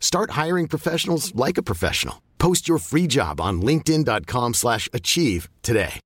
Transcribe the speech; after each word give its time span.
Start 0.00 0.30
hiring 0.32 0.66
professionals 0.68 1.32
like 1.34 1.58
a 1.58 1.62
professional. 1.62 2.16
Post 2.38 2.68
your 2.68 2.78
free 2.78 3.06
job 3.06 3.40
on 3.40 3.62
linkedin.com/achieve 3.62 4.54
slash 4.54 4.88
achieve 4.92 5.48
today. 5.62 6.00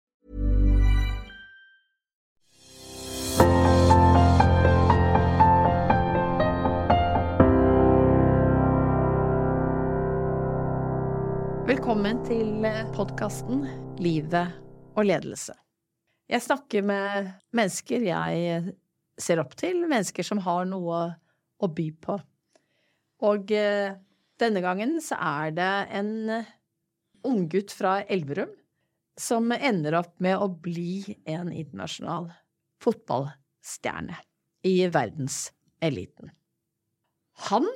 Velkommen 11.66 12.24
til 12.24 12.66
podkasten 12.94 13.66
Livet 13.98 14.52
og 14.96 15.06
ledelse. 15.06 15.52
Jeg 16.28 16.42
snakker 16.42 16.82
med 16.82 17.30
mennesker 17.52 18.02
jeg 18.02 18.62
ser 19.18 19.40
opp 19.42 19.54
til, 19.56 19.84
mennesker 19.86 20.26
som 20.26 20.40
har 20.44 20.64
noe 20.68 21.00
å 21.62 21.68
by 21.68 21.88
på. 22.02 22.18
Og 23.22 23.52
eh, 23.54 23.94
denne 24.42 24.62
gangen 24.64 24.96
så 25.04 25.18
er 25.20 25.54
det 25.54 25.72
en 25.94 26.12
unggutt 27.26 27.74
fra 27.74 28.00
Elverum 28.10 28.50
som 29.20 29.52
ender 29.52 29.98
opp 30.00 30.14
med 30.24 30.40
å 30.40 30.48
bli 30.50 31.18
en 31.28 31.52
internasjonal 31.52 32.30
fotballstjerne 32.82 34.16
i 34.66 34.74
verdenseliten. 34.92 36.32
Han, 37.48 37.68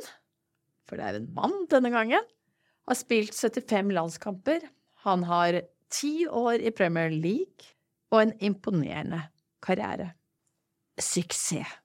for 0.86 0.98
det 0.98 1.06
er 1.06 1.20
en 1.20 1.30
mann 1.36 1.56
denne 1.70 1.92
gangen, 1.94 2.26
har 2.86 2.98
spilt 2.98 3.34
75 3.34 3.90
landskamper. 3.94 4.68
Han 5.06 5.24
har 5.26 5.60
ti 5.92 6.26
år 6.26 6.62
i 6.62 6.74
Premier 6.74 7.10
League 7.10 7.74
og 8.14 8.22
en 8.22 8.36
imponerende 8.44 9.26
karriere. 9.64 10.12
Suksess. 10.98 11.82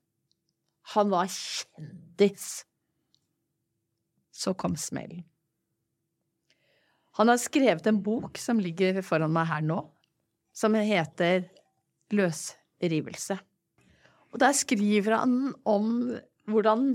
Han 0.95 1.11
var 1.11 1.29
kjendis. 1.31 2.63
Så 4.31 4.53
kom 4.55 4.77
smellen. 4.79 5.23
Han 7.19 7.27
har 7.27 7.39
skrevet 7.41 7.87
en 7.87 7.99
bok 8.03 8.39
som 8.39 8.59
ligger 8.63 9.01
foran 9.03 9.33
meg 9.35 9.49
her 9.49 9.63
nå, 9.67 9.81
som 10.55 10.75
heter 10.79 11.43
Løsrivelse. 12.15 13.35
Og 14.31 14.39
der 14.39 14.55
skriver 14.55 15.17
han 15.19 15.51
om 15.67 15.89
hvordan 16.47 16.93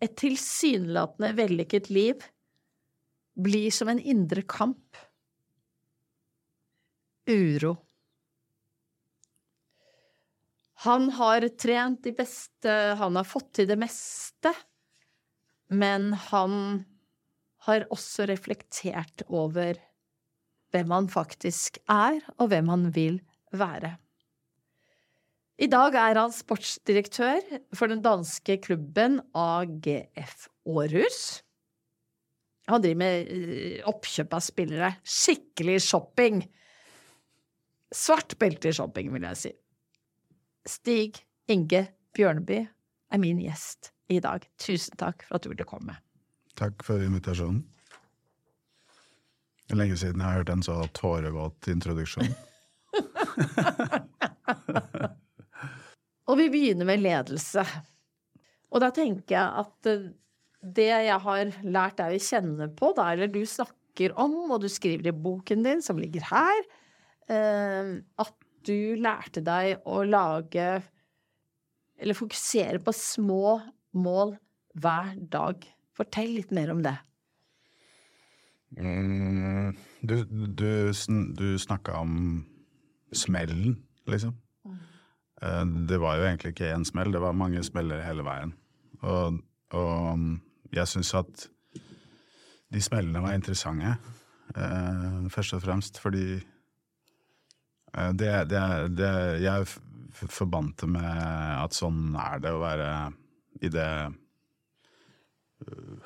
et 0.00 0.16
tilsynelatende 0.16 1.34
vellykket 1.36 1.90
liv 1.92 2.24
blir 3.40 3.68
som 3.72 3.92
en 3.92 4.00
indre 4.00 4.42
kamp. 4.48 4.96
Uro. 7.28 7.76
Han 10.88 11.10
har 11.12 11.44
trent 11.60 12.00
de 12.06 12.14
beste, 12.16 12.72
han 12.96 13.20
har 13.20 13.28
fått 13.28 13.52
til 13.58 13.68
det 13.68 13.76
meste, 13.80 14.54
men 15.70 16.12
han 16.30 16.84
har 17.66 17.86
også 17.94 18.26
reflektert 18.30 19.24
over 19.28 19.78
hvem 20.70 20.94
han 20.94 21.10
faktisk 21.10 21.80
er, 21.90 22.20
og 22.38 22.50
hvem 22.50 22.70
han 22.70 22.88
vil 22.94 23.20
være. 23.52 23.96
I 25.60 25.68
dag 25.68 25.96
er 25.98 26.16
han 26.16 26.32
sportsdirektør 26.32 27.42
for 27.76 27.90
den 27.90 28.00
danske 28.02 28.56
klubben 28.64 29.18
AGF 29.36 30.46
Aarhus. 30.64 31.42
Han 32.70 32.80
driver 32.80 33.00
med 33.02 33.32
eh, 33.34 33.82
oppkjøp 33.88 34.34
av 34.38 34.44
spillere. 34.46 34.90
Skikkelig 35.04 35.80
shopping. 35.84 36.40
Svart 37.92 38.38
belte 38.40 38.70
i 38.70 38.76
shopping, 38.76 39.10
vil 39.12 39.26
jeg 39.26 39.40
si. 39.42 39.52
Stig 40.70 41.20
Inge 41.50 41.88
Bjørneby 42.16 42.62
er 43.10 43.20
min 43.20 43.42
gjest 43.42 43.90
i 44.10 44.20
dag. 44.22 44.44
Tusen 44.60 44.98
takk 45.00 45.24
for 45.26 45.38
at 45.38 45.46
du 45.46 45.52
ville 45.52 45.66
komme. 45.68 45.96
Takk 46.58 46.82
for 46.84 47.02
invitasjonen. 47.02 47.62
Det 49.66 49.76
er 49.76 49.82
lenge 49.84 49.96
siden 50.00 50.18
jeg 50.18 50.26
har 50.26 50.40
hørt 50.40 50.50
en 50.50 50.64
så 50.66 50.76
tårevåt 50.98 51.68
introduksjon. 51.70 52.32
Og 56.30 56.38
vi 56.38 56.48
begynner 56.50 56.86
med 56.88 57.02
ledelse. 57.02 57.62
Og 58.70 58.82
da 58.82 58.90
tenker 58.94 59.34
jeg 59.36 59.48
at 59.62 59.90
eh, 59.90 60.10
det 60.60 60.90
jeg 60.90 61.18
har 61.24 61.54
lært 61.64 61.98
deg 61.98 62.16
å 62.16 62.22
kjenne 62.22 62.68
på, 62.76 62.90
da, 62.98 63.12
eller 63.14 63.30
du 63.30 63.40
snakker 63.48 64.14
om, 64.18 64.50
og 64.50 64.60
du 64.62 64.68
skriver 64.70 65.10
i 65.10 65.16
boken 65.16 65.64
din, 65.66 65.82
som 65.82 65.98
ligger 65.98 66.26
her, 66.30 66.60
eh, 67.30 67.94
at 68.22 68.34
du 68.66 68.94
lærte 69.00 69.40
deg 69.40 69.86
å 69.88 70.02
lage 70.04 70.82
Eller 72.00 72.16
fokusere 72.16 72.78
på 72.80 72.92
små 72.96 73.60
mål 73.96 74.36
hver 74.80 75.14
dag. 75.32 75.64
Fortell 75.96 76.36
litt 76.38 76.52
mer 76.54 76.72
om 76.74 76.82
det. 76.84 76.96
Mm, 78.78 79.74
du 80.06 80.24
du, 80.30 80.92
du 81.34 81.58
snakka 81.58 81.98
om 81.98 82.44
smellen, 83.12 83.82
liksom. 84.06 84.36
Mm. 84.64 85.86
Det 85.88 85.98
var 85.98 86.16
jo 86.16 86.28
egentlig 86.28 86.52
ikke 86.54 86.74
én 86.74 86.84
smell, 86.84 87.12
det 87.12 87.20
var 87.20 87.32
mange 87.32 87.62
smeller 87.64 88.04
hele 88.04 88.22
veien. 88.22 88.54
Og, 89.02 89.40
og 89.74 90.18
jeg 90.72 90.88
syns 90.88 91.14
at 91.18 91.46
de 92.70 92.82
smellene 92.82 93.22
var 93.24 93.34
interessante, 93.34 93.96
eh, 94.54 95.28
først 95.32 95.56
og 95.56 95.62
fremst 95.64 95.98
fordi 95.98 96.26
eh, 96.36 98.12
det, 98.14 98.50
det, 98.50 98.62
det 98.98 99.14
Jeg 99.42 99.66
forbandt 100.28 100.84
det 100.84 100.90
med 100.92 101.10
at 101.64 101.74
sånn 101.74 102.14
er 102.18 102.38
det 102.42 102.52
å 102.54 102.62
være 102.62 102.90
i 103.60 103.70
det 103.72 103.90
øh, 105.66 105.96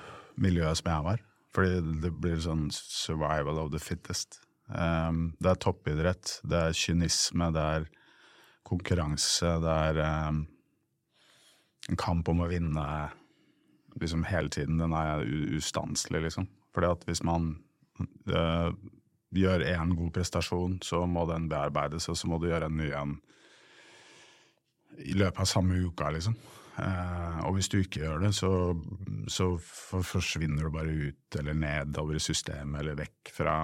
miljøet 0.41 0.81
som 0.81 0.91
jeg 0.91 1.07
var. 1.09 1.23
Fordi 1.55 1.99
det 2.03 2.11
blir 2.19 2.41
sånn 2.43 2.67
survival 2.75 3.61
of 3.63 3.71
the 3.75 3.81
fittest. 3.83 4.41
Um, 4.67 5.35
det 5.45 5.53
er 5.53 5.61
toppidrett, 5.61 6.39
det 6.49 6.61
er 6.71 6.79
kynisme, 6.79 7.51
det 7.55 7.65
er 7.77 7.85
konkurranse, 8.65 9.51
det 9.61 9.75
er 9.91 10.01
um, 10.31 10.41
en 11.93 12.01
kamp 12.01 12.31
om 12.33 12.41
å 12.41 12.49
vinne 12.49 12.87
liksom 14.01 14.25
hele 14.27 14.51
tiden. 14.51 14.81
Den 14.81 14.97
er 14.97 15.23
ustanselig, 15.55 16.25
liksom. 16.27 16.49
Fordi 16.75 16.91
at 16.91 17.07
hvis 17.07 17.23
man 17.29 17.53
uh, 18.33 18.73
gjør 19.37 19.67
én 19.69 19.95
god 19.99 20.11
prestasjon, 20.17 20.81
så 20.83 21.05
må 21.07 21.27
den 21.31 21.47
bearbeides, 21.53 22.09
og 22.11 22.19
så 22.19 22.31
må 22.31 22.41
du 22.41 22.49
gjøre 22.49 22.73
en 22.73 22.81
ny 22.81 22.91
en 22.97 23.15
i 25.05 25.15
løpet 25.19 25.43
av 25.43 25.51
samme 25.51 25.79
uka, 25.83 26.11
liksom. 26.15 26.35
Eh, 26.79 27.39
og 27.47 27.55
hvis 27.57 27.71
du 27.71 27.79
ikke 27.81 28.03
gjør 28.03 28.25
det, 28.25 28.33
så, 28.35 28.51
så 29.31 29.53
forsvinner 29.61 30.67
du 30.67 30.75
bare 30.75 30.97
ut 31.11 31.39
eller 31.39 31.57
nedover 31.59 32.19
i 32.19 32.23
systemet 32.23 32.81
eller 32.81 32.99
vekk 32.99 33.33
fra 33.37 33.57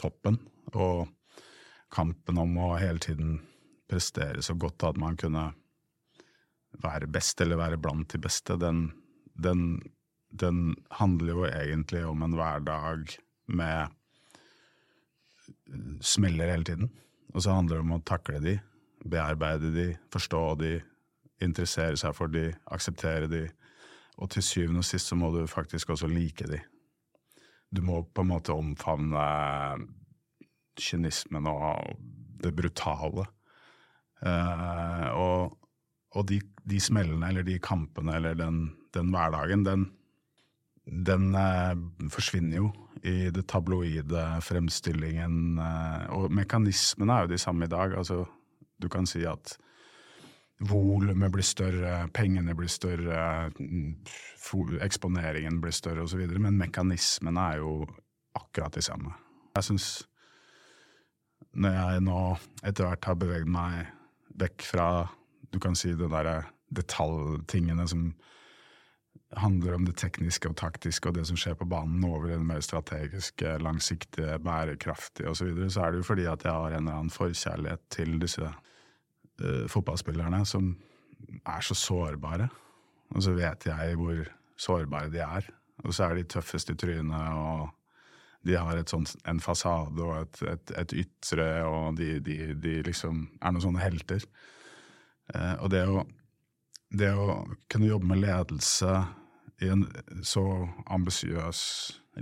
toppen. 0.00 0.38
Og 0.76 1.08
kampen 1.92 2.40
om 2.40 2.54
å 2.60 2.74
hele 2.80 3.02
tiden 3.02 3.40
prestere 3.88 4.44
så 4.44 4.56
godt 4.56 4.84
at 4.88 5.00
man 5.00 5.18
kunne 5.20 5.50
være 6.82 7.08
best 7.12 7.40
eller 7.44 7.60
være 7.60 7.80
blant 7.80 8.14
de 8.14 8.20
beste, 8.22 8.56
den, 8.56 8.86
den, 9.36 9.82
den 10.28 10.72
handler 10.96 11.34
jo 11.34 11.48
egentlig 11.50 12.04
om 12.08 12.24
en 12.24 12.36
hverdag 12.38 13.12
med 13.52 13.92
smeller 16.00 16.52
hele 16.52 16.64
tiden. 16.64 16.88
Og 17.32 17.44
så 17.44 17.56
handler 17.56 17.78
det 17.78 17.84
om 17.84 17.94
å 17.96 18.04
takle 18.08 18.40
de, 18.44 18.56
bearbeide 19.04 19.72
de, 19.74 19.86
forstå 20.12 20.42
de, 20.62 20.72
interessere 21.42 21.98
seg 22.00 22.14
for 22.16 22.32
de, 22.32 22.50
akseptere 22.72 23.30
de. 23.30 23.46
Og 24.20 24.30
til 24.30 24.44
syvende 24.44 24.82
og 24.82 24.86
sist 24.86 25.10
så 25.10 25.18
må 25.18 25.32
du 25.34 25.46
faktisk 25.50 25.90
også 25.94 26.10
like 26.10 26.46
de. 26.50 26.60
Du 27.72 27.80
må 27.82 28.02
på 28.04 28.24
en 28.24 28.32
måte 28.34 28.54
omfavne 28.54 29.22
kynismen 30.78 31.48
og 31.48 31.96
det 32.42 32.52
brutale. 32.56 33.26
Eh, 34.22 35.08
og 35.16 35.58
og 36.12 36.28
de, 36.28 36.40
de, 36.68 36.78
smellene 36.82 37.28
eller 37.30 37.46
de 37.46 37.58
kampene 37.62 38.16
eller 38.18 38.36
den, 38.36 38.64
den 38.92 39.12
hverdagen, 39.14 39.64
den, 39.64 39.86
den 40.84 41.30
eh, 41.38 41.72
forsvinner 42.12 42.58
jo 42.58 42.70
i 43.02 43.30
det 43.32 43.46
tabloide 43.50 44.26
fremstillingen. 44.44 45.56
Eh, 45.56 46.04
og 46.12 46.32
mekanismene 46.36 47.16
er 47.16 47.26
jo 47.26 47.32
de 47.32 47.40
samme 47.40 47.68
i 47.68 47.72
dag. 47.72 47.96
Altså, 47.96 48.26
du 48.76 48.90
kan 48.92 49.08
si 49.08 49.24
at 49.28 49.56
volumet 50.68 51.32
blir 51.34 51.46
større, 51.46 52.06
pengene 52.14 52.54
blir 52.54 52.70
større, 52.70 53.50
eksponeringen 54.84 55.60
blir 55.62 55.74
større 55.74 56.06
osv. 56.06 56.22
Men 56.38 56.60
mekanismene 56.60 57.48
er 57.52 57.62
jo 57.62 57.74
akkurat 58.38 58.74
de 58.74 58.84
samme. 58.84 59.14
Jeg 59.56 59.68
syns 59.68 59.88
når 61.52 61.74
jeg 61.76 62.04
nå 62.06 62.20
etter 62.64 62.86
hvert 62.86 63.10
har 63.10 63.18
beveget 63.20 63.50
meg 63.50 63.90
vekk 64.40 64.64
fra 64.64 64.86
du 65.52 65.58
kan 65.60 65.76
si 65.76 65.92
det 65.92 66.08
derre 66.08 66.38
detaljtingene 66.72 67.84
som 67.90 68.06
handler 69.36 69.76
om 69.76 69.84
det 69.84 69.96
tekniske 70.00 70.48
og 70.48 70.56
taktiske 70.60 71.08
og 71.08 71.16
det 71.16 71.26
som 71.28 71.38
skjer 71.40 71.56
på 71.60 71.68
banen, 71.68 72.04
over 72.04 72.30
det 72.30 72.38
mer 72.44 72.60
strategiske, 72.64 73.58
langsiktige, 73.64 74.38
bærekraftige 74.44 75.28
osv., 75.28 75.38
så, 75.40 75.48
videre, 75.48 75.70
så 75.72 75.84
er 75.84 75.92
det 75.92 76.02
jo 76.02 76.08
fordi 76.08 76.26
at 76.28 76.44
jeg 76.44 76.52
har 76.52 76.72
en 76.72 76.82
eller 76.82 76.98
annen 76.98 77.12
forkjærlighet 77.12 77.84
til 77.92 78.18
disse 78.20 78.48
uh, 79.40 79.64
fotballspillerne 79.70 80.42
som 80.48 80.72
er 81.46 81.64
så 81.64 81.76
sårbare. 81.78 82.48
Og 83.12 83.22
så 83.24 83.34
vet 83.36 83.66
jeg 83.66 83.96
hvor 84.00 84.24
sårbare 84.56 85.10
de 85.12 85.22
er. 85.24 85.48
Og 85.84 85.94
så 85.94 86.08
er 86.08 86.18
de 86.18 86.28
tøffest 86.28 86.70
i 86.70 86.76
trynet, 86.78 87.32
og 87.34 87.70
de 88.46 88.56
har 88.58 88.82
sånt, 88.90 89.14
en 89.28 89.40
fasade 89.40 90.02
og 90.02 90.22
et, 90.22 90.42
et, 90.52 90.72
et 90.78 90.94
ytre, 91.04 91.48
og 91.66 91.96
de, 91.98 92.18
de, 92.20 92.54
de, 92.58 92.80
liksom 92.86 93.26
er 93.40 93.54
noen 93.54 93.64
sånne 93.64 93.82
helter. 93.82 94.24
Uh, 95.32 95.56
og 95.62 95.70
det 95.74 95.82
å, 95.88 96.04
det 96.92 97.12
å 97.14 97.42
kunne 97.70 97.90
jobbe 97.90 98.10
med 98.12 98.22
ledelse 98.24 98.96
i 99.62 99.70
en 99.70 99.86
så 100.26 100.44
ambisiøs 100.90 101.60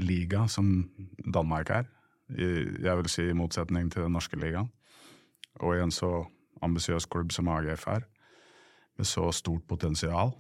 liga 0.00 0.44
som 0.48 0.90
Danmark 1.24 1.72
er, 1.74 1.88
i, 2.30 2.46
jeg 2.84 2.98
vil 3.00 3.08
si 3.10 3.24
i 3.26 3.36
motsetning 3.36 3.88
til 3.90 4.06
den 4.06 4.14
norske 4.14 4.38
ligaen, 4.38 4.68
og 5.60 5.74
i 5.74 5.82
en 5.82 5.94
så 5.94 6.12
ambisiøs 6.66 7.08
klubb 7.10 7.32
som 7.34 7.48
AGF 7.52 7.86
er, 7.90 8.06
med 8.98 9.08
så 9.08 9.30
stort 9.32 9.66
potensial, 9.70 10.34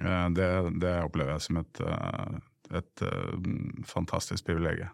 eh, 0.00 0.28
det, 0.36 0.50
det 0.82 0.94
opplever 1.04 1.36
jeg 1.36 1.46
som 1.46 1.60
et, 1.62 1.80
eh, 1.80 2.38
et, 2.80 3.04
eh, 3.06 3.48
fantastisk 3.88 4.48
privilegium. 4.48 4.92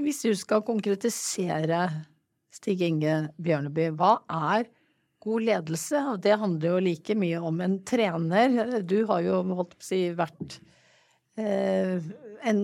Hvis 0.00 0.22
du 0.24 0.34
skal 0.38 0.64
konkretisere 0.64 1.84
Stig 2.50 2.80
Inge 2.82 3.30
Bjørneby, 3.38 3.90
hva 3.94 4.16
er 4.26 4.68
god 5.20 5.44
ledelse, 5.44 6.00
og 6.14 6.20
det 6.24 6.38
handler 6.40 6.74
jo 6.74 6.84
like 6.84 7.16
mye 7.18 7.40
om 7.44 7.60
en 7.64 7.78
trener. 7.86 8.80
Du 8.88 9.02
har 9.10 9.24
jo 9.24 9.40
holdt 9.44 9.74
på 9.76 9.82
å 9.82 9.88
si 9.90 10.00
vært 10.16 10.56
eh, 11.40 12.00
en 12.48 12.62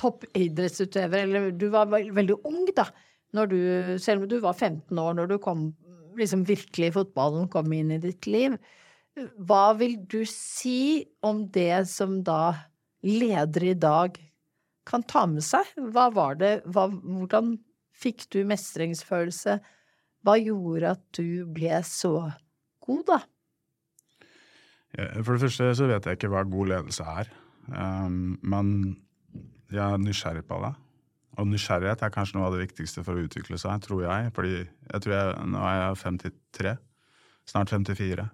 toppidrettsutøver, 0.00 1.24
eller 1.24 1.52
du 1.54 1.68
var 1.72 1.90
veldig 1.92 2.40
ung, 2.50 2.66
da, 2.74 2.88
når 3.34 3.50
du, 3.50 3.58
selv 4.02 4.22
om 4.22 4.30
du 4.30 4.38
var 4.42 4.54
15 4.54 4.98
år 5.00 5.18
når 5.18 5.32
du 5.32 5.38
kom 5.42 5.68
liksom 6.18 6.44
virkelig 6.46 6.92
fotballen 6.94 7.48
kom 7.50 7.72
inn 7.74 7.92
i 7.94 8.00
ditt 8.02 8.28
liv. 8.30 8.56
Hva 9.46 9.74
vil 9.78 9.96
du 10.10 10.22
si 10.28 11.04
om 11.26 11.44
det 11.54 11.84
som 11.90 12.20
da 12.26 12.54
ledere 13.06 13.72
i 13.72 13.78
dag 13.78 14.18
kan 14.88 15.04
ta 15.06 15.24
med 15.30 15.44
seg? 15.46 15.66
Hva 15.94 16.08
var 16.14 16.38
det, 16.40 16.56
hva, 16.66 16.88
hvordan 16.90 17.56
fikk 17.94 18.26
du 18.34 18.42
mestringsfølelse? 18.48 19.58
Hva 20.24 20.34
gjorde 20.40 20.94
at 20.96 21.04
du 21.18 21.44
ble 21.54 21.78
så 21.86 22.16
god, 22.84 23.04
da? 23.10 23.20
For 24.94 25.34
det 25.34 25.42
første 25.42 25.72
så 25.74 25.88
vet 25.90 26.06
jeg 26.06 26.18
ikke 26.18 26.30
hva 26.30 26.44
god 26.46 26.70
ledelse 26.70 27.06
er. 27.18 27.30
Um, 27.66 28.36
men 28.44 28.68
jeg 29.72 29.82
er 29.82 30.02
nysgjerrig 30.02 30.44
på 30.46 30.60
det. 30.62 30.74
Og 31.34 31.48
nysgjerrighet 31.50 32.04
er 32.04 32.12
kanskje 32.14 32.38
noe 32.38 32.48
av 32.48 32.54
det 32.54 32.62
viktigste 32.68 33.02
for 33.06 33.18
å 33.18 33.24
utvikle 33.26 33.58
seg, 33.58 33.82
tror 33.82 34.04
jeg. 34.06 34.30
Fordi 34.36 34.56
jeg 34.60 35.04
tror 35.04 35.14
jeg, 35.16 35.36
nå 35.50 35.62
er 35.66 35.78
jeg 35.80 36.00
53, 36.04 36.74
snart 37.50 37.74
54. 37.74 38.26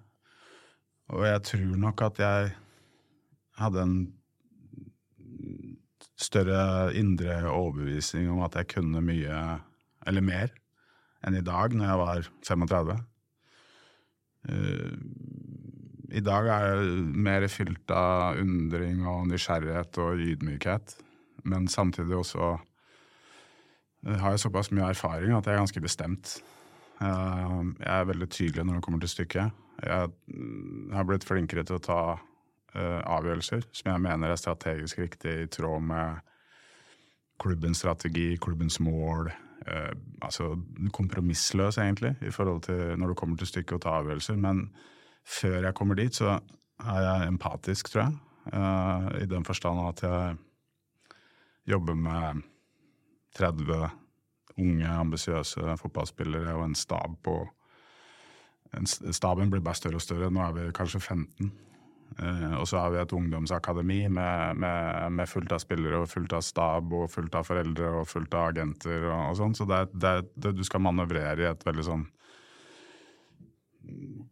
Og 1.11 1.25
jeg 1.27 1.43
tror 1.49 1.77
nok 1.81 2.03
at 2.07 2.21
jeg 2.21 2.51
hadde 3.59 3.85
en 3.85 3.95
større 6.21 6.91
indre 6.97 7.41
overbevisning 7.49 8.29
om 8.31 8.43
at 8.45 8.55
jeg 8.59 8.69
kunne 8.75 9.01
mye, 9.03 9.39
eller 10.07 10.25
mer, 10.25 10.53
enn 11.25 11.37
i 11.37 11.45
dag, 11.45 11.73
når 11.73 11.89
jeg 11.89 12.01
var 12.01 12.29
35. 12.47 12.99
Uh, 14.41 14.53
eh, 14.53 14.93
I 16.17 16.23
dag 16.25 16.49
er 16.53 16.65
jeg 16.69 17.03
mer 17.27 17.45
fylt 17.51 17.93
av 17.95 18.39
undring 18.41 19.05
og 19.09 19.29
nysgjerrighet 19.29 19.99
og 20.03 20.21
ydmykhet, 20.21 20.97
men 21.49 21.69
samtidig 21.71 22.17
også 22.17 22.55
uh, 24.07 24.17
har 24.21 24.35
jo 24.35 24.43
såpass 24.45 24.71
mye 24.71 24.89
erfaring 24.89 25.35
at 25.35 25.45
jeg 25.45 25.55
er 25.55 25.63
ganske 25.63 25.83
bestemt. 25.83 26.39
Uh, 27.01 27.71
jeg 27.79 27.93
er 27.93 28.09
veldig 28.09 28.29
tydelig 28.29 28.65
når 28.65 28.79
det 28.79 28.85
kommer 28.87 29.03
til 29.03 29.13
stykket. 29.15 29.63
Jeg 29.81 30.11
mm, 30.27 30.91
har 30.93 31.07
blitt 31.09 31.25
flinkere 31.27 31.65
til 31.65 31.79
å 31.79 31.85
ta 31.85 32.01
avgjørelser 32.71 33.65
som 33.75 33.89
jeg 33.91 33.99
mener 33.99 34.31
er 34.31 34.37
strategisk 34.39 35.01
riktig, 35.01 35.31
i 35.43 35.47
tråd 35.51 35.81
med 35.89 36.21
klubbens 37.41 37.81
strategi, 37.81 38.37
klubbens 38.41 38.79
mål, 38.79 39.31
eh, 39.67 39.91
altså 40.21 40.55
kompromissløs, 40.93 41.77
egentlig, 41.77 42.15
i 42.21 42.31
forhold 42.31 42.61
til 42.61 42.97
når 42.99 43.07
det 43.07 43.17
kommer 43.17 43.37
til 43.37 43.47
stykket 43.47 43.73
og 43.79 43.81
tar 43.81 43.99
avgjørelser. 44.01 44.35
Men 44.35 44.69
før 45.25 45.61
jeg 45.63 45.73
kommer 45.73 45.95
dit, 45.95 46.15
så 46.15 46.39
er 46.79 47.01
jeg 47.07 47.27
empatisk, 47.27 47.89
tror 47.89 48.03
jeg. 48.03 48.13
Eh, 48.53 49.23
I 49.23 49.25
den 49.25 49.45
forstand 49.45 49.87
at 49.87 50.03
jeg 50.03 50.35
jobber 51.67 51.93
med 51.93 52.41
30 53.37 53.89
unge, 54.61 54.87
ambisiøse 54.87 55.77
fotballspillere 55.79 56.55
og 56.57 56.67
en 56.67 56.77
stab 56.77 57.17
på 57.25 57.39
Staben 59.11 59.49
blir 59.51 59.59
bare 59.59 59.75
større 59.75 59.99
og 59.99 60.03
større. 60.03 60.29
Nå 60.31 60.39
er 60.45 60.53
vi 60.55 60.69
kanskje 60.71 61.01
15. 61.01 61.51
Uh, 62.19 62.59
og 62.59 62.65
så 62.67 62.79
har 62.79 62.91
vi 62.91 62.99
et 62.99 63.13
ungdomsakademi 63.15 64.07
med, 64.11 64.57
med, 64.59 65.11
med, 65.15 65.29
fullt 65.31 65.51
av 65.55 65.61
spillere 65.63 66.01
og 66.01 66.09
fullt 66.11 66.33
av 66.35 66.43
stab 66.43 66.91
og 66.91 67.07
fullt 67.11 67.35
av 67.39 67.47
foreldre 67.47 67.87
og 68.01 68.07
fullt 68.07 68.35
av 68.35 68.49
agenter 68.49 69.05
og, 69.07 69.29
og 69.29 69.37
sånn. 69.39 69.55
Så 69.55 69.67
det, 69.69 69.85
det, 69.93 70.11
det, 70.35 70.51
du 70.57 70.63
skal 70.67 70.83
manøvrere 70.83 71.45
i 71.45 71.47
et 71.47 71.63
veldig 71.67 71.87
sånn 71.87 72.03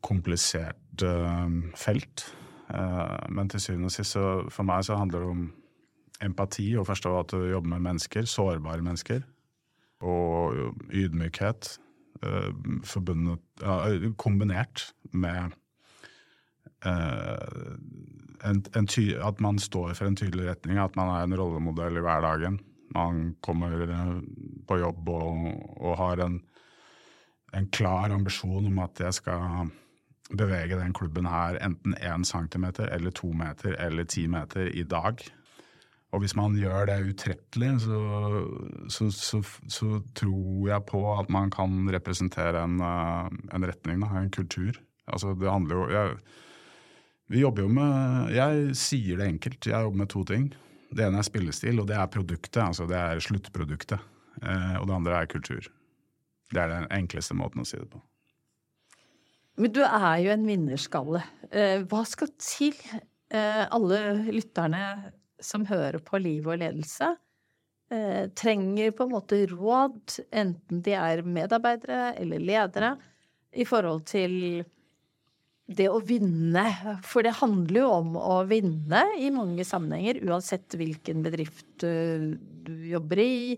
komplisert 0.04 1.04
uh, 1.08 1.48
felt. 1.80 2.28
Uh, 2.68 3.16
men 3.32 3.52
til 3.52 3.64
syvende 3.64 3.92
og 3.92 3.96
sist, 3.96 4.16
så 4.16 4.26
for 4.52 4.68
meg 4.68 4.84
så 4.88 5.00
handler 5.00 5.24
det 5.24 5.32
om 5.38 5.48
empati 6.24 6.72
og 6.78 6.88
forstå 6.90 7.14
at 7.20 7.36
du 7.36 7.50
jobber 7.50 7.76
med 7.76 7.86
mennesker, 7.88 8.28
sårbare 8.28 8.84
mennesker. 8.86 9.22
Og 10.00 10.76
ydmykhet 10.96 11.74
uh, 12.24 12.52
forbundet, 12.88 13.40
kombinert 14.18 14.94
med 15.12 15.52
Eh, 16.86 17.74
en, 18.44 18.62
en 18.76 18.88
ty, 18.88 19.12
at 19.20 19.42
man 19.44 19.60
står 19.60 19.94
for 19.98 20.08
en 20.08 20.16
tydelig 20.16 20.48
retning, 20.48 20.80
at 20.80 20.96
man 20.96 21.12
er 21.12 21.26
en 21.26 21.36
rollemodell 21.40 22.00
i 22.00 22.04
hverdagen. 22.06 22.60
Man 22.96 23.36
kommer 23.46 23.84
eh, 23.84 24.16
på 24.68 24.80
jobb 24.80 25.12
og, 25.12 25.50
og 25.76 25.98
har 26.00 26.24
en, 26.26 26.40
en, 27.54 27.68
klar 27.76 28.16
ambisjon 28.16 28.70
om 28.72 28.80
at 28.86 29.04
jeg 29.04 29.20
skal 29.20 29.74
bevege 30.30 30.78
den 30.78 30.94
klubben 30.94 31.28
her 31.28 31.58
enten 31.66 31.96
én 31.98 32.24
centimeter 32.24 32.88
eller 32.94 33.12
to 33.12 33.34
meter 33.34 33.76
eller 33.82 34.06
ti 34.06 34.28
meter 34.28 34.70
i 34.72 34.84
dag. 34.84 35.26
Og 36.10 36.24
hvis 36.24 36.34
man 36.38 36.56
gjør 36.58 36.88
det 36.90 36.98
utrettelig, 37.12 37.70
så, 37.84 38.00
så, 38.90 39.10
så, 39.14 39.42
så, 39.70 39.90
tror 40.18 40.70
jeg 40.72 40.86
på 40.90 41.02
at 41.14 41.30
man 41.30 41.52
kan 41.54 41.84
representere 41.94 42.64
en, 42.66 42.80
eh, 42.82 43.28
en 43.54 43.68
retning, 43.70 44.02
en 44.04 44.32
kultur. 44.34 44.80
Altså, 45.06 45.36
det 45.38 45.52
handler 45.52 45.76
jo 45.76 45.90
jeg, 45.94 46.16
vi 47.30 47.44
jobber 47.44 47.62
jo 47.62 47.70
med 47.70 48.32
Jeg 48.34 48.76
sier 48.78 49.20
det 49.20 49.28
enkelt. 49.30 49.62
Jeg 49.70 49.86
jobber 49.86 50.02
med 50.02 50.10
to 50.10 50.24
ting. 50.26 50.48
Det 50.90 51.06
ene 51.06 51.22
er 51.22 51.28
spillestil, 51.28 51.82
og 51.82 51.86
det 51.92 52.00
er 52.00 52.10
produktet. 52.10 52.62
Altså 52.64 52.88
det 52.90 52.98
er 52.98 53.22
sluttproduktet. 53.22 54.02
Eh, 54.42 54.76
og 54.80 54.88
det 54.90 54.96
andre 54.96 55.20
er 55.20 55.30
kultur. 55.30 55.70
Det 56.50 56.58
er 56.64 56.74
den 56.74 56.90
enkleste 56.90 57.38
måten 57.38 57.62
å 57.62 57.68
si 57.70 57.78
det 57.78 57.86
på. 57.92 58.02
Men 59.62 59.76
du 59.76 59.84
er 59.86 60.18
jo 60.24 60.34
en 60.34 60.48
vinnerskalle. 60.48 61.22
Eh, 61.52 61.86
hva 61.86 62.02
skal 62.10 62.34
til? 62.42 62.74
Alle 63.30 63.98
lytterne 64.34 64.80
som 65.44 65.66
hører 65.70 66.00
på 66.04 66.20
Liv 66.22 66.48
og 66.48 66.60
ledelse, 66.62 67.14
eh, 67.94 68.28
trenger 68.38 68.92
på 68.96 69.08
en 69.08 69.14
måte 69.16 69.44
råd, 69.52 70.20
enten 70.32 70.84
de 70.86 70.96
er 70.98 71.24
medarbeidere 71.26 72.14
eller 72.20 72.44
ledere, 72.44 72.94
i 73.50 73.66
forhold 73.66 74.04
til 74.10 74.64
det 75.70 75.88
å 75.90 76.00
vinne. 76.02 76.66
For 77.06 77.26
det 77.26 77.38
handler 77.40 77.84
jo 77.84 77.90
om 78.00 78.16
å 78.20 78.40
vinne 78.50 79.04
i 79.22 79.30
mange 79.34 79.66
sammenhenger, 79.66 80.22
uansett 80.30 80.78
hvilken 80.78 81.24
bedrift 81.26 81.68
du, 81.82 82.38
du 82.66 82.74
jobber 82.90 83.22
i, 83.24 83.58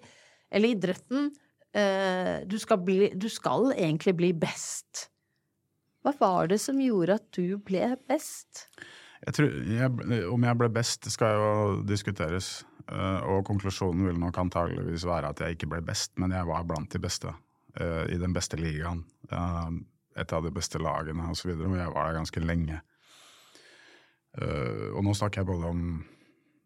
eller 0.51 0.75
idretten. 0.75 1.31
eh, 1.73 2.43
du, 2.47 2.57
skal 2.59 2.81
bli, 2.83 3.11
du 3.15 3.29
skal 3.31 3.71
egentlig 3.75 4.15
bli 4.19 4.33
best. 4.35 5.07
Hva 6.01 6.15
var 6.19 6.49
det 6.51 6.57
som 6.63 6.79
gjorde 6.81 7.19
at 7.19 7.27
du 7.37 7.57
ble 7.61 7.93
best? 8.09 8.65
Jeg 9.21 9.33
tror, 9.37 9.53
jeg, 9.69 10.25
om 10.33 10.45
jeg 10.47 10.57
ble 10.57 10.67
best, 10.73 11.05
skal 11.13 11.37
jo 11.37 11.49
diskuteres. 11.85 12.61
Uh, 12.89 13.21
og 13.29 13.45
konklusjonen 13.45 14.07
vil 14.07 14.19
nok 14.19 14.39
antageligvis 14.41 15.05
være 15.05 15.29
at 15.29 15.41
jeg 15.43 15.55
ikke 15.55 15.69
ble 15.69 15.81
best, 15.85 16.15
men 16.19 16.33
jeg 16.33 16.47
var 16.49 16.65
blant 16.67 16.91
de 16.91 17.01
beste. 17.01 17.33
Uh, 17.77 18.07
I 18.09 18.17
den 18.19 18.33
beste 18.33 18.57
ligaen. 18.57 19.03
Uh, 19.31 19.69
et 20.19 20.33
av 20.33 20.43
de 20.43 20.51
beste 20.51 20.81
lagene 20.81 21.29
osv. 21.29 21.53
Og 21.53 21.77
jeg 21.77 21.93
var 21.93 22.09
der 22.09 22.17
ganske 22.19 22.43
lenge. 22.43 22.81
og 24.31 25.03
nå 25.03 25.13
snakker 25.13 25.41
jeg 25.41 25.47
både 25.47 25.67
om 25.67 25.79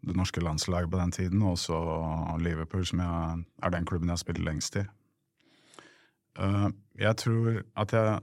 det 0.05 0.15
norske 0.15 0.41
landslaget 0.41 0.89
på 0.91 0.97
den 0.97 1.11
tiden, 1.11 1.41
og 1.41 1.51
også 1.51 1.77
Liverpool, 2.39 2.85
som 2.85 2.99
jeg, 2.99 3.45
er 3.63 3.69
den 3.73 3.85
klubben 3.85 4.09
jeg 4.09 4.13
har 4.13 4.21
spilt 4.21 4.43
lengst 4.45 4.75
i. 4.75 4.83
jeg 6.99 7.17
tror 7.17 7.61
at 7.75 7.93
jeg 7.93 8.19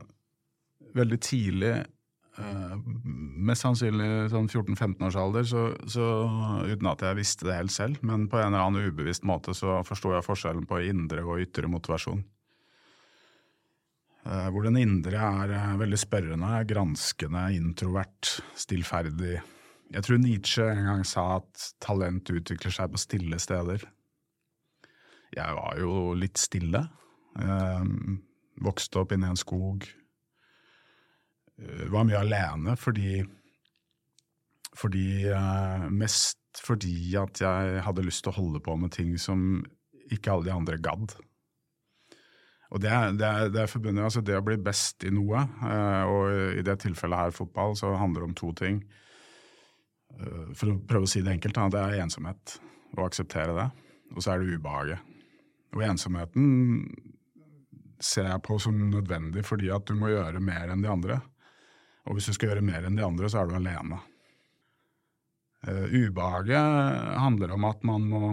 veldig 0.95 1.21
tidlig 1.21 1.85
Uh, 2.33 2.79
mest 3.45 3.61
sannsynlig 3.67 4.31
sånn 4.33 4.47
14-15 4.49 5.05
års 5.05 5.17
alder, 5.21 5.45
så, 5.45 5.65
så, 5.91 6.07
uten 6.65 6.89
at 6.89 7.05
jeg 7.05 7.19
visste 7.19 7.45
det 7.45 7.59
helt 7.59 7.75
selv, 7.75 8.01
men 8.09 8.25
på 8.33 8.41
en 8.41 8.55
eller 8.55 8.71
annen 8.71 8.89
ubevisst 8.89 9.27
måte 9.29 9.53
så 9.57 9.83
forsto 9.85 10.15
jeg 10.15 10.25
forskjellen 10.25 10.65
på 10.69 10.81
indre 10.89 11.27
og 11.27 11.43
ytre 11.45 11.69
motivasjon. 11.69 12.25
Uh, 14.25 14.49
hvor 14.55 14.65
den 14.65 14.81
indre 14.81 15.19
er 15.19 15.53
uh, 15.53 15.77
veldig 15.83 16.01
spørrende, 16.01 16.62
granskende, 16.73 17.47
introvert, 17.59 18.39
stillferdig. 18.57 19.37
Jeg 19.93 20.07
tror 20.07 20.23
Nietzsche 20.23 20.73
en 20.73 20.89
gang 20.89 21.05
sa 21.05 21.27
at 21.43 21.73
talent 21.85 22.33
utvikler 22.33 22.73
seg 22.73 22.95
på 22.95 23.03
stille 23.03 23.41
steder. 23.43 23.85
Jeg 25.37 25.59
var 25.59 25.77
jo 25.81 26.12
litt 26.17 26.41
stille. 26.41 26.87
vokste 28.61 29.01
opp 29.01 29.12
inne 29.12 29.29
i 29.29 29.33
en 29.33 29.41
skog 29.41 29.85
var 31.92 32.07
mye 32.09 32.21
alene 32.21 32.76
fordi 32.81 33.23
fordi 34.78 35.28
uh, 35.28 35.88
Mest 35.92 36.38
fordi 36.62 37.14
at 37.16 37.40
jeg 37.40 37.83
hadde 37.85 38.04
lyst 38.04 38.25
til 38.25 38.33
å 38.33 38.37
holde 38.37 38.61
på 38.64 38.75
med 38.76 38.92
ting 38.92 39.14
som 39.21 39.62
ikke 40.12 40.33
alle 40.33 40.49
de 40.49 40.52
andre 40.52 40.76
gadd. 40.85 41.14
Og 42.73 42.81
det, 42.81 42.92
det, 43.21 43.31
det 43.54 43.69
forbundet, 43.73 44.04
altså 44.04 44.21
det 44.25 44.37
å 44.37 44.45
bli 44.45 44.59
best 44.61 45.04
i 45.09 45.12
noe, 45.12 45.47
uh, 45.64 46.04
og 46.09 46.59
i 46.61 46.64
det 46.64 46.76
tilfellet 46.85 47.25
her 47.26 47.37
fotball, 47.37 47.76
så 47.76 47.95
handler 47.97 48.25
det 48.25 48.28
om 48.31 48.37
to 48.37 48.52
ting. 48.59 48.83
For 50.52 50.75
å 50.75 50.76
prøve 50.85 51.09
å 51.09 51.09
si 51.09 51.23
det 51.25 51.38
enkelt, 51.38 51.57
det 51.73 51.81
er 51.81 52.02
ensomhet. 52.04 52.59
Å 52.92 53.07
akseptere 53.07 53.54
det. 53.57 53.69
Og 54.12 54.21
så 54.21 54.35
er 54.35 54.42
det 54.42 54.59
ubehaget. 54.59 55.12
Og 55.73 55.85
ensomheten 55.87 56.50
ser 58.02 58.28
jeg 58.28 58.42
på 58.45 58.59
som 58.61 58.76
nødvendig 58.90 59.45
fordi 59.47 59.71
at 59.73 59.87
du 59.88 59.97
må 59.97 60.11
gjøre 60.12 60.42
mer 60.45 60.73
enn 60.73 60.85
de 60.85 60.90
andre. 60.92 61.23
Og 62.06 62.16
hvis 62.16 62.28
du 62.28 62.35
skal 62.37 62.50
gjøre 62.50 62.64
mer 62.66 62.87
enn 62.87 62.99
de 62.99 63.04
andre, 63.06 63.30
så 63.30 63.42
er 63.42 63.50
du 63.50 63.56
alene. 63.59 64.00
Uh, 65.62 65.87
ubehaget 65.94 66.59
handler 67.23 67.54
om 67.54 67.68
at 67.68 67.85
man 67.87 68.09
må 68.11 68.32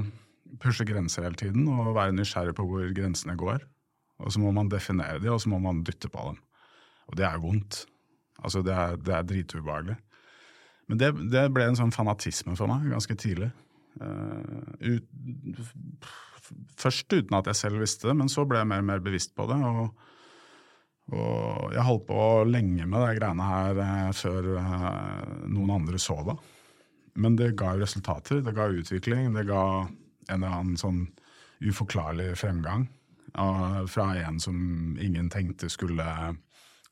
pushe 0.61 0.85
grenser 0.88 1.27
hele 1.27 1.38
tiden 1.38 1.67
og 1.69 1.93
være 1.93 2.15
nysgjerrig 2.17 2.55
på 2.57 2.65
hvor 2.65 2.88
grensene 2.97 3.38
går. 3.38 3.61
Og 4.19 4.33
så 4.33 4.41
må 4.41 4.51
man 4.55 4.71
definere 4.71 5.21
dem, 5.21 5.33
og 5.35 5.41
så 5.43 5.51
må 5.51 5.61
man 5.63 5.83
dytte 5.85 6.09
på 6.11 6.31
dem. 6.31 6.39
Og 7.07 7.17
det 7.17 7.25
er 7.27 7.41
vondt. 7.41 7.83
Altså, 8.43 8.63
det 8.65 8.73
er, 8.73 8.97
det 8.97 9.13
er 9.15 9.27
dritubehagelig. 9.27 9.95
Men 10.89 10.99
det, 10.99 11.13
det, 11.29 11.45
ble 11.53 11.69
en 11.69 11.77
sånn 11.77 11.93
fanatisme 11.93 12.55
for 12.57 12.71
meg 12.71 12.89
ganske 12.89 13.15
tidlig. 13.19 13.51
Uh, 14.01 14.73
ut, 14.81 16.09
først 16.79 17.13
uten 17.13 17.38
at 17.38 17.49
jeg 17.51 17.59
selv 17.61 17.83
visste 17.83 18.09
det, 18.09 18.17
men 18.17 18.31
så 18.31 18.45
ble 18.49 18.61
jeg 18.61 18.69
mer 18.71 18.81
og 18.81 18.89
mer 18.89 19.03
bevisst 19.05 19.35
på 19.38 19.45
det. 19.51 19.59
og 19.61 19.93
og 21.10 21.74
jeg 21.74 21.86
holdt 21.86 22.06
på 22.10 22.24
lenge 22.50 22.86
med 22.86 23.01
de 23.01 23.18
greiene 23.18 23.48
her 23.48 23.82
eh, 23.84 24.12
før 24.13 24.50
eh, 24.62 25.48
noen 25.50 25.74
andre 25.80 26.01
så 26.01 26.20
det. 26.28 26.36
Men 27.20 27.36
det 27.39 27.56
ga 27.60 27.74
jo 27.74 27.84
resultater. 27.84 28.44
Det 28.46 28.54
ga 28.56 28.70
utvikling. 28.70 29.34
Det 29.34 29.48
ga 29.50 29.63
en 29.88 30.38
eller 30.38 30.54
annen 30.60 30.80
sånn 30.80 31.08
uforklarlig 31.66 32.32
fremgang 32.39 32.88
Av, 33.39 33.86
fra 33.92 34.13
en 34.18 34.39
som 34.42 34.56
ingen 35.01 35.28
tenkte 35.30 35.68
skulle 35.70 36.06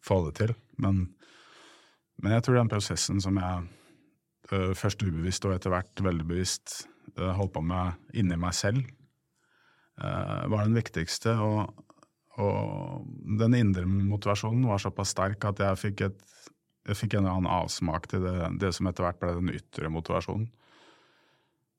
få 0.06 0.20
det 0.28 0.34
til. 0.42 0.52
Men, 0.78 1.00
men 2.22 2.36
jeg 2.36 2.46
tror 2.46 2.60
den 2.60 2.70
prosessen 2.70 3.22
som 3.24 3.40
jeg 3.42 3.64
uh, 4.52 4.74
først 4.78 5.02
ubevisst 5.02 5.48
og 5.48 5.56
etter 5.56 5.74
hvert 5.74 6.04
veldig 6.06 6.28
bevisst 6.30 6.84
uh, 7.18 7.32
holdt 7.40 7.56
på 7.56 7.64
med 7.66 7.98
inni 8.14 8.38
meg 8.38 8.54
selv, 8.58 8.86
var 9.98 10.68
den 10.68 10.78
viktigste. 10.78 11.32
og 11.42 11.87
og 12.38 13.08
den 13.40 13.56
indre 13.58 13.86
motivasjonen 13.88 14.68
var 14.70 14.82
såpass 14.82 15.16
sterk 15.16 15.46
at 15.50 15.62
jeg 15.64 15.82
fikk, 15.82 16.06
et, 16.10 16.20
jeg 16.88 17.00
fikk 17.00 17.16
en 17.16 17.26
eller 17.26 17.40
annen 17.40 17.52
avsmak 17.52 18.08
til 18.12 18.26
det, 18.26 18.38
det, 18.62 18.72
som 18.78 18.90
etter 18.90 19.08
hvert 19.08 19.20
ble 19.22 19.34
den 19.40 19.54
ytre 19.56 19.92
motivasjonen. 19.94 20.48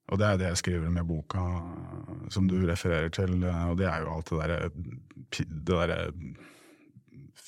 Og 0.09 0.21
det 0.21 0.25
er 0.25 0.39
det 0.41 0.49
jeg 0.49 0.61
skriver 0.63 0.93
med 0.93 1.05
boka 1.05 1.43
som 2.33 2.47
du 2.49 2.57
refererer 2.65 3.13
til, 3.13 3.43
og 3.45 3.77
det 3.79 3.87
er 3.91 4.05
jo 4.05 4.15
alt 4.15 4.31
det 4.33 4.39
derre 4.41 4.71
det 5.37 5.67
derre 5.69 5.99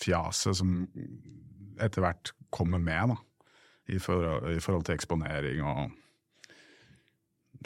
fjaset 0.01 0.59
som 0.61 0.75
etter 1.81 2.05
hvert 2.05 2.33
kommer 2.53 2.83
med, 2.83 3.15
da. 3.15 3.17
I 3.91 3.99
forhold, 3.99 4.53
I 4.55 4.61
forhold 4.63 4.85
til 4.87 4.95
eksponering 4.95 5.65
og 5.67 5.89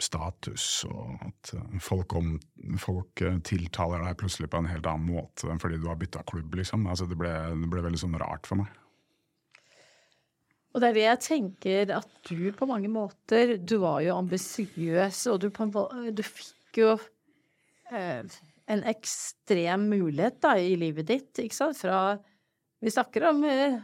status, 0.01 0.85
og 0.89 1.21
at 1.23 1.51
eh, 1.55 1.75
folk, 1.83 2.15
om, 2.19 2.33
folk, 2.81 3.21
eh, 3.23 3.37
tiltaler 3.47 4.03
deg 4.03 4.17
plutselig 4.19 4.49
på 4.51 4.59
en 4.61 4.69
helt 4.69 4.87
annen 4.89 5.07
måte 5.07 5.49
enn 5.51 5.61
fordi 5.61 5.79
du 5.81 5.87
har 5.89 5.99
bytta 5.99 6.25
klubb, 6.27 6.55
liksom. 6.59 6.87
Altså, 6.91 7.07
det, 7.09 7.17
ble, 7.19 7.31
det 7.55 7.69
ble 7.71 7.85
veldig 7.85 8.01
sånn 8.01 8.19
rart 8.19 8.49
for 8.49 8.63
meg. 8.63 8.73
Og 10.75 10.83
det 10.83 10.89
er 10.89 10.97
det 10.97 11.05
jeg 11.05 11.23
tenker 11.23 11.95
at 11.95 12.17
du 12.27 12.49
på 12.51 12.67
mange 12.67 12.89
måter 12.91 13.53
Du 13.63 13.77
var 13.79 14.01
jo 14.03 14.17
ambisiøs, 14.17 15.21
og 15.31 15.45
du, 15.45 15.47
du, 16.11 16.23
fikk 16.27 16.81
jo 16.81 16.91
eh, 17.95 18.27
en 18.67 18.87
ekstrem 18.91 19.87
mulighet 19.93 20.41
da, 20.43 20.57
i 20.59 20.75
livet 20.79 21.07
ditt, 21.07 21.31
ikke 21.39 21.55
sant? 21.55 21.79
Fra 21.79 22.17
Vi 22.83 22.91
snakker 22.91 23.29
om 23.31 23.43
eh, 23.47 23.79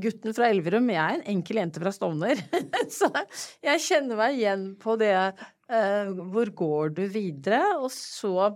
gutten 0.00 0.34
fra 0.36 0.50
Elverum, 0.50 0.88
jeg 0.92 1.00
er 1.00 1.18
en 1.18 1.26
enkel 1.36 1.60
jente 1.60 1.82
fra 1.82 1.92
Stovner. 1.94 2.40
Så 2.98 3.08
jeg 3.64 3.82
kjenner 3.86 4.18
meg 4.20 4.38
igjen 4.38 4.66
på 4.80 4.98
det 5.00 5.14
Hvor 5.68 6.50
går 6.56 6.94
du 6.96 7.04
videre? 7.08 7.62
Og 7.80 7.90
så 7.94 8.50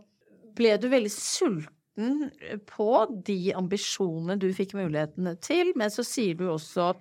ble 0.58 0.74
du 0.80 0.88
veldig 0.92 1.12
sulten 1.12 2.28
på 2.68 2.90
de 3.26 3.38
ambisjonene 3.58 4.38
du 4.40 4.48
fikk 4.54 4.76
mulighetene 4.78 5.34
til, 5.44 5.72
men 5.78 5.90
så 5.92 6.04
sier 6.06 6.36
du 6.38 6.46
også 6.52 6.92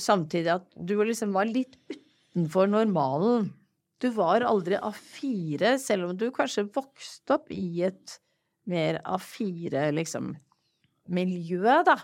samtidig 0.00 0.52
at 0.54 0.66
du 0.76 0.96
liksom 1.02 1.34
var 1.36 1.48
litt 1.50 1.76
utenfor 1.90 2.70
normalen. 2.70 3.50
Du 4.02 4.10
var 4.16 4.44
aldri 4.44 4.76
A4, 4.76 5.76
selv 5.80 6.10
om 6.10 6.16
du 6.18 6.28
kanskje 6.34 6.66
vokste 6.74 7.38
opp 7.38 7.50
i 7.54 7.84
et 7.86 8.18
mer 8.68 9.00
A4, 9.04 9.90
liksom, 9.96 10.34
miljø, 11.12 11.80
da. 11.86 11.98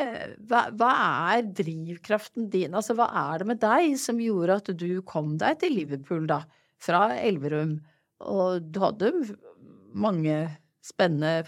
Eh, 0.00 0.32
hva, 0.50 0.64
hva, 0.74 0.90
er 1.36 1.44
drivkraften 1.54 2.48
din? 2.50 2.74
Altså, 2.74 2.96
hva 2.98 3.06
er 3.30 3.42
det 3.42 3.46
med 3.52 3.60
deg 3.62 3.92
som 4.00 4.18
gjorde 4.22 4.56
at 4.58 4.70
du 4.74 5.02
kom 5.06 5.36
deg 5.38 5.60
til 5.62 5.76
Liverpool, 5.78 6.26
da, 6.30 6.40
fra 6.82 7.12
Elverum? 7.14 7.76
Og 8.24 8.62
du 8.74 8.80
hadde 8.82 9.12
mange 9.94 10.58
spennende 10.84 11.44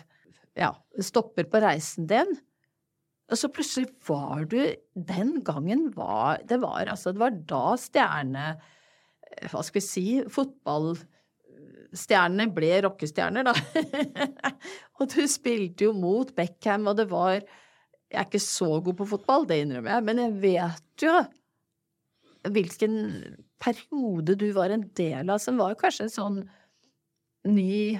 ja, 0.57 0.73
stopper 1.03 1.45
på 1.51 1.61
reisen 1.65 2.07
din. 2.11 2.37
Og 3.27 3.37
så 3.41 3.49
plutselig 3.51 3.89
var 4.07 4.45
du 4.47 4.61
Den 4.95 5.43
gangen 5.43 5.93
var 5.97 6.39
Det 6.47 6.61
var 6.63 6.87
altså 6.87 7.11
Det 7.11 7.19
var 7.19 7.35
da 7.51 7.75
stjerne 7.75 8.55
Hva 9.51 9.63
skal 9.67 9.81
vi 9.81 9.83
si 9.83 10.23
Fotballstjernene 10.31 12.47
ble 12.55 12.87
rockestjerner, 12.87 13.43
da. 13.49 13.55
og 15.01 15.11
du 15.11 15.27
spilte 15.27 15.85
jo 15.89 15.93
mot 15.97 16.31
Beckham, 16.39 16.87
og 16.87 16.95
det 17.01 17.09
var 17.11 17.43
jeg 18.13 18.21
er 18.21 18.29
ikke 18.29 18.43
så 18.43 18.69
god 18.85 18.97
på 19.01 19.09
fotball, 19.11 19.47
det 19.49 19.63
innrømmer 19.65 19.97
jeg, 19.97 20.07
men 20.07 20.23
jeg 20.23 20.37
vet 20.45 21.07
jo 21.07 21.15
hvilken 22.55 22.99
periode 23.63 24.37
du 24.39 24.47
var 24.55 24.71
en 24.71 24.85
del 24.97 25.33
av, 25.33 25.41
som 25.43 25.59
var 25.59 25.75
kanskje 25.81 26.07
en 26.07 26.15
sånn 26.15 26.39
ny 27.51 27.99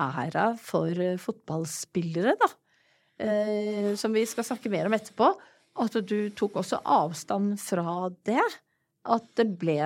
æra 0.00 0.50
for 0.60 0.90
eh, 1.00 1.20
fotballspillere, 1.20 2.34
da. 2.40 2.50
Eh, 3.24 3.92
som 3.96 4.14
vi 4.14 4.24
skal 4.26 4.46
snakke 4.46 4.72
mer 4.72 4.88
om 4.88 4.96
etterpå. 4.96 5.30
At 5.82 5.96
du 6.06 6.30
tok 6.38 6.60
også 6.60 6.80
avstand 6.86 7.56
fra 7.62 8.10
det. 8.26 8.42
At 9.04 9.26
det 9.38 9.48
ble 9.58 9.78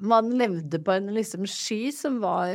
Man 0.00 0.30
levde 0.32 0.78
på 0.80 0.94
en 0.94 1.10
liksom 1.12 1.44
sky 1.44 1.90
som 1.92 2.22
var 2.22 2.54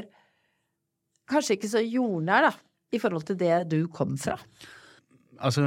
kanskje 1.30 1.60
ikke 1.60 1.70
så 1.70 1.82
jordnær, 1.84 2.48
da, 2.48 2.52
i 2.90 2.98
forhold 2.98 3.28
til 3.28 3.38
det 3.38 3.68
du 3.70 3.84
kom 3.94 4.16
fra. 4.18 4.34
Altså, 5.44 5.65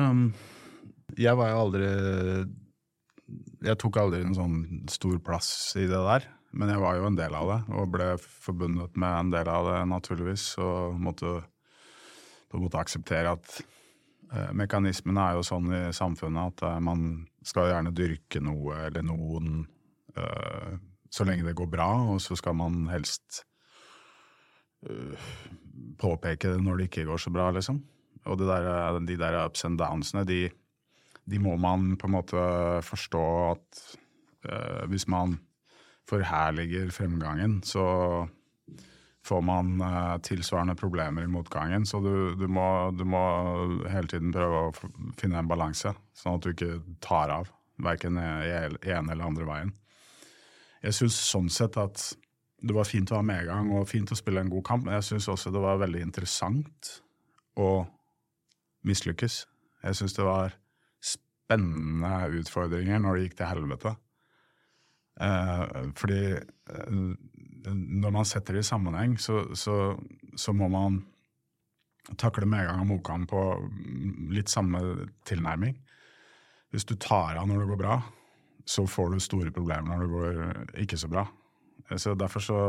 jeg 1.19 1.37
var 1.39 1.53
jo 1.53 1.61
aldri 1.65 1.89
Jeg 3.65 3.79
tok 3.81 3.99
aldri 4.01 4.23
en 4.25 4.37
sånn 4.37 4.59
stor 4.89 5.19
plass 5.25 5.51
i 5.77 5.87
det 5.89 6.01
der. 6.07 6.29
Men 6.57 6.71
jeg 6.73 6.81
var 6.81 6.97
jo 6.97 7.09
en 7.09 7.19
del 7.19 7.35
av 7.37 7.51
det, 7.51 7.59
og 7.77 7.91
ble 7.93 8.07
forbundet 8.19 8.95
med 8.97 9.17
en 9.19 9.33
del 9.35 9.51
av 9.53 9.67
det, 9.69 9.81
naturligvis. 9.91 10.47
Og 10.65 10.97
måtte 10.97 11.35
på 12.49 12.57
en 12.57 12.65
måte 12.65 12.81
akseptere 12.81 13.35
at 13.37 13.59
eh, 13.61 14.53
mekanismene 14.57 15.27
er 15.27 15.37
jo 15.37 15.45
sånn 15.45 15.69
i 15.77 15.83
samfunnet 15.93 16.55
at 16.55 16.65
eh, 16.71 16.79
man 16.81 17.03
skal 17.45 17.69
gjerne 17.69 17.93
dyrke 17.93 18.41
noe 18.41 18.79
eller 18.87 19.05
noen 19.05 19.61
eh, 20.17 20.79
så 21.13 21.25
lenge 21.29 21.45
det 21.45 21.57
går 21.57 21.69
bra, 21.73 21.91
og 22.15 22.21
så 22.25 22.37
skal 22.41 22.57
man 22.57 22.87
helst 22.93 23.43
eh, 24.89 25.29
påpeke 26.01 26.55
det 26.55 26.65
når 26.65 26.81
det 26.81 26.89
ikke 26.91 27.07
går 27.11 27.21
så 27.21 27.33
bra, 27.35 27.51
liksom. 27.53 27.83
Og 28.27 28.41
der, 28.41 28.99
de 29.07 29.19
der 29.21 29.39
ups 29.45 29.65
and 29.65 29.79
downsene, 29.79 30.25
de, 30.29 30.49
de 31.31 31.39
må 31.43 31.57
man 31.61 31.97
på 31.97 32.09
en 32.09 32.17
måte 32.17 32.43
forstå 32.87 33.25
at 33.51 33.83
uh, 34.49 34.89
hvis 34.91 35.09
man 35.09 35.39
forherliger 36.09 36.91
fremgangen, 36.91 37.61
så 37.63 37.85
får 39.29 39.43
man 39.45 39.75
uh, 39.83 40.17
tilsvarende 40.25 40.77
problemer 40.79 41.23
i 41.23 41.31
motgangen. 41.31 41.87
Så 41.87 42.01
du, 42.01 42.35
du, 42.35 42.47
må, 42.49 42.91
du, 42.97 43.05
må, 43.05 43.23
hele 43.93 44.09
tiden 44.09 44.33
prøve 44.33 44.69
å 44.69 44.73
finne 45.21 45.43
en 45.43 45.51
balanse, 45.51 45.93
sånn 46.17 46.39
at 46.39 46.47
du 46.47 46.55
ikke 46.55 46.81
tar 47.05 47.35
av. 47.35 47.53
Verken 47.79 48.17
ene 48.19 48.81
eller 48.83 49.23
andre 49.23 49.45
veien. 49.47 49.69
Jeg 50.83 50.97
syns 50.97 51.19
sånn 51.29 51.51
sett 51.51 51.77
at 51.79 52.03
det 52.59 52.75
var 52.75 52.89
fint 52.89 53.11
å 53.13 53.21
ha 53.21 53.27
medgang 53.27 53.71
og 53.77 53.87
fint 53.91 54.11
å 54.11 54.19
spille 54.19 54.43
en 54.43 54.51
god 54.51 54.65
kamp, 54.67 54.87
men 54.87 54.97
jeg 54.99 55.13
syns 55.13 55.29
også 55.31 55.53
det 55.55 55.63
var 55.63 55.79
veldig 55.83 56.03
interessant 56.03 56.91
å 57.59 57.87
mislykkes. 58.87 59.47
Jeg 59.83 59.99
syns 59.99 60.17
det 60.17 60.27
var 60.27 60.55
spennende 61.03 62.41
utfordringer 62.41 63.01
når 63.03 63.17
det 63.17 63.27
gikk 63.27 63.39
til 63.41 63.51
helvete. 63.51 63.95
Eh, 65.21 65.65
fordi 65.99 66.23
eh, 66.37 66.99
når 67.69 68.15
man 68.15 68.29
setter 68.29 68.55
det 68.59 68.65
i 68.65 68.69
sammenheng, 68.69 69.17
så, 69.21 69.43
så, 69.59 69.97
så 70.37 70.55
må 70.55 70.69
man 70.73 71.01
takle 72.17 72.49
medgang 72.49 72.81
og 72.83 72.89
motgang 72.89 73.27
på 73.29 73.43
litt 74.33 74.49
samme 74.53 74.81
tilnærming. 75.29 75.77
Hvis 76.73 76.87
du 76.89 76.95
tar 77.01 77.37
av 77.41 77.49
når 77.49 77.63
det 77.63 77.71
går 77.73 77.81
bra, 77.81 77.99
så 78.69 78.85
får 78.89 79.13
du 79.13 79.21
store 79.25 79.53
problemer 79.55 79.89
når 79.89 80.05
det 80.05 80.13
går 80.13 80.81
ikke 80.85 81.01
så 81.01 81.09
bra. 81.11 81.25
Så 81.97 82.15
Derfor 82.15 82.45
så 82.45 82.61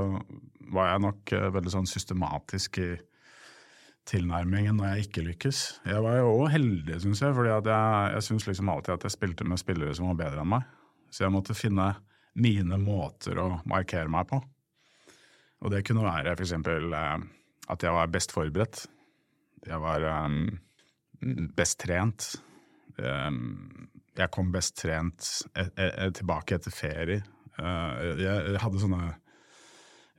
var 0.72 0.94
jeg 0.94 1.04
nok 1.04 1.34
eh, 1.36 1.50
veldig 1.54 1.74
sånn 1.74 1.90
systematisk 1.90 2.80
i 2.80 2.92
tilnærmingen 4.10 4.80
når 4.80 4.94
jeg 4.94 5.08
ikke 5.08 5.26
lykkes. 5.28 5.64
Jeg 5.88 6.04
var 6.06 6.20
jo 6.20 6.34
òg 6.34 6.52
heldig, 6.56 7.00
syns 7.04 7.22
jeg, 7.24 7.36
fordi 7.38 7.52
jeg, 7.54 7.80
jeg 8.16 8.26
syns 8.26 8.48
liksom 8.50 8.72
alltid 8.74 8.96
at 8.96 9.08
jeg 9.08 9.16
spilte 9.16 9.48
med 9.48 9.62
spillere 9.62 9.96
som 9.98 10.10
var 10.12 10.22
bedre 10.24 10.44
enn 10.44 10.54
meg. 10.56 10.70
Så 11.14 11.26
jeg 11.26 11.34
måtte 11.34 11.58
finne 11.58 11.92
mine 12.40 12.78
måter 12.82 13.40
å 13.42 13.50
markere 13.70 14.10
meg 14.12 14.30
på. 14.30 14.40
Og 15.60 15.74
det 15.74 15.84
kunne 15.88 16.06
være 16.06 16.36
f.eks. 16.38 16.56
Eh, 16.56 17.26
at 17.70 17.86
jeg 17.86 17.96
var 17.96 18.12
best 18.14 18.34
forberedt. 18.36 18.84
Jeg 19.68 19.82
var 19.84 20.06
eh, 20.08 20.38
best 21.58 21.80
trent. 21.84 22.30
Eh, 22.98 23.32
jeg 24.20 24.34
kom 24.36 24.52
best 24.52 24.78
trent 24.82 25.32
e 25.56 25.68
e 25.80 26.10
tilbake 26.16 26.58
etter 26.58 26.74
ferie. 26.76 27.22
Jeg 27.60 28.60
hadde 28.64 28.80
sånne 28.80 29.00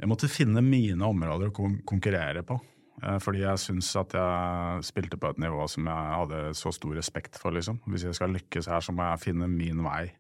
Jeg 0.01 0.09
måtte 0.09 0.29
finne 0.29 0.61
mine 0.65 1.05
områder 1.05 1.49
å 1.49 1.69
konkurrere 1.89 2.43
på. 2.45 2.57
Eh, 3.01 3.19
fordi 3.23 3.45
jeg 3.45 3.63
syns 3.63 3.91
at 3.97 4.15
jeg 4.17 4.85
spilte 4.85 5.19
på 5.21 5.33
et 5.33 5.41
nivå 5.41 5.65
som 5.71 5.89
jeg 5.89 6.15
hadde 6.21 6.43
så 6.59 6.73
stor 6.75 6.95
respekt 6.99 7.39
for. 7.41 7.55
liksom. 7.57 7.81
Hvis 7.87 8.05
jeg 8.05 8.19
skal 8.19 8.35
lykkes 8.37 8.69
her, 8.69 8.81
så 8.85 8.93
må 8.93 9.09
jeg 9.09 9.25
finne 9.25 9.49
min 9.49 9.83
vei 9.85 10.11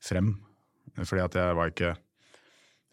frem. 0.00 0.36
Fordi 0.96 1.22
at 1.22 1.36
jeg 1.36 1.56
var 1.56 1.72
ikke 1.72 1.94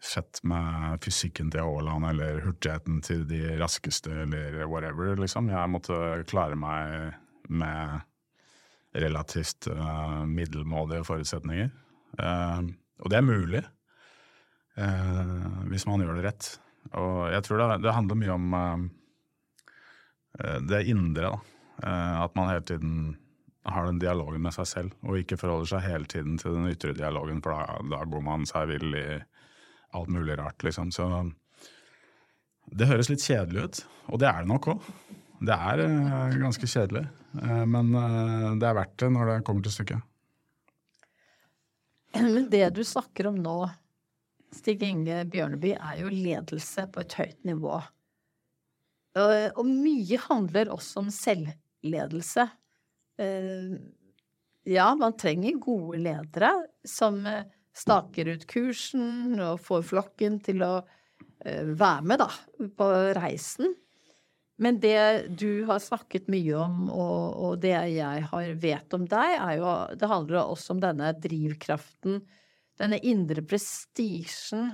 fett 0.04 0.40
med 0.44 1.00
fysikken 1.04 1.50
til 1.52 1.64
Haaland 1.64 2.04
eller 2.10 2.42
hurtigheten 2.44 3.00
til 3.04 3.22
de 3.28 3.54
raskeste 3.60 4.12
eller 4.26 4.66
whatever, 4.68 5.14
liksom. 5.16 5.48
Jeg 5.48 5.70
måtte 5.72 6.24
klare 6.28 6.58
meg 6.58 7.14
med 7.48 8.02
relativt 8.94 9.66
uh, 9.72 10.26
middelmådige 10.28 11.06
forutsetninger. 11.08 11.70
Uh, 12.20 12.68
og 13.00 13.10
det 13.10 13.16
er 13.18 13.26
mulig, 13.26 13.62
uh, 14.76 15.64
hvis 15.70 15.86
man 15.88 16.04
gjør 16.04 16.20
det 16.20 16.26
rett. 16.28 16.50
Og 16.92 17.32
jeg 17.32 17.46
tror 17.46 17.62
det, 17.62 17.80
det 17.86 17.96
handler 17.96 18.20
mye 18.20 18.36
om 18.36 18.54
det 20.68 20.80
indre, 20.90 21.30
da. 21.30 21.92
at 22.24 22.34
man 22.34 22.48
hele 22.50 22.64
tiden 22.66 22.94
har 23.64 23.86
den 23.86 23.98
dialogen 23.98 24.42
med 24.44 24.54
seg 24.56 24.66
selv, 24.68 24.96
og 25.06 25.20
ikke 25.20 25.38
forholder 25.40 25.70
seg 25.70 25.84
hele 25.86 26.08
tiden 26.10 26.36
til 26.40 26.56
den 26.56 26.68
ytre 26.72 26.92
dialogen, 26.96 27.40
for 27.44 27.54
da, 27.54 27.78
da 27.92 28.00
går 28.10 28.24
man 28.26 28.44
seg 28.48 28.68
vill 28.72 28.96
i 28.98 29.06
alt 29.94 30.10
mulig 30.12 30.36
rart, 30.40 30.64
liksom. 30.66 30.90
Så 30.92 31.06
det 32.74 32.88
høres 32.90 33.08
litt 33.12 33.24
kjedelig 33.24 33.64
ut, 33.64 33.80
og 34.10 34.20
det 34.20 34.28
er 34.28 34.42
det 34.42 34.50
nok 34.50 34.68
òg. 34.74 34.90
Det 35.44 35.54
er 35.54 35.84
uh, 35.84 36.34
ganske 36.40 36.68
kjedelig, 36.68 37.06
men 37.68 37.94
det 38.60 38.68
er 38.68 38.76
verdt 38.76 38.98
det 39.02 39.12
når 39.14 39.30
det 39.30 39.38
kommer 39.46 39.64
til 39.64 39.76
stykket. 39.78 40.10
Men 42.34 42.46
det 42.46 42.68
du 42.76 42.84
snakker 42.86 43.26
om 43.26 43.40
nå, 43.42 43.56
Stig 44.54 44.84
Inge 44.86 45.24
Bjørneby, 45.26 45.72
er 45.74 45.98
jo 46.04 46.12
ledelse 46.12 46.86
på 46.94 47.02
et 47.02 47.16
høyt 47.18 47.40
nivå. 47.48 47.80
Og 49.14 49.66
mye 49.68 50.18
handler 50.24 50.72
også 50.74 51.04
om 51.04 51.10
selvledelse. 51.14 52.48
Ja, 54.66 54.86
man 54.98 55.14
trenger 55.20 55.60
gode 55.62 56.00
ledere 56.02 56.50
som 56.88 57.20
staker 57.74 58.32
ut 58.34 58.46
kursen 58.50 59.38
og 59.38 59.62
får 59.62 59.86
flokken 59.92 60.40
til 60.42 60.66
å 60.66 60.74
være 61.44 62.02
med 62.10 62.24
da, 62.24 62.30
på 62.74 62.90
reisen. 63.18 63.74
Men 64.56 64.78
det 64.78 65.34
du 65.34 65.64
har 65.66 65.82
snakket 65.82 66.28
mye 66.30 66.54
om, 66.62 66.86
og, 66.86 67.38
og 67.42 67.54
det 67.62 67.74
jeg 67.96 68.26
har 68.30 68.52
vet 68.62 68.94
om 68.94 69.06
deg, 69.10 69.34
er 69.34 69.56
jo 69.58 69.72
Det 69.98 70.10
handler 70.10 70.40
også 70.44 70.76
om 70.76 70.82
denne 70.82 71.10
drivkraften, 71.18 72.20
denne 72.78 73.00
indre 73.02 73.42
prestisjen. 73.42 74.70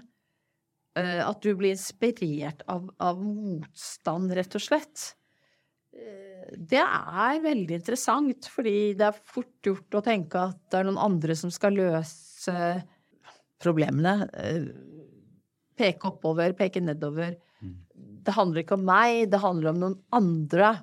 At 1.24 1.40
du 1.44 1.54
blir 1.58 1.74
inspirert 1.74 2.64
av, 2.70 2.88
av 3.02 3.20
motstand, 3.22 4.32
rett 4.36 4.56
og 4.58 4.64
slett. 4.64 5.06
Det 6.50 6.80
er 6.80 7.42
veldig 7.44 7.76
interessant, 7.78 8.48
fordi 8.50 8.92
det 8.98 9.06
er 9.10 9.18
fort 9.34 9.66
gjort 9.66 9.98
å 9.98 10.04
tenke 10.04 10.46
at 10.50 10.58
det 10.72 10.80
er 10.80 10.88
noen 10.88 11.02
andre 11.02 11.36
som 11.38 11.52
skal 11.54 11.76
løse 11.78 12.54
problemene. 13.60 14.14
Peke 15.78 16.10
oppover, 16.10 16.54
peke 16.58 16.82
nedover. 16.82 17.36
Det 17.60 18.36
handler 18.36 18.64
ikke 18.64 18.78
om 18.78 18.86
meg, 18.88 19.26
det 19.32 19.42
handler 19.42 19.72
om 19.72 19.82
noen 19.82 19.98
andre. 20.16 20.74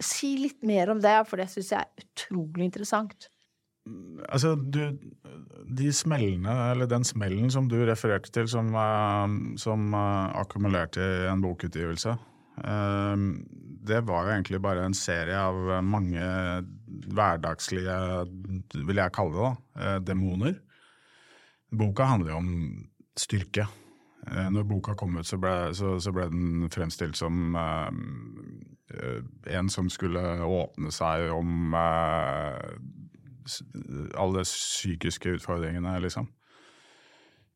Si 0.00 0.32
litt 0.40 0.62
mer 0.66 0.92
om 0.92 1.02
det, 1.02 1.16
for 1.28 1.40
det 1.40 1.50
syns 1.52 1.72
jeg 1.74 1.84
er 1.84 2.04
utrolig 2.04 2.66
interessant. 2.66 3.28
Altså, 4.28 4.54
du, 4.54 4.98
de 5.76 5.92
smellene, 5.94 6.52
eller 6.72 6.86
den 6.90 7.04
smellen 7.06 7.50
som 7.52 7.68
du 7.70 7.76
refererte 7.88 8.32
til, 8.34 8.48
som, 8.50 8.74
uh, 8.74 9.28
som 9.60 9.94
uh, 9.94 10.40
akkumulerte 10.40 11.04
en 11.30 11.42
bokutgivelse, 11.44 12.10
uh, 12.60 13.16
det 13.90 14.00
var 14.06 14.28
egentlig 14.28 14.60
bare 14.62 14.84
en 14.84 14.94
serie 14.94 15.38
av 15.40 15.54
mange 15.82 16.20
hverdagslige, 17.10 17.96
vil 18.76 19.00
jeg 19.00 19.14
kalle 19.16 19.34
det, 19.34 19.48
da, 19.48 19.52
demoner. 20.04 20.54
Boka 21.72 22.04
handler 22.12 22.30
jo 22.34 22.40
om 22.42 22.50
styrke. 23.18 23.64
Når 24.52 24.68
boka 24.68 24.94
kom 25.00 25.16
ut, 25.16 25.26
så 25.26 25.36
ble, 25.40 25.54
så, 25.74 25.98
så 26.02 26.12
ble 26.12 26.28
den 26.28 26.68
fremstilt 26.70 27.16
som 27.16 27.56
en 27.56 29.68
som 29.72 29.88
skulle 29.90 30.20
åpne 30.44 30.92
seg 30.92 31.32
om 31.32 31.72
alle 34.18 34.44
psykiske 34.46 35.36
utfordringene, 35.38 35.96
liksom. 36.04 36.28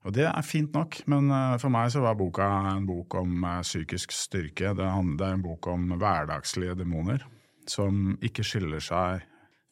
Og 0.04 0.12
det 0.12 0.26
er 0.28 0.44
fint 0.44 0.74
nok, 0.76 0.98
men 1.08 1.30
uh, 1.32 1.54
for 1.60 1.72
meg 1.72 1.88
så 1.92 2.02
var 2.04 2.18
boka 2.18 2.44
en 2.74 2.84
bok 2.88 3.16
om 3.22 3.46
psykisk 3.64 4.12
styrke. 4.12 4.74
Det 4.76 4.84
er, 4.84 5.30
en 5.30 5.44
bok 5.44 5.70
om 5.72 5.94
hverdagslige 5.96 6.76
demoner 6.76 7.24
som 7.70 8.18
ikke 8.20 8.44
skiller 8.44 8.82
seg 8.84 9.24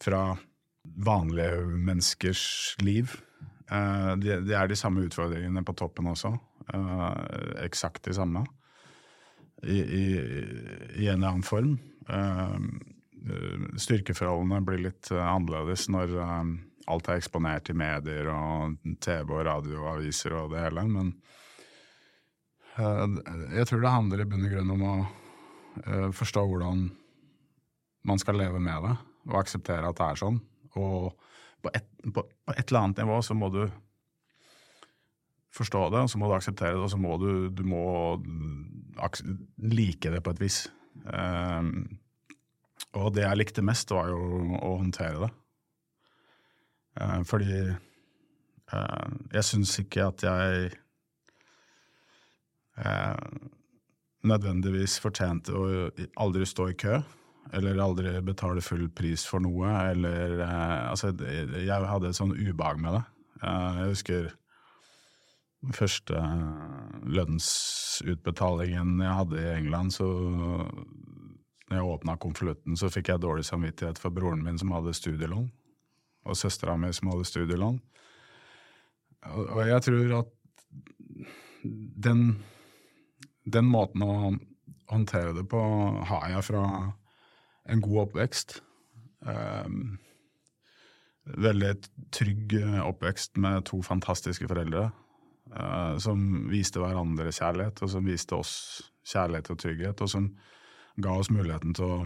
fra 0.03 0.33
vanlige 1.05 1.67
menneskers 1.69 2.45
liv. 2.83 3.13
Det 3.69 4.57
er 4.57 4.67
de 4.69 4.77
samme 4.77 5.05
utfordringene 5.07 5.63
på 5.65 5.75
toppen 5.79 6.09
også. 6.11 6.33
Eksakt 7.63 8.09
de 8.09 8.17
samme. 8.17 8.43
I, 9.63 9.79
i, 9.79 10.07
I, 10.99 11.07
en 11.07 11.21
eller 11.21 11.29
annen 11.29 11.47
form. 11.47 11.77
Uh, 13.23 13.69
styrkeforholdene 13.81 14.63
blir 14.67 14.85
litt 14.89 15.11
uh, 15.15 15.23
annerledes 15.23 15.89
når 15.93 16.17
alt 16.91 17.09
er 17.09 17.21
eksponert 17.21 17.71
i 17.71 17.77
medier 17.79 18.27
og 18.33 18.79
TV 19.05 19.31
og 19.31 19.45
radio 19.47 19.85
og 19.85 19.91
aviser 19.97 20.35
og 20.35 20.51
det 20.55 20.65
hele, 20.65 20.83
men 20.91 21.13
jeg 22.73 23.67
tror 23.69 23.83
det 23.83 23.93
handler 23.93 24.23
i 24.23 24.27
bunn 24.27 24.47
og 24.49 24.53
grunn 24.55 24.71
om 24.73 24.83
å 24.89 24.95
forstå 26.17 26.43
hvordan 26.49 26.87
man 28.09 28.19
skal 28.19 28.39
leve 28.41 28.61
med 28.65 28.87
det, 28.87 28.95
og 29.29 29.39
akseptere 29.43 29.89
at 29.89 29.99
det 29.99 30.07
er 30.07 30.21
sånn. 30.23 30.39
Og 30.81 31.13
på 31.63 31.73
et, 31.77 31.89
på 32.15 32.25
et 32.51 32.65
eller 32.65 32.81
annet 32.81 33.03
nivå 33.03 33.21
så 33.23 33.37
må 33.39 33.51
du 33.53 33.63
forstå 35.53 35.89
det, 35.93 36.05
og 36.05 36.11
så 36.11 36.21
må 36.21 36.29
du 36.29 36.37
akseptere 36.37 36.77
det, 36.77 36.85
og 36.85 36.91
så 36.93 37.01
må 37.01 37.17
du, 37.21 37.49
du 37.53 37.63
må 37.69 37.83
like 39.63 40.13
det 40.13 40.23
på 40.25 40.35
et 40.35 40.43
vis. 40.43 40.65
Um, 41.05 42.01
og 42.99 43.15
det 43.17 43.25
jeg 43.25 43.39
likte 43.41 43.65
mest, 43.65 43.93
var 43.95 44.11
jo 44.13 44.21
å 44.59 44.77
håndtere 44.81 45.25
det. 45.25 45.31
Eh, 47.01 47.23
fordi 47.29 47.57
eh, 47.63 49.09
jeg 49.33 49.49
syns 49.49 49.73
ikke 49.81 50.09
at 50.11 50.25
jeg 50.27 50.69
eh, 52.83 53.25
nødvendigvis 54.29 54.99
fortjente 55.03 55.57
å 55.57 55.65
aldri 56.23 56.47
stå 56.49 56.69
i 56.73 56.79
kø. 56.85 57.01
Eller 57.53 57.81
aldri 57.83 58.13
betale 58.25 58.63
full 58.65 58.87
pris 58.95 59.25
for 59.29 59.43
noe. 59.43 59.73
Eller 59.91 60.39
Altså, 60.45 61.11
jeg 61.19 61.91
hadde 61.91 62.13
et 62.13 62.17
sånn 62.17 62.37
ubehag 62.37 62.79
med 62.81 62.95
det. 62.97 63.03
jeg 63.43 63.89
husker 63.91 64.31
første 65.75 66.19
lønnsutbetalingen 67.07 68.97
jeg 69.03 69.19
hadde 69.19 69.43
i 69.43 69.51
England, 69.57 69.95
så 69.95 70.09
når 71.73 71.81
jeg 71.81 71.93
åpna 71.95 72.19
konvolutten, 72.21 72.77
så 72.77 72.91
fikk 72.93 73.09
jeg 73.09 73.23
dårlig 73.25 73.47
samvittighet 73.49 74.01
for 74.01 74.13
broren 74.13 74.43
min 74.45 74.59
som 74.61 74.75
hadde 74.77 74.93
studielån, 74.93 75.49
og 76.29 76.37
søstera 76.37 76.77
mi 76.77 76.93
som 76.93 77.09
hadde 77.09 77.25
studielån. 77.31 77.79
Og 79.33 79.63
jeg 79.65 79.85
tror 79.87 80.15
at 80.19 80.33
den, 82.05 82.23
den 83.49 83.69
måten 83.71 84.05
å 84.05 84.13
håndtere 84.93 85.33
det 85.37 85.47
på 85.49 85.63
har 86.11 86.29
jeg 86.35 86.47
fra 86.51 86.65
en 87.73 87.83
god 87.85 88.01
oppvekst. 88.09 88.59
Um, 89.25 89.97
veldig 91.39 91.77
trygg 92.13 92.57
oppvekst 92.83 93.39
med 93.41 93.65
to 93.71 93.81
fantastiske 93.87 94.51
foreldre. 94.51 94.91
Uh, 95.53 95.97
som 96.03 96.51
viste 96.51 96.83
hverandre 96.83 97.33
kjærlighet, 97.33 97.81
og 97.81 97.95
som 97.95 98.09
viste 98.09 98.37
oss 98.37 98.55
kjærlighet 99.09 99.55
og 99.55 99.63
trygghet, 99.63 100.03
og 100.05 100.11
som 100.11 100.33
ga 100.97 101.15
oss 101.17 101.31
muligheten 101.33 101.75
til 101.77 101.89
å 101.89 101.99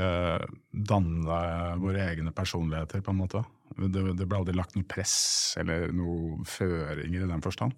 eh, 0.00 0.44
danne 0.72 1.38
våre 1.82 2.08
egne 2.08 2.34
personligheter, 2.34 3.04
på 3.04 3.14
en 3.14 3.20
måte. 3.20 3.44
Det, 3.76 4.02
det, 4.18 4.26
ble 4.26 4.40
aldri 4.40 4.56
lagt 4.56 4.76
noe 4.76 4.88
press 4.88 5.54
eller 5.60 5.92
noen 5.96 6.42
føringer 6.48 7.24
i 7.24 7.30
den 7.30 7.44
forstand. 7.44 7.76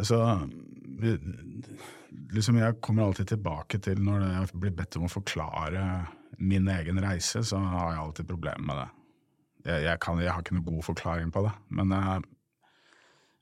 Så 0.00 0.16
liksom 2.32 2.56
jeg 2.56 2.78
kommer 2.80 3.04
alltid 3.04 3.34
tilbake 3.34 3.82
til 3.84 3.98
når 4.00 4.22
jeg 4.24 4.60
blir 4.62 4.72
bedt 4.78 4.96
om 4.96 5.04
å 5.04 5.12
forklare 5.12 5.82
min 6.40 6.70
egen 6.72 7.02
reise, 7.04 7.42
så 7.44 7.58
har 7.60 7.92
jeg 7.92 8.02
alltid 8.06 8.30
problemer 8.30 8.64
med 8.64 8.80
det. 8.80 8.88
Jeg, 9.66 9.82
jeg, 9.90 10.00
kan, 10.00 10.22
jeg 10.24 10.32
har 10.32 10.40
ikke 10.40 10.56
noen 10.56 10.70
god 10.70 10.86
forklaring 10.86 11.34
på 11.34 11.42
det, 11.44 11.52
men 11.76 11.92
jeg 11.92 12.22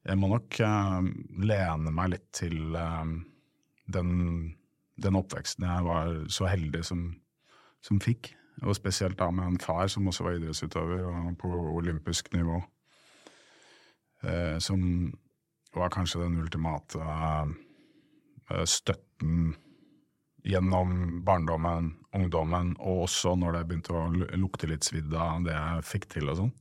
jeg 0.09 0.17
må 0.17 0.31
nok 0.33 0.61
uh, 0.65 1.03
lene 1.43 1.93
meg 1.93 2.15
litt 2.15 2.29
til 2.37 2.77
uh, 2.77 3.05
den, 3.93 4.13
den, 4.99 5.19
oppveksten 5.19 5.67
jeg 5.67 5.87
var 5.87 6.13
så 6.33 6.49
heldig 6.51 6.83
som, 6.87 7.05
som, 7.85 8.01
fikk. 8.03 8.33
Og 8.67 8.75
spesielt 8.77 9.19
da 9.21 9.31
med 9.31 9.47
en 9.47 9.61
far 9.63 9.87
som 9.91 10.09
også 10.11 10.27
var 10.27 10.39
idrettsutøver 10.39 11.05
og 11.07 11.31
på 11.39 11.53
olympisk 11.79 12.33
nivå. 12.35 12.59
Eh, 14.27 14.59
som 14.59 14.83
var 15.77 15.93
kanskje 15.95 16.25
den 16.25 16.41
ultimate 16.43 16.99
støtten 18.65 19.53
gjennom 20.49 21.21
barndommen, 21.27 21.93
ungdommen, 22.17 22.73
og 22.81 23.05
også 23.05 23.35
når 23.37 23.59
det 23.59 23.65
begynte 23.69 23.95
å 23.95 24.07
lukte 24.41 24.71
litt 24.71 24.87
svidd 24.89 25.13
av 25.13 25.45
det 25.45 25.55
jeg 25.55 25.87
fikk 25.91 26.09
til 26.15 26.33
og 26.33 26.39
sånn 26.41 26.55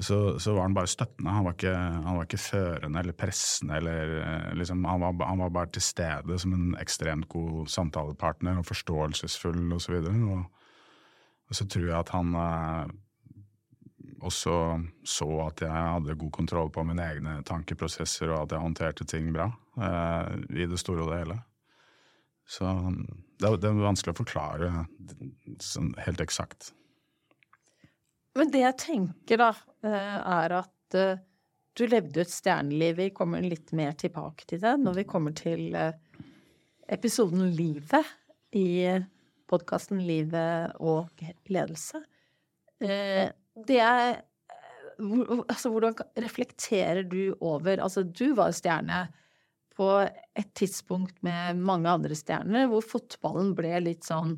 så, 0.00 0.38
så, 0.38 0.52
var 0.54 0.62
han 0.62 0.74
bare 0.74 0.86
støttende. 0.86 1.30
Han 1.30 1.44
var 1.44 1.56
ikke, 1.56 1.72
han 1.74 2.16
var 2.16 2.26
ikke 2.26 2.38
førende 2.38 3.00
eller 3.00 3.16
pressende. 3.18 3.80
Eller, 3.80 4.12
eh, 4.22 4.52
liksom, 4.54 4.84
han, 4.86 5.00
var, 5.02 5.26
han, 5.26 5.42
var, 5.42 5.50
bare 5.50 5.72
til 5.74 5.82
stede 5.82 6.38
som 6.38 6.54
en 6.54 6.76
ekstremt 6.78 7.28
god 7.28 7.66
samtalepartner 7.72 8.60
og 8.60 8.68
forståelsesfull 8.68 9.72
osv. 9.74 9.98
Og, 9.98 10.06
så 10.06 10.30
og, 10.36 10.44
og 11.48 11.58
så 11.58 11.66
tror 11.66 11.88
jeg 11.88 11.98
at 11.98 12.14
han 12.14 12.38
eh, 12.44 12.94
også 14.28 14.54
så 15.06 15.28
at 15.46 15.62
jeg 15.66 15.74
hadde 15.74 16.18
god 16.22 16.32
kontroll 16.34 16.70
på 16.74 16.86
mine 16.86 17.02
egne 17.02 17.38
tankeprosesser, 17.46 18.30
og 18.30 18.46
at 18.46 18.54
jeg 18.54 18.62
håndterte 18.62 19.06
ting 19.08 19.32
bra 19.34 19.50
eh, 19.82 20.34
i 20.62 20.70
det 20.70 20.78
store 20.78 21.06
og 21.06 21.12
det 21.12 21.22
hele. 21.24 21.40
Så 22.48 22.70
det, 23.38 23.50
det 23.60 23.68
er 23.68 23.82
vanskelig 23.82 24.14
å 24.14 24.22
forklare 24.22 24.72
sånn 25.62 25.92
helt 26.06 26.22
eksakt. 26.24 26.72
Men 28.38 28.52
det 28.54 28.62
jeg 28.62 28.78
tenker, 28.78 29.40
da, 29.40 29.50
eh, 29.82 30.18
er 30.18 30.54
at 30.60 30.96
eh, 30.98 31.24
du 31.78 31.84
levde 31.90 32.22
et 32.22 32.30
stjerneliv. 32.30 32.98
Vi 33.00 33.10
kommer 33.14 33.42
litt 33.42 33.72
mer 33.76 33.96
tilbake 33.98 34.46
til 34.48 34.62
det 34.62 34.76
når 34.82 35.00
vi 35.00 35.06
kommer 35.10 35.34
til 35.36 35.74
eh, 35.78 35.96
episoden 36.94 37.50
Livet 37.56 38.14
i 38.56 38.86
podkasten 39.48 40.00
Livet 40.04 40.78
og 40.80 41.22
ledelse. 41.50 42.02
Det 42.78 43.82
er 43.82 44.24
Altså, 44.98 45.70
hvordan 45.70 45.94
reflekterer 46.18 47.04
du 47.06 47.36
over 47.38 47.78
Altså, 47.78 48.02
du 48.02 48.32
var 48.34 48.50
stjerne 48.50 49.04
på 49.78 49.86
et 50.02 50.48
tidspunkt 50.58 51.20
med 51.22 51.60
mange 51.62 51.86
andre 51.86 52.16
stjerner, 52.18 52.66
hvor 52.66 52.82
fotballen 52.82 53.52
ble 53.54 53.76
litt 53.84 54.08
sånn 54.08 54.34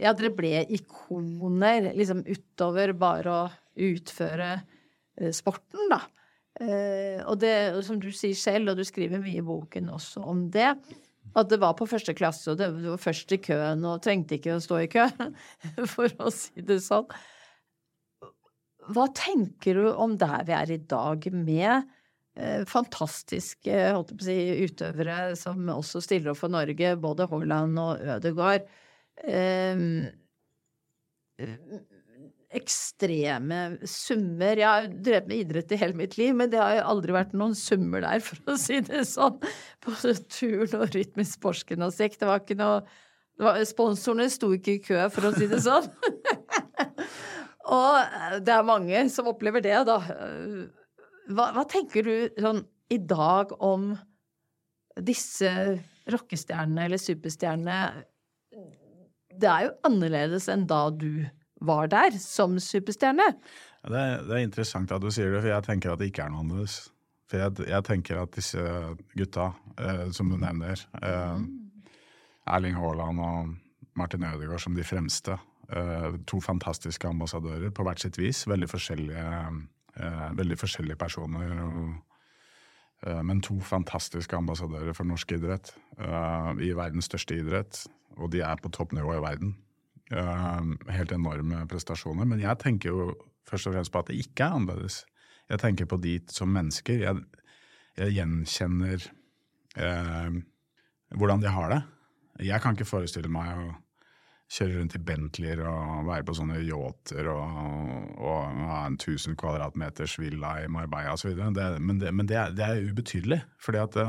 ja, 0.00 0.12
dere 0.16 0.32
ble 0.34 0.64
ikoner 0.74 1.92
liksom 1.94 2.24
utover 2.26 2.94
bare 2.98 3.34
å 3.34 3.42
utføre 3.84 4.50
eh, 4.56 5.32
sporten, 5.34 5.88
da. 5.92 6.02
Eh, 6.62 7.18
og 7.26 7.40
det, 7.42 7.54
som 7.86 7.98
du 8.02 8.10
sier 8.14 8.36
selv, 8.38 8.72
og 8.72 8.78
du 8.78 8.86
skriver 8.86 9.22
mye 9.22 9.40
i 9.40 9.46
boken 9.46 9.90
også 9.94 10.22
om 10.30 10.46
det, 10.54 10.70
at 11.34 11.50
det 11.50 11.58
var 11.62 11.74
på 11.78 11.88
første 11.90 12.14
klasse, 12.14 12.52
og 12.52 12.60
det 12.60 12.70
var 12.74 13.00
først 13.00 13.34
i 13.34 13.40
køen, 13.42 13.82
og 13.88 14.02
trengte 14.04 14.38
ikke 14.38 14.54
å 14.54 14.62
stå 14.62 14.84
i 14.84 14.90
kø, 14.92 15.08
for 15.94 16.14
å 16.22 16.30
si 16.34 16.62
det 16.62 16.78
sånn. 16.84 17.08
Hva 18.94 19.08
tenker 19.16 19.80
du 19.80 19.88
om 19.90 20.14
der 20.20 20.44
vi 20.46 20.54
er 20.54 20.74
i 20.74 20.78
dag, 20.78 21.26
med 21.32 21.88
eh, 22.36 22.62
fantastiske 22.68 23.72
holdt 23.96 24.12
jeg 24.12 24.20
på 24.20 24.26
å 24.26 24.28
si, 24.28 24.68
utøvere 24.68 25.18
som 25.40 25.70
også 25.72 26.02
stiller 26.04 26.34
opp 26.34 26.42
for 26.42 26.52
Norge, 26.52 26.94
både 27.00 27.26
Haaland 27.30 27.80
og 27.80 28.10
Ødegaard? 28.18 28.68
Eh, 29.22 29.78
ekstreme 32.54 33.60
summer. 33.88 34.58
Jeg 34.58 34.68
har 34.68 34.90
drevet 34.92 35.30
med 35.30 35.40
idrett 35.42 35.72
i 35.74 35.78
hele 35.80 35.98
mitt 35.98 36.16
liv, 36.20 36.34
men 36.36 36.52
det 36.52 36.60
har 36.60 36.84
aldri 36.86 37.14
vært 37.14 37.34
noen 37.36 37.56
summer 37.58 38.04
der, 38.04 38.22
for 38.24 38.54
å 38.54 38.58
si 38.60 38.78
det 38.86 39.04
sånn. 39.10 39.40
På 39.84 39.94
turn 40.30 40.76
og 40.78 40.94
rytmisk 40.94 41.40
sportsgymnastikk. 41.40 42.18
Det 42.20 42.30
var 42.30 42.44
ikke 42.44 42.58
noe 42.60 42.84
var, 43.40 43.58
Sponsorene 43.66 44.30
sto 44.30 44.52
ikke 44.54 44.76
i 44.76 44.82
kø, 44.82 45.00
for 45.10 45.30
å 45.30 45.34
si 45.34 45.48
det 45.50 45.58
sånn. 45.64 45.88
og 47.78 48.42
det 48.46 48.54
er 48.54 48.68
mange 48.68 49.04
som 49.10 49.30
opplever 49.30 49.64
det, 49.64 49.76
da. 49.88 49.98
Hva, 51.34 51.50
hva 51.56 51.64
tenker 51.70 52.06
du 52.06 52.16
sånn 52.38 52.62
i 52.94 53.00
dag 53.00 53.56
om 53.64 53.94
disse 55.02 55.50
rockestjernene 56.12 56.86
eller 56.86 57.02
superstjernene? 57.02 58.04
Det 59.40 59.50
er 59.50 59.66
jo 59.68 59.74
annerledes 59.88 60.48
enn 60.52 60.66
da 60.70 60.86
du 60.94 61.24
var 61.64 61.88
der 61.92 62.16
som 62.20 62.58
superstjerne. 62.60 63.26
Det 63.84 64.00
er, 64.00 64.22
det 64.24 64.32
er, 64.32 64.44
interessant 64.44 64.92
at 64.92 65.02
du 65.02 65.10
sier 65.12 65.32
det, 65.32 65.42
for 65.42 65.50
jeg 65.52 65.66
tenker 65.66 65.92
at 65.92 66.00
det 66.00 66.10
ikke 66.10 66.24
er 66.26 66.32
noe 66.32 66.44
annerledes. 66.44 66.78
For 67.30 67.40
jeg, 67.40 67.66
jeg 67.70 67.86
tenker 67.86 68.20
at 68.20 68.32
disse 68.36 68.62
gutta, 69.16 69.50
eh, 69.80 70.06
som 70.16 70.30
du 70.32 70.38
nevner, 70.40 70.80
eh, 71.00 71.44
Erling 72.54 72.76
Haaland 72.76 73.20
og 73.24 73.52
Martin 73.96 74.24
Ødegaard 74.28 74.60
som 74.60 74.76
de 74.76 74.84
fremste, 74.84 75.38
eh, 75.72 76.08
to 76.28 76.40
fantastiske 76.44 77.08
ambassadører 77.08 77.72
på 77.72 77.86
hvert 77.86 78.00
sitt 78.00 78.18
vis. 78.20 78.44
Veldig 78.48 78.68
forskjellige, 78.68 79.28
eh, 79.96 80.28
veldig 80.36 80.58
forskjellige 80.60 81.00
personer. 81.00 81.54
Og, 81.64 81.94
eh, 83.06 83.22
men 83.22 83.40
to 83.40 83.60
fantastiske 83.60 84.36
ambassadører 84.36 84.92
for 84.92 85.04
norsk 85.04 85.32
idrett 85.32 85.74
eh, 85.98 86.52
i 86.60 86.72
verdens 86.72 87.08
største 87.08 87.40
idrett 87.40 87.86
og 88.18 88.30
de 88.32 88.42
er 88.46 88.60
på 88.62 88.70
toppnivå 88.74 89.16
i 89.16 89.22
verden. 89.24 89.54
Uh, 90.12 90.74
helt 90.92 91.12
enorme 91.14 91.64
prestasjoner. 91.70 92.28
Men 92.28 92.42
jeg 92.42 92.60
tenker 92.62 92.92
jo 92.92 93.08
først 93.48 93.68
og 93.68 93.76
fremst 93.76 93.92
på 93.92 94.02
at 94.02 94.10
det 94.12 94.20
ikke 94.22 94.46
er 94.46 94.58
annerledes. 94.58 95.02
Jeg 95.50 95.60
tenker 95.60 95.88
på 95.88 95.98
de 96.00 96.18
som 96.32 96.52
mennesker. 96.52 97.02
Jeg, 97.04 97.24
jeg 98.00 98.14
gjenkjenner 98.16 99.02
eh, 99.76 100.38
hvordan 101.14 101.42
de 101.42 101.50
har 101.52 101.74
det. 101.74 101.80
Jeg 102.48 102.62
kan 102.62 102.74
ikke 102.74 102.88
forestille 102.88 103.30
meg 103.30 103.52
å 103.60 103.66
kjøre 104.54 104.78
rundt 104.78 104.94
i 104.94 105.00
Bentleyer 105.02 105.60
og 105.66 106.06
være 106.06 106.24
på 106.28 106.34
sånne 106.38 106.60
yachter 106.62 107.28
og, 107.32 107.54
og, 108.22 108.58
ha 108.68 108.80
en 108.86 108.98
1000 108.98 109.36
kvadratmeters 109.40 110.16
villa 110.20 110.52
i 110.62 110.68
Marbella 110.70 111.14
osv. 111.16 111.32
Men, 111.34 111.98
det, 112.00 112.12
men 112.14 112.28
det, 112.30 112.38
er, 112.38 112.54
det 112.54 112.66
er 112.66 112.82
ubetydelig. 112.86 113.40
For 113.62 113.74
det, 113.74 114.04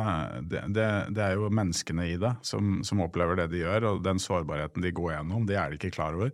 det, 0.76 1.24
er 1.24 1.38
jo 1.38 1.50
menneskene 1.50 2.10
i 2.12 2.18
det 2.22 2.36
som, 2.46 2.82
som, 2.86 3.02
opplever 3.06 3.40
det 3.40 3.50
de 3.54 3.64
gjør, 3.64 3.90
og 3.92 4.04
den 4.06 4.22
sårbarheten 4.22 4.86
de 4.86 4.94
går 4.96 5.16
gjennom, 5.16 5.48
det 5.50 5.58
er 5.60 5.72
de 5.72 5.80
ikke 5.80 5.96
klar 5.98 6.18
over 6.18 6.34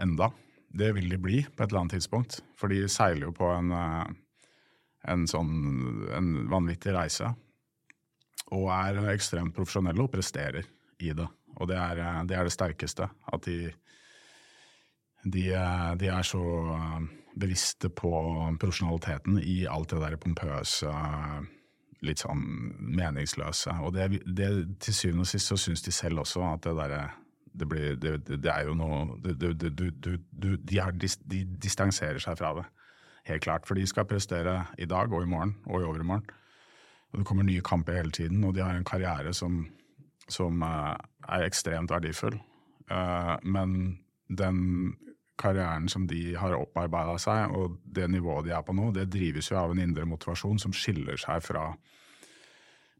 enda. 0.00 0.30
Det 0.74 0.90
vil 0.96 1.08
de 1.12 1.20
bli 1.22 1.44
på 1.46 1.62
et 1.62 1.70
eller 1.70 1.84
annet 1.84 1.96
tidspunkt, 1.96 2.40
for 2.58 2.72
de 2.72 2.82
seiler 2.90 3.28
jo 3.28 3.36
på 3.36 3.48
en, 3.54 3.70
en 5.06 5.26
sånn 5.30 5.54
en 6.18 6.34
vanvittig 6.50 6.96
reise. 6.96 7.30
og 8.54 8.68
er 8.74 8.98
ekstremt 9.14 9.54
profesjonelle 9.56 10.02
og 10.04 10.12
presterer 10.12 10.66
i 11.00 11.14
det. 11.16 11.26
Og 11.60 11.70
det 11.70 11.78
er 11.78 12.02
eh, 12.02 12.22
det, 12.28 12.36
er 12.36 12.46
det 12.46 12.54
sterkeste. 12.54 13.08
At 13.32 13.48
de, 13.48 13.72
de, 15.24 15.44
eh, 15.54 15.90
de, 16.00 16.10
er 16.10 16.26
så 16.26 16.44
eh, 16.76 17.02
bevisste 17.34 17.90
på 17.90 18.12
profesjonaliteten 18.60 19.40
i 19.42 19.64
alt 19.70 19.94
det 19.94 20.02
der 20.04 20.16
pompøse, 20.20 20.92
litt 22.04 22.20
sånn 22.20 22.42
meningsløse. 22.94 23.72
Og 23.82 23.94
det, 23.96 24.20
det, 24.26 24.50
til 24.84 24.96
syvende 24.96 25.24
og 25.24 25.30
sist 25.30 25.50
så 25.50 25.58
syns 25.58 25.82
de 25.86 25.94
selv 25.94 26.20
også 26.24 26.44
at 26.50 26.66
det 26.66 26.74
derre 26.78 27.04
det, 27.54 27.66
blir, 27.70 27.94
det, 28.02 28.16
det, 28.26 28.50
er 28.50 28.66
jo 28.66 28.74
noe 28.74 29.14
du, 29.22 29.52
du, 29.54 29.70
du, 29.70 30.48
de, 30.58 30.78
er, 30.82 30.90
de, 30.98 31.44
distanserer 31.62 32.18
seg 32.22 32.36
fra 32.40 32.50
det, 32.58 32.64
helt 33.30 33.44
klart. 33.46 33.68
For 33.68 33.78
de 33.78 33.86
skal 33.86 34.08
prestere 34.10 34.56
i 34.76 34.88
dag 34.90 35.12
og 35.14 35.22
i 35.22 35.30
morgen 35.30 35.54
og 35.68 35.80
i 35.80 35.86
overmorgen. 35.86 36.26
Og 37.14 37.20
det 37.20 37.28
kommer 37.28 37.46
nye 37.46 37.62
kamper 37.62 37.94
hele 37.94 38.10
tiden, 38.10 38.42
og 38.42 38.56
de 38.56 38.64
har 38.64 38.74
en 38.74 38.86
karriere 38.86 39.30
som, 39.38 39.62
som 40.30 40.62
uh, 40.64 40.94
er 41.28 41.46
ekstremt 41.46 41.92
verdifull. 41.92 42.36
Uh, 42.90 43.34
men 43.42 43.98
den 44.28 44.94
karrieren 45.40 45.88
som 45.90 46.06
de 46.06 46.36
har 46.38 46.54
opparbeida 46.56 47.16
seg, 47.18 47.52
og 47.56 47.80
det 47.84 48.06
nivået 48.12 48.46
de 48.46 48.54
er 48.54 48.62
på 48.64 48.76
nå, 48.76 48.92
det 48.94 49.10
drives 49.12 49.50
jo 49.50 49.58
av 49.58 49.74
en 49.74 49.82
indre 49.82 50.06
motivasjon 50.06 50.60
som 50.62 50.74
skiller 50.76 51.18
seg 51.20 51.42
fra 51.42 51.68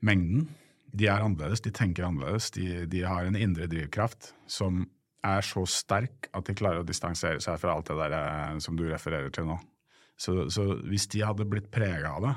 mengden 0.04 0.48
de 0.94 1.08
er 1.10 1.24
annerledes, 1.24 1.62
de 1.64 1.72
tenker 1.74 2.06
annerledes. 2.06 2.50
De, 2.54 2.86
de, 2.90 3.02
har 3.06 3.26
en 3.26 3.38
indre 3.38 3.66
drivkraft 3.70 4.32
som 4.50 4.84
er 5.24 5.44
så 5.46 5.64
sterk 5.68 6.28
at 6.36 6.46
de 6.46 6.56
klarer 6.56 6.82
å 6.82 6.86
distansere 6.86 7.40
seg 7.42 7.58
fra 7.60 7.74
alt 7.74 7.88
det 7.90 7.96
der 7.98 8.16
eh, 8.18 8.58
som 8.62 8.76
du 8.78 8.84
refererer 8.90 9.32
til 9.34 9.48
nå. 9.48 9.58
Så, 10.20 10.44
så 10.52 10.76
hvis 10.86 11.08
de 11.10 11.24
hadde 11.26 11.48
blitt 11.50 11.72
prega 11.74 12.12
av 12.14 12.26
det, 12.28 12.34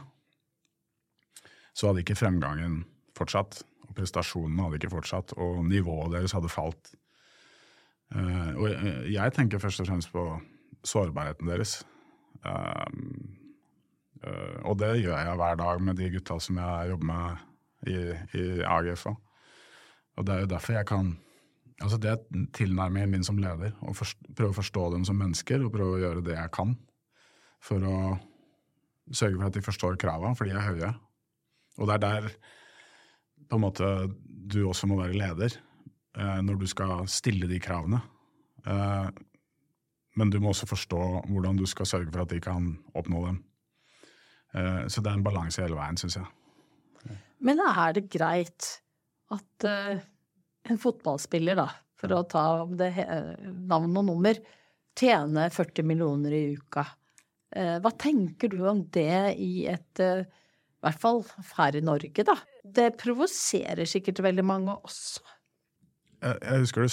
så 1.77 1.91
hadde 1.91 2.01
ikke 2.01 2.17
fremgangen 2.17 2.79
fortsatt. 3.17 3.59
Og 3.87 3.95
prestasjonene 3.97 4.65
hadde 4.65 4.79
ikke 4.81 4.93
fortsatt, 4.93 5.33
og 5.39 5.65
nivået 5.67 6.13
deres 6.15 6.35
hadde 6.35 6.51
falt. 6.51 6.93
Uh, 8.15 8.53
og 8.55 8.65
jeg, 8.71 8.95
jeg, 9.17 9.33
tenker 9.35 9.59
først 9.59 9.83
og 9.83 9.89
fremst 9.89 10.11
på 10.13 10.23
sårbarheten 10.87 11.49
deres. 11.49 11.81
Uh, 12.45 12.87
uh, 14.23 14.57
og 14.69 14.77
det 14.79 14.93
gjør 15.01 15.17
jeg 15.17 15.39
hver 15.41 15.59
dag 15.59 15.83
med 15.83 15.99
de 15.99 16.11
gutta 16.15 16.39
som 16.43 16.59
jeg 16.61 16.91
jobber 16.93 17.09
med 17.11 17.47
i, 17.91 17.97
i 18.39 18.45
AGF. 18.63 19.07
Og 20.17 20.27
det 20.27 20.35
er 20.35 20.45
jo 20.45 20.53
derfor 20.55 20.79
jeg 20.79 20.89
kan 20.89 21.15
Altså 21.77 21.97
Det 22.01 22.09
er 22.09 22.45
tilnærmingen 22.57 23.11
min 23.11 23.23
som 23.23 23.37
leder. 23.37 23.75
Å 23.85 23.91
prøve 23.93 24.49
å 24.49 24.55
forstå 24.57 24.87
dem 24.95 25.03
som 25.05 25.19
mennesker 25.19 25.61
og 25.61 25.75
prøve 25.75 25.97
å 25.97 25.99
gjøre 26.01 26.23
det 26.25 26.33
jeg 26.33 26.49
kan 26.55 26.71
for 27.61 27.83
å 27.85 27.97
sørge 29.13 29.37
for 29.37 29.45
at 29.45 29.53
de 29.53 29.61
forstår 29.61 29.99
kravene, 30.01 30.33
for 30.33 30.49
de 30.49 30.55
er 30.55 30.65
høye. 30.65 30.89
Og 31.77 31.85
det 31.85 31.97
er 31.97 32.01
der 32.01 32.31
på 33.47 33.57
en 33.57 33.63
måte 33.63 33.89
du 34.47 34.61
også 34.67 34.87
må 34.89 34.99
være 35.01 35.17
leder, 35.17 35.57
eh, 36.17 36.39
når 36.43 36.61
du 36.61 36.67
skal 36.69 37.07
stille 37.11 37.49
de 37.49 37.59
kravene. 37.63 37.99
Eh, 38.65 39.09
men 40.17 40.31
du 40.33 40.39
må 40.41 40.51
også 40.51 40.69
forstå 40.69 41.01
hvordan 41.29 41.59
du 41.59 41.65
skal 41.69 41.89
sørge 41.89 42.11
for 42.11 42.23
at 42.23 42.33
de 42.33 42.41
kan 42.43 42.73
oppnå 42.97 43.23
dem. 43.27 43.39
Eh, 44.55 44.83
så 44.87 45.03
det 45.03 45.11
er 45.11 45.19
en 45.19 45.25
balanse 45.25 45.63
hele 45.63 45.77
veien, 45.77 45.99
syns 45.99 46.19
jeg. 46.21 47.17
Men 47.45 47.61
er 47.61 47.93
det 47.93 48.07
greit 48.09 48.65
at 49.29 49.65
uh, 49.67 49.99
en 50.65 50.79
fotballspiller, 50.81 51.53
da, 51.59 51.67
for 51.99 52.15
å 52.15 52.23
ta 52.25 52.45
det 52.79 52.89
navn 53.69 53.99
og 53.99 54.07
nummer, 54.07 54.39
tjener 54.97 55.53
40 55.53 55.85
millioner 55.85 56.33
i 56.33 56.41
uka? 56.57 56.81
Uh, 57.53 57.77
hva 57.83 57.91
tenker 57.93 58.49
du 58.49 58.63
om 58.65 58.81
det 58.89 59.35
i 59.37 59.67
et 59.69 60.01
uh, 60.01 60.25
I 60.77 60.85
hvert 60.85 61.01
fall 61.01 61.23
her 61.57 61.75
i 61.75 61.81
Norge, 61.81 62.23
da. 62.23 62.35
Det 62.63 62.91
provoserer 63.01 63.87
sikkert 63.89 64.21
veldig 64.21 64.45
mange 64.45 64.75
også. 64.77 65.23
Jeg, 66.21 66.37
jeg 66.41 66.65
husker 66.65 66.85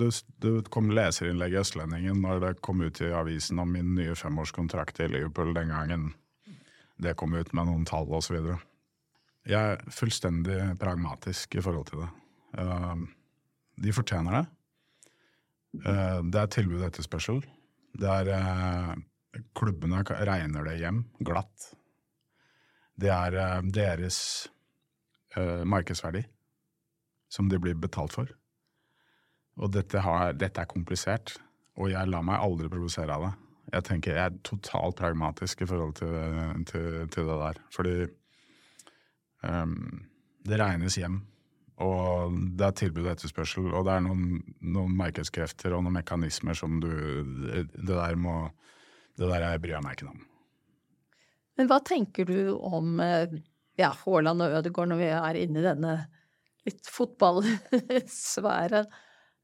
det, 0.00 0.08
det, 0.42 0.54
kom 0.74 0.90
leserinnlegg 0.94 1.54
i 1.54 1.60
Østlendingen 1.60 2.20
når 2.24 2.42
det 2.44 2.52
kom 2.66 2.82
ut 2.82 3.00
i 3.02 3.12
avisen 3.14 3.60
om 3.62 3.70
min 3.74 3.94
nye 3.96 4.16
femårskontrakt 4.18 5.02
i 5.02 5.08
Liverpool 5.10 5.54
den 5.54 5.72
gangen 5.74 6.10
det 7.00 7.16
kom 7.16 7.34
ut 7.34 7.52
med 7.56 7.68
noen 7.68 7.86
tall 7.88 8.10
osv. 8.12 8.36
Jeg 9.48 9.74
er 9.74 9.92
fullstendig 9.94 10.58
pragmatisk 10.80 11.56
i 11.56 11.62
forhold 11.64 11.86
til 11.88 12.02
det. 12.02 12.10
Uh, 12.60 13.06
de 13.80 13.94
fortjener 13.96 14.36
det. 14.36 14.42
Uh, 15.86 16.20
det 16.28 16.42
er 16.42 16.50
tilbud 16.52 16.82
og 16.82 16.88
etterspørsel. 16.90 17.40
Er 18.04 18.32
uh, 18.34 18.92
Klubbene 19.56 20.02
regner 20.26 20.66
det 20.66 20.80
hjem 20.80 21.04
glatt. 21.22 21.70
Det 23.00 23.10
er 23.12 23.62
deres 23.72 24.18
markedsverdi 25.40 26.24
som 27.30 27.48
de 27.48 27.60
blir 27.62 27.78
betalt 27.78 28.12
for. 28.16 28.30
Og 29.60 29.70
dette, 29.72 30.02
har, 30.02 30.34
dette, 30.34 30.60
er 30.60 30.68
komplisert, 30.68 31.36
og 31.78 31.92
jeg 31.92 32.10
lar 32.10 32.24
meg 32.26 32.42
aldri 32.42 32.68
provosere 32.72 33.14
av 33.14 33.28
det. 33.28 33.30
Jeg 33.70 33.86
tenker 33.86 34.16
jeg 34.16 34.32
er 34.32 34.40
totalt 34.46 34.98
pragmatisk 34.98 35.62
i 35.62 35.68
forhold 35.70 35.94
til, 36.00 36.16
til, 36.66 36.88
til 37.14 37.30
det 37.30 37.38
der. 37.44 37.60
Fordi 37.72 37.94
Um, 39.42 40.04
det 40.44 40.58
regnes 40.60 40.98
hjem. 41.00 41.20
Og 41.80 42.34
det 42.60 42.66
er 42.66 42.76
tilbud 42.76 43.06
og 43.06 43.14
etterspørsel, 43.14 43.70
og 43.72 43.86
det 43.88 43.94
er 43.94 44.02
noen, 44.04 44.40
noen 44.60 44.96
markedskrefter 44.98 45.72
og 45.72 45.86
noen 45.86 45.96
mekanismer 45.96 46.56
som 46.58 46.76
du 46.82 46.90
Det 46.90 47.88
der 47.88 48.18
må 48.20 48.50
Det 49.16 49.28
der 49.28 49.46
jeg 49.46 49.60
bryr 49.60 49.80
meg 49.84 49.96
ikke 49.96 50.10
om. 50.12 50.20
Men 51.60 51.68
hva 51.68 51.76
tenker 51.84 52.24
du 52.24 52.54
om 52.56 53.02
eh, 53.04 53.34
ja, 53.76 53.90
Haaland 54.06 54.46
og 54.46 54.54
Ødegaard 54.62 54.88
når 54.94 55.00
vi 55.02 55.08
er 55.12 55.38
inne 55.42 55.60
i 55.60 55.66
denne 55.66 55.96
litt 56.64 56.88
fotballsfæren? 56.88 58.88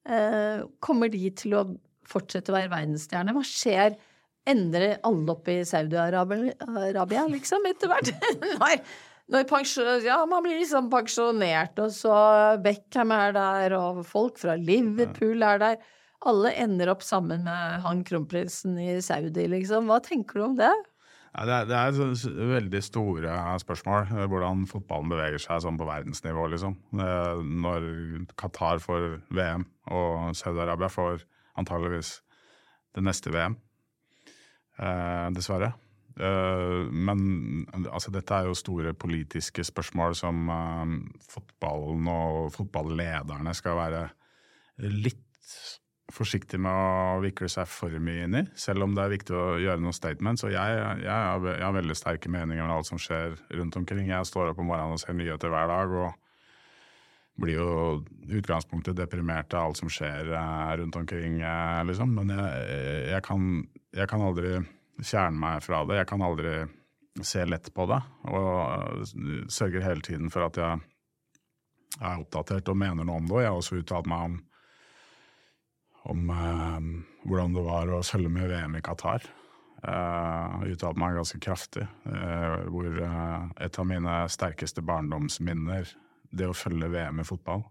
Eh, 0.09 0.63
kommer 0.81 1.13
de 1.13 1.21
til 1.37 1.59
å 1.59 1.67
fortsette 2.09 2.55
å 2.55 2.57
være 2.57 2.73
verdensstjerne? 2.73 3.35
Hva 3.37 3.43
skjer? 3.45 3.99
Endrer 4.49 4.97
alle 5.05 5.35
opp 5.35 5.51
i 5.53 5.59
Saudi-Arabia, 5.67 7.27
liksom, 7.35 7.69
etter 7.69 7.93
hvert? 7.93 8.15
Nei 8.63 8.79
ja, 9.27 10.21
man 10.31 10.45
blir 10.45 10.61
liksom 10.61 10.87
pensjonert, 10.91 11.81
og 11.83 11.91
så 11.91 12.15
Beckham 12.63 13.11
er 13.11 13.33
der, 13.35 13.75
og 13.75 14.05
folk 14.07 14.39
fra 14.39 14.55
Liverpool 14.55 15.43
er 15.43 15.59
der. 15.59 15.81
Alle 16.27 16.53
ender 16.55 16.93
opp 16.95 17.03
sammen 17.03 17.43
med 17.45 17.83
han 17.83 18.05
kronprinsen 18.07 18.79
i 18.79 19.01
Saudi, 19.03 19.49
liksom. 19.51 19.91
Hva 19.91 19.99
tenker 20.01 20.39
du 20.39 20.45
om 20.47 20.55
det? 20.59 20.71
Ja, 21.37 21.45
det, 21.45 21.53
er, 21.53 21.67
det 21.69 21.77
er 21.77 22.53
veldig 22.55 22.81
store 22.81 23.33
spørsmål, 23.61 24.07
hvordan 24.33 24.63
fotballen 24.71 25.11
beveger 25.13 25.43
seg 25.43 25.61
sånn 25.61 25.77
på 25.77 25.89
verdensnivå. 25.89 26.47
liksom. 26.55 26.79
Når 26.97 27.89
Qatar 28.41 28.81
får 28.81 29.09
VM, 29.37 29.67
og 29.93 30.33
Saudi-Arabia 30.39 30.89
får 30.89 31.27
antageligvis 31.61 32.15
det 32.97 33.05
neste 33.05 33.33
VM. 33.35 33.59
Eh, 34.81 35.29
dessverre. 35.37 35.75
Uh, 36.17 36.89
men 36.89 37.67
altså, 37.93 38.09
dette 38.09 38.33
er 38.33 38.47
jo 38.49 38.57
store 38.57 38.95
politiske 38.97 39.61
spørsmål 39.69 40.15
som 40.17 40.49
uh, 40.49 40.95
fotballen 41.29 42.09
og 42.09 42.55
fotballederne 42.55 43.53
skal 43.57 43.77
være 43.77 44.01
litt 44.89 45.53
forsiktige 46.13 46.61
med 46.63 46.71
å 46.71 47.23
vikle 47.25 47.49
seg 47.51 47.67
for 47.71 47.91
mye 48.03 48.27
inn 48.27 48.39
i, 48.39 48.45
selv 48.59 48.87
om 48.87 48.95
det 48.95 49.03
er 49.03 49.15
viktig 49.17 49.35
å 49.35 49.47
gjøre 49.59 49.83
noen 49.83 49.97
statements. 49.97 50.45
Og 50.47 50.53
jeg, 50.55 50.77
jeg, 51.03 51.11
har, 51.11 51.49
jeg 51.51 51.65
har 51.65 51.75
veldig 51.75 51.97
sterke 51.99 52.31
meninger 52.31 52.63
om 52.63 52.77
alt 52.77 52.89
som 52.89 53.01
skjer 53.01 53.35
rundt 53.59 53.79
omkring. 53.81 54.07
Jeg 54.13 54.29
står 54.29 54.53
opp 54.53 54.63
om 54.63 54.71
morgenen 54.71 54.95
og 54.95 55.03
ser 55.03 55.19
nyheter 55.19 55.53
hver 55.53 55.73
dag. 55.73 55.99
og 56.05 56.23
blir 57.37 57.59
jo 57.59 57.71
utgangspunktet 58.33 58.97
deprimert 58.97 59.53
av 59.53 59.69
alt 59.69 59.81
som 59.83 59.91
skjer 59.93 60.31
uh, 60.33 60.73
rundt 60.81 60.97
omkring, 60.97 61.43
liksom. 61.85 62.15
Men 62.17 62.33
jeg, 62.33 63.21
kan, 63.27 63.61
jeg 63.93 64.09
kan 64.09 64.25
aldri 64.25 64.55
fjerne 65.05 65.37
meg 65.43 65.65
fra 65.67 65.83
det. 65.85 65.99
Jeg 66.01 66.09
kan 66.09 66.25
aldri 66.25 66.55
se 67.25 67.45
lett 67.45 67.69
på 67.77 67.87
det, 67.89 68.01
og 68.29 69.05
sørger 69.53 69.85
hele 69.85 70.05
tiden 70.05 70.33
for 70.33 70.49
at 70.49 70.61
jeg 70.61 70.81
er 72.01 72.21
oppdatert 72.21 72.69
og 72.69 72.81
mener 72.81 73.07
noe 73.07 73.21
om 73.21 73.29
det. 73.29 73.37
Og 73.37 73.43
jeg 73.43 73.53
har 73.53 73.61
også 73.61 73.81
uttalt 73.81 74.11
meg 74.11 74.31
om, 74.31 74.37
om 76.11 76.31
eh, 76.31 76.87
hvordan 77.27 77.57
det 77.57 77.67
var 77.67 77.91
å 77.93 78.05
følge 78.07 78.31
med 78.33 78.51
VM 78.53 78.79
i 78.79 78.85
Qatar. 78.85 79.27
Uh, 79.87 80.65
uttalte 80.73 80.99
meg 80.99 81.19
ganske 81.19 81.39
kraftig. 81.43 81.85
Uh, 82.09 82.65
hvor 82.73 82.89
uh, 82.97 83.45
et 83.63 83.77
av 83.79 83.87
mine 83.87 84.15
sterkeste 84.33 84.83
barndomsminner, 84.83 85.93
det 86.33 86.49
å 86.49 86.57
følge 86.57 86.89
VM 86.91 87.21
i 87.23 87.25
fotball 87.25 87.63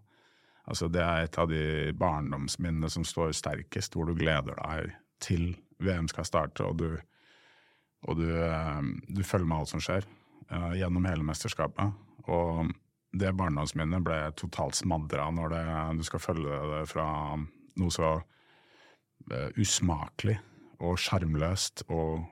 Altså 0.66 0.88
Det 0.88 1.02
er 1.02 1.26
et 1.26 1.36
av 1.38 1.50
de 1.50 1.92
barndomsminnene 1.94 2.88
som 2.90 3.04
står 3.06 3.34
sterkest, 3.36 3.94
hvor 3.94 4.08
du 4.08 4.16
gleder 4.18 4.56
deg 4.58 4.96
til 5.22 5.44
VM 5.78 6.08
skal 6.10 6.26
starte, 6.26 6.64
og 6.66 6.80
du 6.80 6.88
og 8.06 8.18
du, 8.18 8.26
du, 9.08 9.22
følger 9.24 9.46
med 9.46 9.60
alt 9.60 9.70
som 9.70 9.82
skjer 9.82 10.04
gjennom 10.78 11.06
hele 11.08 11.24
mesterskapet. 11.26 11.94
Og 12.30 12.68
det 13.14 13.32
barndomsminnet 13.38 14.04
ble 14.04 14.18
totalt 14.38 14.78
smadra 14.78 15.28
når 15.34 15.54
det, 15.54 15.62
du 15.98 16.04
skal 16.06 16.22
følge 16.22 16.58
det 16.72 16.82
fra 16.90 17.06
noe 17.80 17.92
så 17.94 18.12
uh, 18.20 19.48
usmakelig 19.58 20.36
og 20.84 20.98
sjarmløst 21.00 21.86
og 21.88 22.26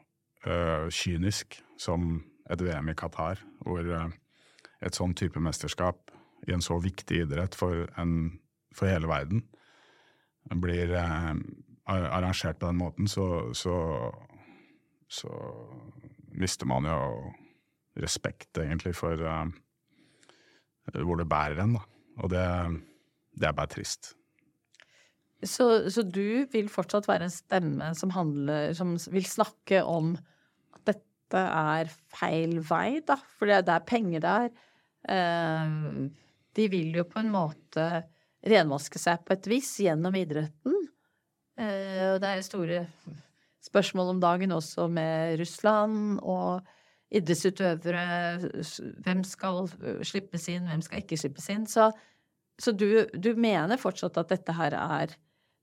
uh, 0.46 0.86
kynisk 0.92 1.58
som 1.80 2.22
et 2.52 2.60
VM 2.60 2.90
i 2.92 2.96
Qatar, 2.98 3.40
hvor 3.64 3.86
et 4.84 4.96
sånn 4.96 5.14
type 5.16 5.40
mesterskap 5.40 6.12
i 6.44 6.52
en 6.52 6.64
så 6.64 6.76
viktig 6.82 7.22
idrett 7.24 7.56
for, 7.56 7.86
en, 7.96 8.34
for 8.76 8.90
hele 8.90 9.08
verden 9.08 9.46
blir 10.60 10.92
arrangert 11.88 12.58
på 12.60 12.68
den 12.68 12.76
måten, 12.82 13.08
så, 13.08 13.54
så, 13.56 13.76
så, 15.08 15.30
mister 16.36 16.66
man 16.66 16.84
jo 16.84 17.32
respekt, 18.02 18.58
egentlig, 18.58 18.92
for 18.98 19.16
hvor 20.92 21.16
det 21.20 21.28
bærer 21.30 21.62
en. 21.62 21.76
Da. 21.78 21.84
Og 22.24 22.30
det, 22.30 22.44
det 23.38 23.48
er 23.48 23.56
bare 23.56 23.70
trist. 23.70 24.14
Så, 25.44 25.66
så, 25.92 26.02
du 26.02 26.46
vil 26.52 26.70
fortsatt 26.72 27.08
være 27.08 27.28
en 27.28 27.32
stemme 27.32 27.90
som, 27.98 28.12
handler, 28.14 28.72
som 28.76 28.94
vil 29.12 29.26
snakke 29.28 29.82
om 29.84 30.14
at 30.76 30.94
dette 30.94 31.42
er 31.42 31.90
feil 32.14 32.58
vei, 32.64 33.00
da? 33.06 33.18
For 33.38 33.50
det 33.50 33.62
er 33.68 33.86
penger 33.88 34.24
der. 34.24 34.50
Uh, 35.04 36.08
de 36.56 36.68
vil 36.72 36.94
jo 36.96 37.04
på 37.08 37.20
en 37.20 37.32
måte 37.34 37.88
renvaske 38.44 39.00
seg 39.00 39.24
på 39.24 39.34
et 39.36 39.48
vis 39.50 39.72
gjennom 39.84 40.16
idretten. 40.16 40.78
Uh, 41.60 42.14
og 42.14 42.22
det 42.22 42.30
er 42.30 42.46
store 42.46 42.86
spørsmål 43.64 44.14
om 44.14 44.22
dagen 44.22 44.52
også 44.52 44.86
med 44.92 45.38
Russland 45.40 46.18
og 46.20 46.64
idrettsutøvere. 47.14 48.06
Hvem 49.04 49.22
skal 49.26 49.68
slippes 50.06 50.48
inn, 50.52 50.68
hvem 50.68 50.82
skal 50.84 51.02
ikke 51.02 51.18
slippes 51.20 51.48
inn? 51.52 51.66
Så, 51.70 51.90
så 52.60 52.74
du, 52.74 53.04
du 53.12 53.32
mener 53.40 53.80
fortsatt 53.80 54.18
at 54.20 54.32
dette 54.34 54.56
her 54.56 54.76
er 54.78 55.14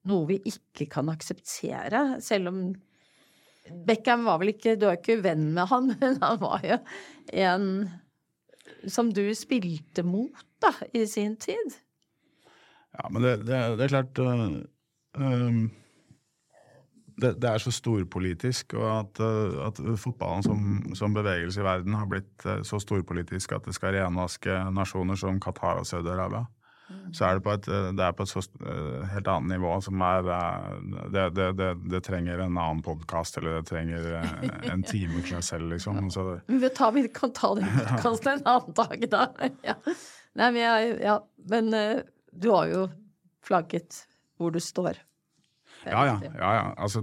noe 0.09 0.27
vi 0.29 0.39
ikke 0.49 0.87
kan 0.91 1.11
akseptere, 1.13 2.21
selv 2.23 2.51
om 2.51 2.63
Beckham 3.85 4.25
var 4.25 4.39
vel 4.41 4.55
ikke 4.55 4.73
Du 4.79 4.87
er 4.89 4.97
ikke 4.97 5.21
venn 5.21 5.51
med 5.55 5.69
han, 5.69 5.91
men 6.01 6.17
han 6.23 6.39
var 6.41 6.63
jo 6.65 6.79
en 7.45 7.67
som 8.89 9.11
du 9.13 9.23
spilte 9.37 10.01
mot, 10.05 10.45
da, 10.63 10.71
i 10.97 11.03
sin 11.09 11.35
tid. 11.37 11.75
Ja, 12.97 13.09
men 13.11 13.21
det, 13.21 13.35
det, 13.45 13.59
det 13.77 13.85
er 13.85 13.91
klart 13.91 14.21
uh, 14.21 14.55
det, 17.21 17.33
det, 17.35 17.49
er 17.51 17.61
så 17.61 17.73
storpolitisk, 17.75 18.73
og 18.79 18.87
at, 18.95 19.21
uh, 19.21 19.59
at 19.67 19.81
fotballen 20.01 20.45
som, 20.47 20.63
som, 20.97 21.13
bevegelse 21.13 21.61
i 21.61 21.67
verden 21.67 21.99
har 21.99 22.09
blitt 22.09 22.47
så 22.67 22.79
storpolitisk 22.81 23.53
at 23.53 23.69
det 23.69 23.75
skal 23.77 23.93
renvaske 23.99 24.57
nasjoner 24.73 25.19
som 25.19 25.39
Qatar 25.43 25.83
og 25.83 25.89
Saudi-Arabia 25.89 26.47
så 27.11 27.25
er 27.27 27.37
det 27.37 27.43
på 27.43 27.51
et, 27.51 27.67
eh, 27.67 27.89
det 27.97 28.05
er 28.05 28.15
på 28.15 28.23
et 28.23 28.31
så, 28.31 28.43
eh, 28.63 29.07
helt 29.11 29.27
annet 29.27 29.57
nivå 29.57 29.73
som 29.83 30.03
er 30.05 30.29
eh, 30.31 30.69
Det, 31.11 31.25
det, 31.35 31.47
det, 31.59 31.69
det 31.91 32.03
trenger 32.07 32.39
en 32.39 32.57
annen 32.57 32.81
podkast, 32.85 33.37
eller 33.37 33.59
det 33.59 33.67
trenger 33.67 34.07
en 34.71 34.83
time 34.83 35.19
for 35.19 35.33
seg 35.35 35.43
selv, 35.49 35.73
liksom. 35.73 36.09
Så, 36.15 36.25
vi, 36.47 36.69
tar, 36.69 36.95
vi 36.95 37.05
kan 37.13 37.33
ta 37.35 37.53
den 37.59 37.67
podkasten 37.67 38.39
en 38.39 38.47
annen 38.55 38.79
dag, 38.79 39.07
da. 39.11 39.27
Ja. 39.71 39.77
Nei, 40.39 40.47
men, 40.55 40.61
jeg, 40.63 40.91
ja. 41.03 41.17
men 41.51 41.73
du 42.31 42.51
har 42.53 42.69
jo 42.71 42.85
flagget 43.43 44.05
hvor 44.39 44.53
du 44.55 44.61
står. 44.63 45.01
Ja, 45.83 46.05
ja. 46.05 46.15
ja, 46.23 46.53
ja. 46.55 46.63
Altså, 46.77 47.01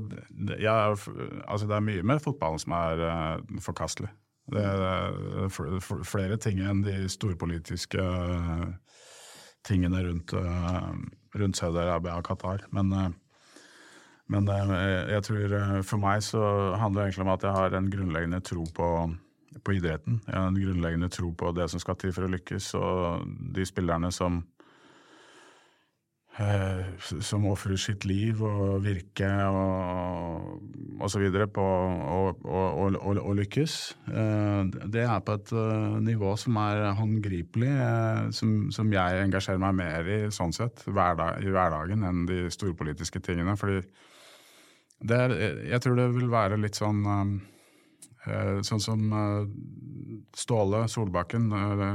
jeg, 0.56 0.96
altså, 1.44 1.66
det 1.66 1.76
er 1.76 1.84
mye 1.84 2.06
med 2.06 2.22
fotballen 2.24 2.62
som 2.62 2.72
er 2.78 3.02
uh, 3.04 3.60
forkastelig. 3.60 4.08
Det 4.48 4.62
er 4.64 5.50
flere 6.08 6.38
ting 6.40 6.62
enn 6.64 6.80
de 6.86 7.02
storpolitiske 7.12 8.00
uh, 8.00 8.70
tingene 9.66 10.02
rundt, 10.06 10.34
uh, 10.34 10.92
rundt 11.38 11.58
Saudi-Arabia 11.58 12.18
og 12.18 12.28
Qatar. 12.28 12.66
Men, 12.74 12.92
uh, 12.92 13.62
men 14.28 14.50
uh, 14.50 14.74
jeg 15.12 15.24
tror 15.26 15.56
for 15.86 16.02
meg 16.02 16.22
så 16.26 16.42
handler 16.80 17.02
det 17.02 17.08
egentlig 17.08 17.26
om 17.26 17.32
at 17.34 17.48
jeg 17.48 17.56
har 17.56 17.78
en 17.78 17.90
grunnleggende 17.92 18.42
tro 18.44 18.66
på, 18.74 18.90
på 19.64 19.78
idretten. 19.78 20.20
Jeg 20.26 20.36
har 20.36 20.52
en 20.52 20.62
grunnleggende 20.62 21.10
tro 21.12 21.32
på 21.32 21.52
det 21.56 21.70
som 21.72 21.82
skal 21.82 21.98
til 22.00 22.14
for 22.16 22.28
å 22.28 22.32
lykkes, 22.36 22.72
og 22.78 23.26
de 23.56 23.66
spillerne 23.68 24.12
som 24.14 24.42
Eh, 24.42 24.57
som 26.38 27.46
ofrer 27.50 27.78
sitt 27.80 28.04
liv 28.06 28.38
og 28.46 28.84
virke 28.84 29.26
og 29.50 31.02
osv. 31.02 31.24
på 31.50 31.64
å 31.64 33.34
lykkes. 33.38 33.74
Eh, 34.06 34.60
det 34.86 35.02
er 35.02 35.24
på 35.26 35.34
et 35.34 35.50
eh, 35.50 35.98
nivå 36.06 36.36
som 36.38 36.60
er 36.62 36.84
håndgripelig, 36.98 37.72
som, 38.38 38.54
som 38.74 38.94
jeg 38.94 39.24
engasjerer 39.24 39.62
meg 39.62 39.78
mer 39.80 40.12
i 40.14 40.20
sånn 40.34 40.54
sett, 40.54 40.84
hverdag, 40.86 41.42
i 41.42 41.50
hverdagen 41.50 42.06
enn 42.06 42.24
de 42.30 42.44
storpolitiske 42.54 43.22
tingene. 43.24 43.58
Fordi 43.58 43.82
er, 45.10 45.36
jeg 45.72 45.82
tror 45.82 45.98
det 45.98 46.08
vil 46.14 46.30
være 46.32 46.60
litt 46.60 46.78
sånn 46.78 47.06
Sånn 48.66 48.80
som 48.82 49.04
Ståle 50.36 50.82
Solbakken, 50.90 51.46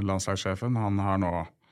landslagssjefen, 0.08 0.80
han 0.80 1.02
har 1.04 1.20
nå 1.22 1.34
Eh, 1.44 1.63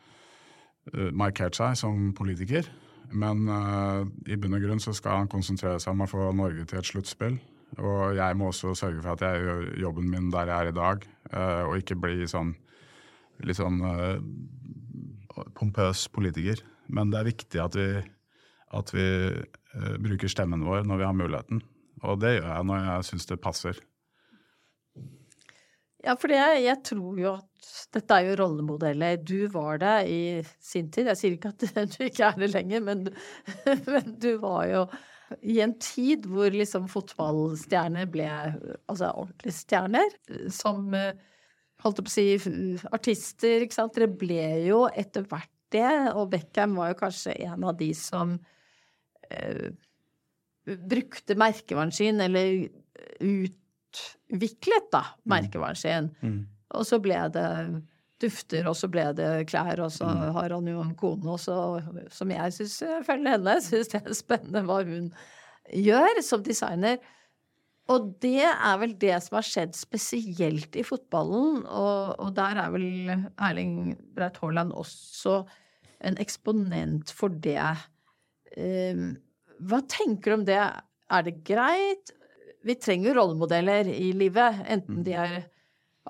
markert 1.13 1.55
seg 1.55 1.75
som 1.77 2.09
politiker. 2.17 2.65
Men 3.11 3.47
uh, 3.49 4.07
i 4.29 4.37
bunn 4.39 4.55
og 4.55 4.63
grunn 4.63 4.81
så 4.81 4.93
skal 4.95 5.23
han 5.23 5.31
konsentrere 5.31 5.79
seg 5.83 5.93
om 5.93 6.05
å 6.05 6.09
få 6.09 6.29
Norge 6.35 6.65
til 6.67 6.79
et 6.79 6.87
sluttspill. 6.87 7.37
Og 7.79 8.17
jeg 8.17 8.37
må 8.39 8.49
også 8.51 8.73
sørge 8.75 9.03
for 9.03 9.13
at 9.13 9.23
jeg 9.23 9.43
gjør 9.45 9.65
jobben 9.85 10.09
min 10.11 10.31
der 10.31 10.51
jeg 10.51 10.57
er 10.57 10.71
i 10.71 10.75
dag, 10.75 11.05
uh, 11.31 11.63
og 11.69 11.77
ikke 11.79 11.99
bli 11.99 12.27
sånn 12.29 12.55
litt 13.41 13.57
sånn 13.57 13.79
uh, 13.81 15.43
pompøs 15.57 16.05
politiker. 16.13 16.63
Men 16.91 17.11
det 17.11 17.21
er 17.21 17.29
viktig 17.31 17.61
at 17.63 17.77
vi, 17.79 17.87
at 18.75 18.91
vi 18.93 19.05
bruker 20.03 20.29
stemmen 20.31 20.65
vår 20.67 20.83
når 20.87 20.99
vi 20.99 21.07
har 21.07 21.15
muligheten. 21.15 21.61
Og 22.03 22.19
det 22.19 22.35
gjør 22.35 22.49
jeg 22.49 22.67
når 22.67 22.83
jeg 22.87 23.07
syns 23.07 23.29
det 23.29 23.39
passer. 23.43 23.79
Ja, 26.01 26.15
for 26.17 26.33
jeg, 26.33 26.63
jeg, 26.65 26.81
tror 26.87 27.19
jo 27.21 27.35
at 27.35 27.71
dette 27.93 28.17
er 28.17 28.31
jo 28.31 28.37
rollemodeller. 28.39 29.19
Du 29.21 29.45
var 29.53 29.77
det 29.81 29.95
i 30.09 30.21
sin 30.63 30.89
tid. 30.93 31.11
Jeg 31.11 31.19
sier 31.19 31.37
ikke 31.37 31.51
at 31.53 31.65
du 31.95 32.05
ikke 32.07 32.31
er 32.31 32.39
det 32.41 32.51
lenger, 32.55 32.85
men, 32.87 33.07
men 33.93 34.15
du 34.21 34.31
var 34.41 34.65
jo 34.71 34.85
i 35.47 35.61
en 35.63 35.77
tid 35.79 36.25
hvor 36.27 36.51
liksom 36.51 36.89
fotballstjerner 36.91 38.09
ble 38.11 38.27
altså 38.91 39.13
ordentlige 39.13 39.59
stjerner. 39.61 40.17
Som 40.51 40.89
holdt 41.81 42.01
på 42.01 42.09
å 42.09 42.13
si 42.13 42.27
artister, 42.91 43.61
ikke 43.63 43.77
sant. 43.77 43.95
Dere 43.97 44.09
ble 44.09 44.43
jo 44.65 44.85
etter 44.89 45.25
hvert 45.29 45.51
det, 45.71 45.87
og 46.17 46.31
Beckham 46.33 46.75
var 46.79 46.91
jo 46.91 46.99
kanskje 46.99 47.37
en 47.45 47.63
av 47.63 47.77
de 47.79 47.93
som 47.95 48.33
eh, 49.31 49.69
brukte 50.65 51.37
merkevaren 51.39 51.93
sin, 51.95 52.19
eller 52.23 52.67
ut 53.21 53.60
utviklet, 53.91 54.89
da, 54.93 55.05
mm. 55.21 55.29
merkevaren 55.33 55.79
sin. 55.79 56.09
Mm. 56.21 56.41
Og 56.77 56.87
så 56.87 56.99
ble 57.03 57.19
det 57.35 57.47
dufter, 58.21 58.67
og 58.69 58.77
så 58.77 58.89
ble 58.91 59.07
det 59.17 59.29
klær, 59.49 59.81
og 59.83 59.91
så 59.93 60.07
mm. 60.07 60.27
har 60.37 60.53
han 60.55 60.67
jo 60.69 60.83
en 60.83 60.93
kone 60.97 61.33
også, 61.35 61.55
som 62.13 62.33
jeg 62.33 62.57
syns 62.57 62.77
følger 63.07 63.37
henne. 63.37 63.57
Syns 63.65 63.91
det 63.93 64.03
er 64.03 64.17
spennende 64.17 64.63
hva 64.67 64.81
hun 64.87 65.09
gjør 65.71 66.21
som 66.25 66.43
designer. 66.45 67.01
Og 67.91 68.11
det 68.23 68.45
er 68.45 68.77
vel 68.79 68.93
det 69.01 69.17
som 69.25 69.39
har 69.39 69.47
skjedd 69.47 69.73
spesielt 69.75 70.77
i 70.79 70.85
fotballen, 70.85 71.63
og, 71.65 72.13
og 72.21 72.29
der 72.37 72.61
er 72.61 72.71
vel 72.71 72.87
Erling 73.11 73.97
Breit 74.15 74.37
Haaland 74.39 74.71
også 74.77 75.41
en 76.07 76.17
eksponent 76.21 77.11
for 77.13 77.33
det. 77.43 77.59
Um, 78.55 79.11
hva 79.67 79.81
tenker 79.89 80.31
du 80.31 80.37
om 80.39 80.47
det? 80.47 80.61
Er 81.11 81.25
det 81.27 81.41
greit? 81.47 82.13
Vi 82.65 82.75
trenger 82.77 83.17
rollemodeller 83.17 83.89
i 83.89 84.11
livet, 84.17 84.61
enten 84.69 85.01
de 85.05 85.15
er 85.17 85.41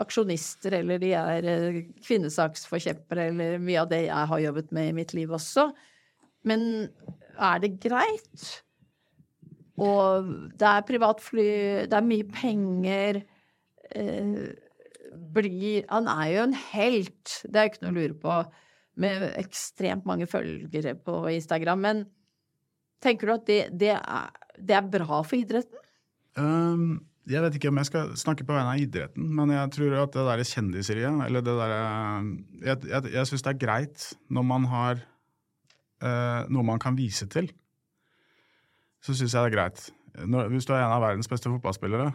aksjonister 0.01 0.77
eller 0.79 1.01
de 1.01 1.11
er 1.17 1.47
eh, 1.51 1.79
kvinnesaksforkjempere 2.05 3.27
eller 3.31 3.61
mye 3.63 3.81
av 3.81 3.89
det 3.91 4.05
jeg 4.05 4.29
har 4.31 4.43
jobbet 4.45 4.71
med 4.75 4.89
i 4.89 4.97
mitt 5.01 5.13
liv 5.17 5.31
også. 5.35 5.67
Men 6.47 6.63
er 7.35 7.61
det 7.63 7.75
greit? 7.83 8.45
Og 9.81 10.31
det 10.59 10.67
er 10.67 10.87
privatfly, 10.87 11.47
det 11.91 11.97
er 11.97 12.07
mye 12.07 12.27
penger 12.31 13.21
eh, 13.95 14.41
blir, 15.11 15.85
Han 15.89 16.07
er 16.07 16.27
jo 16.31 16.43
en 16.47 16.57
helt, 16.71 17.35
det 17.43 17.59
er 17.59 17.67
jo 17.67 17.73
ikke 17.73 17.85
noe 17.85 17.91
å 17.91 17.99
lure 17.99 18.17
på, 18.21 18.39
med 19.01 19.27
ekstremt 19.39 20.07
mange 20.07 20.27
følgere 20.29 20.95
på 20.99 21.23
Instagram. 21.33 21.83
Men 21.83 22.03
tenker 23.03 23.27
du 23.27 23.35
at 23.35 23.47
det, 23.49 23.61
det, 23.81 23.95
er, 23.97 24.55
det 24.59 24.77
er 24.77 24.91
bra 24.93 25.19
for 25.19 25.39
idretten? 25.39 25.80
Um, 26.39 27.01
jeg 27.29 27.43
vet 27.43 27.55
ikke 27.57 27.69
om 27.69 27.77
jeg 27.77 27.89
skal 27.89 28.13
snakke 28.17 28.45
på 28.47 28.55
vegne 28.55 28.73
av 28.73 28.81
idretten, 28.81 29.27
men 29.37 29.51
jeg 29.53 29.71
tror 29.75 29.95
at 30.01 30.13
det 30.15 30.25
der 30.25 30.43
kjendiseriet 30.47 31.25
eller 31.27 31.43
det 31.45 31.55
der, 31.59 31.73
Jeg, 32.61 32.77
jeg, 32.89 33.11
jeg 33.13 33.27
syns 33.29 33.43
det 33.45 33.51
er 33.53 33.61
greit 33.65 34.05
når 34.29 34.47
man 34.47 34.65
har 34.71 35.03
uh, 36.01 36.49
noe 36.49 36.65
man 36.65 36.81
kan 36.81 36.97
vise 36.97 37.27
til. 37.29 37.51
Så 39.01 39.13
syns 39.13 39.33
jeg 39.33 39.43
det 39.43 39.51
er 39.51 39.57
greit. 39.57 39.85
Når, 40.25 40.49
hvis 40.53 40.65
du 40.65 40.73
er 40.73 40.83
en 40.83 40.95
av 40.95 41.03
verdens 41.03 41.29
beste 41.29 41.49
fotballspillere, 41.49 42.11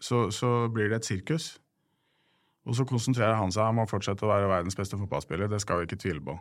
så, 0.00 0.26
så 0.30 0.68
blir 0.68 0.90
det 0.90 1.00
et 1.00 1.08
sirkus. 1.08 1.56
Og 2.66 2.76
så 2.76 2.84
konsentrerer 2.84 3.38
han 3.38 3.52
seg 3.54 3.70
om 3.70 3.84
å 3.84 3.88
fortsette 3.88 4.26
å 4.26 4.30
være 4.30 4.50
verdens 4.50 4.76
beste 4.76 4.98
fotballspiller. 4.98 5.48
Det 5.50 5.62
skal 5.62 5.80
vi 5.80 5.88
ikke 5.88 6.02
tvile 6.02 6.22
på. 6.26 6.36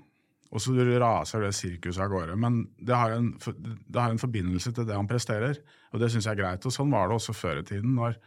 Og 0.54 0.62
så 0.62 0.72
raser 1.02 1.42
det 1.42 1.56
sirkuset 1.58 2.04
av 2.06 2.12
gårde. 2.14 2.36
Men 2.40 2.62
det 2.78 2.96
har, 2.96 3.16
en, 3.18 3.34
det 3.36 4.00
har, 4.00 4.12
en, 4.14 4.22
forbindelse 4.22 4.72
til 4.72 4.88
det 4.88 4.96
han 4.96 5.10
presterer, 5.10 5.58
og 5.92 6.00
det 6.00 6.12
syns 6.14 6.28
jeg 6.28 6.38
er 6.38 6.44
greit. 6.44 6.66
Og 6.68 6.74
sånn 6.74 6.94
var 6.94 7.10
det 7.10 7.18
også 7.18 7.36
før 7.36 7.64
i 7.64 7.68
tiden. 7.68 7.96
når 7.98 8.20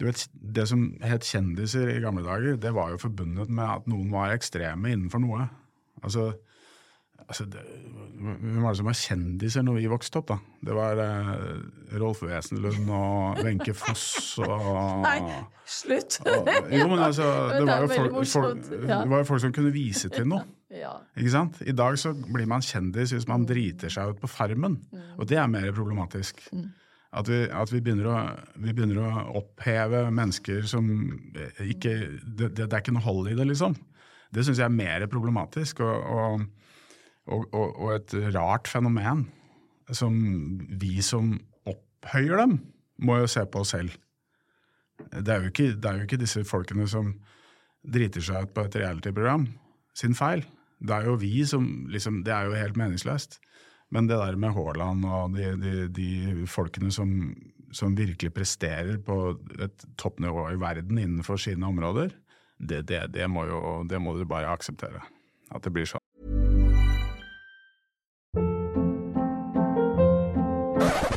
du 0.00 0.06
vet, 0.06 0.28
Det 0.32 0.68
som 0.68 0.84
het 1.04 1.26
kjendiser 1.28 1.90
i 1.92 2.00
gamle 2.00 2.24
dager, 2.24 2.56
det 2.56 2.74
var 2.74 2.90
jo 2.90 3.02
forbundet 3.02 3.50
med 3.50 3.64
at 3.68 3.88
noen 3.90 4.10
var 4.12 4.32
ekstreme 4.32 4.92
innenfor 4.92 5.20
noe. 5.20 5.48
Altså, 6.02 6.32
altså 7.26 7.44
det, 7.44 7.64
Hvem 8.20 8.62
var 8.62 8.72
det 8.72 8.80
som 8.80 8.88
var 8.88 8.96
kjendiser 8.96 9.62
når 9.62 9.76
vi 9.76 9.90
vokste 9.92 10.22
opp? 10.22 10.32
da? 10.32 10.38
Det 10.64 10.76
var 10.76 11.02
eh, 11.04 11.98
Rolf 12.00 12.22
Wesenlund 12.24 12.88
og 12.88 13.44
Wenche 13.44 13.74
Foss 13.76 14.38
og 14.40 14.56
Nei, 15.06 15.20
slutt! 15.64 16.20
og, 16.24 16.48
Jo, 16.72 16.88
men 16.88 16.98
altså, 16.98 17.28
det 17.58 17.66
var 17.68 17.84
jo 17.84 17.92
folk, 17.92 18.26
folk, 18.32 18.64
det 18.72 19.10
var 19.12 19.18
jo 19.18 19.28
folk 19.34 19.44
som 19.44 19.52
kunne 19.56 19.72
vise 19.76 20.08
til 20.12 20.28
noe. 20.32 20.48
Ja. 20.70 20.92
Ikke 21.18 21.32
sant? 21.34 21.58
I 21.66 21.74
dag 21.74 21.96
så 21.98 22.12
blir 22.14 22.46
man 22.50 22.62
kjendis 22.62 23.14
hvis 23.14 23.26
man 23.28 23.46
driter 23.48 23.90
seg 23.90 24.12
ut 24.12 24.20
på 24.22 24.30
Farmen, 24.30 24.78
og 25.18 25.26
det 25.30 25.40
er 25.40 25.50
mer 25.50 25.72
problematisk. 25.74 26.44
At, 27.10 27.26
vi, 27.26 27.40
at 27.50 27.72
vi, 27.72 27.80
begynner 27.82 28.06
å, 28.06 28.18
vi 28.62 28.70
begynner 28.70 29.00
å 29.02 29.22
oppheve 29.40 30.04
mennesker 30.14 30.62
som 30.70 30.86
ikke 31.58 31.94
Det, 32.22 32.52
det, 32.54 32.68
er 32.68 32.78
ikke 32.78 32.94
noe 32.94 33.02
hold 33.02 33.32
i 33.32 33.34
det, 33.34 33.48
liksom. 33.50 33.74
Det 34.30 34.44
syns 34.46 34.60
jeg 34.62 34.68
er 34.68 34.76
mer 34.76 35.06
problematisk, 35.10 35.82
og, 35.82 36.46
og, 37.26 37.48
og, 37.50 37.66
og 37.66 37.90
et 37.96 38.14
rart 38.36 38.70
fenomen 38.70 39.24
som 39.90 40.14
vi 40.78 41.00
som 41.02 41.32
opphøyer 41.66 42.38
dem, 42.44 42.60
må 43.02 43.18
jo 43.18 43.32
se 43.32 43.42
på 43.48 43.64
oss 43.64 43.74
selv. 43.74 43.96
Det 45.10 45.34
er 45.34 45.42
jo 45.42 45.50
ikke, 45.50 45.72
det 45.74 45.90
er 45.90 45.98
jo 45.98 46.06
ikke 46.06 46.20
disse 46.20 46.44
folkene 46.46 46.86
som 46.90 47.10
driter 47.80 48.22
seg 48.22 48.46
ut 48.46 48.54
på 48.54 48.68
et 48.68 48.78
reality-program 48.78 49.48
sin 49.96 50.14
feil. 50.14 50.44
Det 50.80 50.96
er 50.96 51.08
jo 51.10 51.18
vi 51.20 51.44
som 51.44 51.64
liksom 51.92 52.22
Det 52.24 52.32
er 52.32 52.48
jo 52.48 52.56
helt 52.56 52.76
meningsløst. 52.80 53.38
Men 53.90 54.06
det 54.06 54.18
der 54.20 54.36
med 54.38 54.54
Haaland 54.54 55.04
og 55.04 55.34
de, 55.34 55.54
de, 55.60 55.88
de 55.88 56.46
folkene 56.46 56.92
som, 56.94 57.34
som 57.74 57.96
virkelig 57.98 58.32
presterer 58.32 58.98
på 59.02 59.34
et 59.58 59.86
toppnivå 59.98 60.46
i 60.52 60.60
verden 60.60 60.98
innenfor 60.98 61.40
sine 61.42 61.66
områder, 61.66 62.14
det, 62.60 62.84
det, 62.88 63.02
det, 63.14 63.26
må 63.30 63.48
jo, 63.48 63.82
det 63.90 63.98
må 64.00 64.14
du 64.16 64.24
bare 64.24 64.52
akseptere. 64.52 65.02
At 65.50 65.66
det 65.66 65.74
blir 65.74 65.90
sånn. 65.90 65.98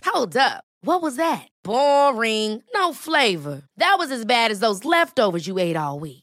Hold 0.09 0.37
up. 0.37 0.63
What 0.85 1.01
was 1.01 1.15
that? 1.15 1.47
Boring. 1.63 2.61
No 2.73 2.91
flavor. 2.93 3.61
That 3.77 3.95
was 3.99 4.11
as 4.11 4.25
bad 4.25 4.51
as 4.51 4.59
those 4.59 4.83
leftovers 4.83 5.47
you 5.47 5.59
ate 5.59 5.77
all 5.77 5.99
week. 5.99 6.22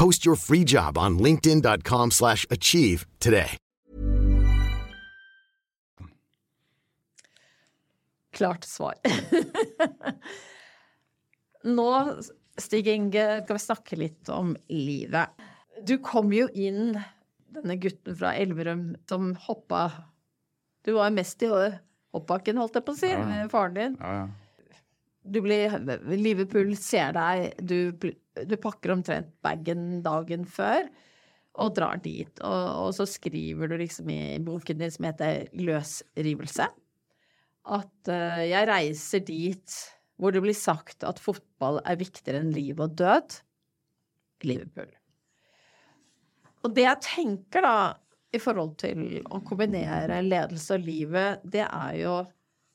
Post 0.00 0.24
your 0.24 0.36
free 0.36 0.64
job 0.64 0.96
on 0.96 1.18
linkedin.com/achieve 1.18 2.10
slash 2.10 2.46
achieve 2.50 3.06
today. 3.20 3.56
Klart 8.32 8.64
svar. 8.64 8.94
Nå, 11.64 11.88
Stig 12.56 12.88
Inge, 12.88 13.42
skal 13.44 13.56
vi 13.58 13.60
snakke 13.60 13.98
litt 14.00 14.28
om 14.32 14.56
livet. 14.72 15.36
Du 15.84 15.98
kom 15.98 16.32
jo 16.32 16.48
inn, 16.54 16.94
denne 17.52 17.76
gutten 17.76 18.16
fra 18.16 18.32
Elverum 18.40 18.94
som 19.08 19.34
hoppa 19.48 19.90
Du 20.86 20.94
var 20.96 21.12
mest 21.12 21.42
i 21.44 21.50
hoppbakken, 21.52 22.56
holdt 22.56 22.78
jeg 22.78 22.84
på 22.86 22.94
å 22.96 23.00
si, 23.02 23.10
Ja. 23.12 23.20
med 23.26 23.50
faren 23.52 23.74
din. 23.76 23.96
Ja, 24.00 24.12
ja. 24.22 24.28
Du 25.20 25.42
blir 25.44 25.76
Liverpool 26.16 26.72
ser 26.80 27.12
deg, 27.16 27.58
du, 27.60 27.92
du 27.92 28.56
pakker 28.60 28.94
omtrent 28.94 29.32
bagen 29.44 30.00
dagen 30.04 30.46
før 30.48 30.88
og 31.60 31.74
drar 31.76 32.00
dit. 32.02 32.32
Og, 32.46 32.86
og 32.86 32.94
så 32.96 33.06
skriver 33.08 33.70
du 33.70 33.76
liksom 33.80 34.10
i 34.14 34.38
boken 34.44 34.80
din 34.80 34.94
som 34.94 35.08
heter 35.10 35.50
Løsrivelse, 35.60 36.68
at 37.70 38.10
uh, 38.12 38.42
jeg 38.46 38.68
reiser 38.70 39.24
dit 39.26 39.80
hvor 40.20 40.32
det 40.32 40.42
blir 40.44 40.56
sagt 40.56 41.04
at 41.08 41.20
fotball 41.20 41.80
er 41.88 42.00
viktigere 42.00 42.42
enn 42.42 42.52
liv 42.52 42.80
og 42.80 42.96
død. 43.00 43.40
Liverpool. 44.48 44.88
Og 46.64 46.74
det 46.76 46.84
jeg 46.84 47.04
tenker 47.04 47.64
da, 47.64 47.76
i 48.30 48.38
forhold 48.38 48.76
til 48.78 49.20
å 49.26 49.40
kombinere 49.42 50.20
ledelse 50.22 50.76
og 50.76 50.84
livet, 50.86 51.40
det 51.42 51.64
er 51.64 51.94
jo 51.98 52.12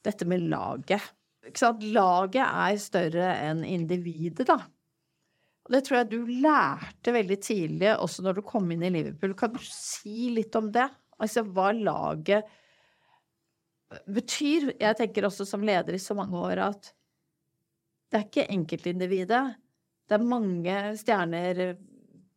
dette 0.05 0.27
med 0.27 0.43
laget. 0.51 1.05
Laget 1.45 2.41
er 2.41 2.77
større 2.81 3.29
enn 3.45 3.63
individet, 3.67 4.47
da. 4.49 4.57
Og 5.65 5.73
det 5.73 5.81
tror 5.85 5.97
jeg 5.99 6.09
du 6.11 6.27
lærte 6.43 7.13
veldig 7.13 7.37
tidlig, 7.41 7.89
også 7.97 8.25
når 8.25 8.37
du 8.37 8.41
kom 8.45 8.69
inn 8.73 8.83
i 8.85 8.91
Liverpool. 8.93 9.33
Kan 9.37 9.53
du 9.55 9.61
si 9.65 10.29
litt 10.33 10.55
om 10.57 10.71
det? 10.73 10.85
Altså 11.21 11.41
hva 11.47 11.71
laget 11.73 12.45
betyr? 14.11 14.73
Jeg 14.81 14.97
tenker 14.99 15.25
også 15.27 15.45
som 15.47 15.63
leder 15.65 15.95
i 15.95 16.01
så 16.01 16.17
mange 16.17 16.37
år 16.37 16.61
at 16.67 16.91
det 18.11 18.19
er 18.19 18.27
ikke 18.27 18.47
enkeltindividet. 18.53 19.43
Det 20.05 20.17
er 20.19 20.29
mange 20.29 20.77
stjerner 21.01 21.75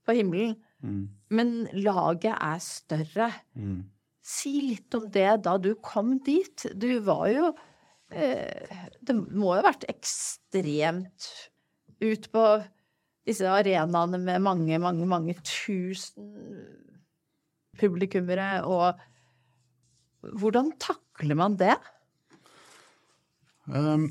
på 0.06 0.16
himmelen, 0.16 0.56
Mm. 0.78 1.08
men 1.34 1.48
laget 1.74 2.36
er 2.38 2.60
større. 2.62 3.32
Mm. 3.58 3.80
Si 4.22 4.60
litt 4.62 4.94
om 4.94 5.08
det 5.10 5.42
da 5.42 5.56
du 5.58 5.72
kom 5.82 6.20
dit. 6.22 6.66
Du 6.78 7.00
var 7.00 7.24
jo 7.32 7.48
Det 8.08 9.14
må 9.14 9.52
jo 9.52 9.58
ha 9.58 9.66
vært 9.66 9.84
ekstremt 9.90 11.28
ut 12.00 12.28
på 12.32 12.44
disse 13.28 13.48
arenaene 13.50 14.20
med 14.22 14.40
mange, 14.40 14.78
mange, 14.80 15.06
mange 15.08 15.34
tusen 15.44 16.30
publikummere, 17.78 18.64
og 18.66 18.98
hvordan 20.40 20.72
takler 20.82 21.38
man 21.38 21.58
det? 21.60 21.76
Um, 23.68 24.08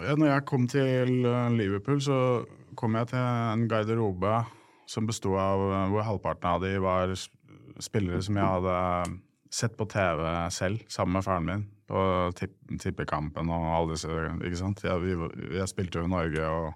når 0.00 0.26
jeg 0.26 0.46
kom 0.48 0.66
til 0.70 1.26
uh, 1.28 1.52
Liverpool, 1.52 2.00
så 2.02 2.18
kom 2.78 2.96
jeg 2.96 3.12
til 3.12 3.20
en 3.20 3.66
garderobe 3.70 4.40
som 4.90 5.06
besto 5.06 5.36
av 5.38 5.60
uh, 5.60 5.90
hvor 5.92 6.06
halvparten 6.08 6.48
av 6.54 6.64
de 6.64 6.72
var 6.82 7.12
spillere 7.82 8.22
som 8.24 8.40
jeg 8.40 8.54
hadde 8.56 8.78
sett 9.52 9.74
på 9.76 9.86
TV 9.90 10.22
selv, 10.54 10.84
sammen 10.88 11.18
med 11.18 11.26
faren 11.26 11.48
min, 11.48 11.64
på 11.88 12.02
tipp, 12.38 12.54
tippekampen 12.80 13.50
og 13.52 13.66
alle 13.76 13.96
disse, 13.96 14.20
ikke 14.40 14.60
sant? 14.60 14.84
Jeg, 14.86 15.02
vi, 15.02 15.16
jeg 15.58 15.68
spilte 15.70 16.00
jo 16.00 16.08
i 16.08 16.12
Norge 16.12 16.46
og 16.48 16.70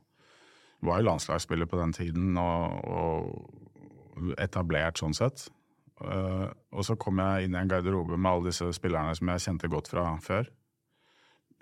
var 0.84 1.00
jo 1.00 1.08
landslagsspiller 1.08 1.68
på 1.70 1.78
den 1.80 1.94
tiden, 1.96 2.36
og, 2.36 2.84
og 2.84 4.34
etablert 4.40 5.00
sånn 5.00 5.16
sett. 5.16 5.48
Uh, 5.96 6.52
og 6.76 6.84
så 6.84 6.98
kom 7.00 7.20
jeg 7.22 7.46
inn 7.46 7.56
i 7.56 7.60
en 7.62 7.70
garderobe 7.70 8.18
med 8.18 8.28
alle 8.30 8.50
disse 8.50 8.68
spillerne 8.76 9.14
som 9.16 9.32
jeg 9.32 9.44
kjente 9.46 9.70
godt 9.72 9.88
fra 9.88 10.10
før 10.20 10.50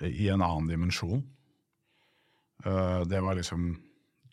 i 0.03 0.27
en 0.35 0.43
annen 0.43 0.67
dimensjon. 0.73 1.23
Uh, 2.67 3.07
det 3.07 3.23
var 3.23 3.39
liksom 3.39 3.77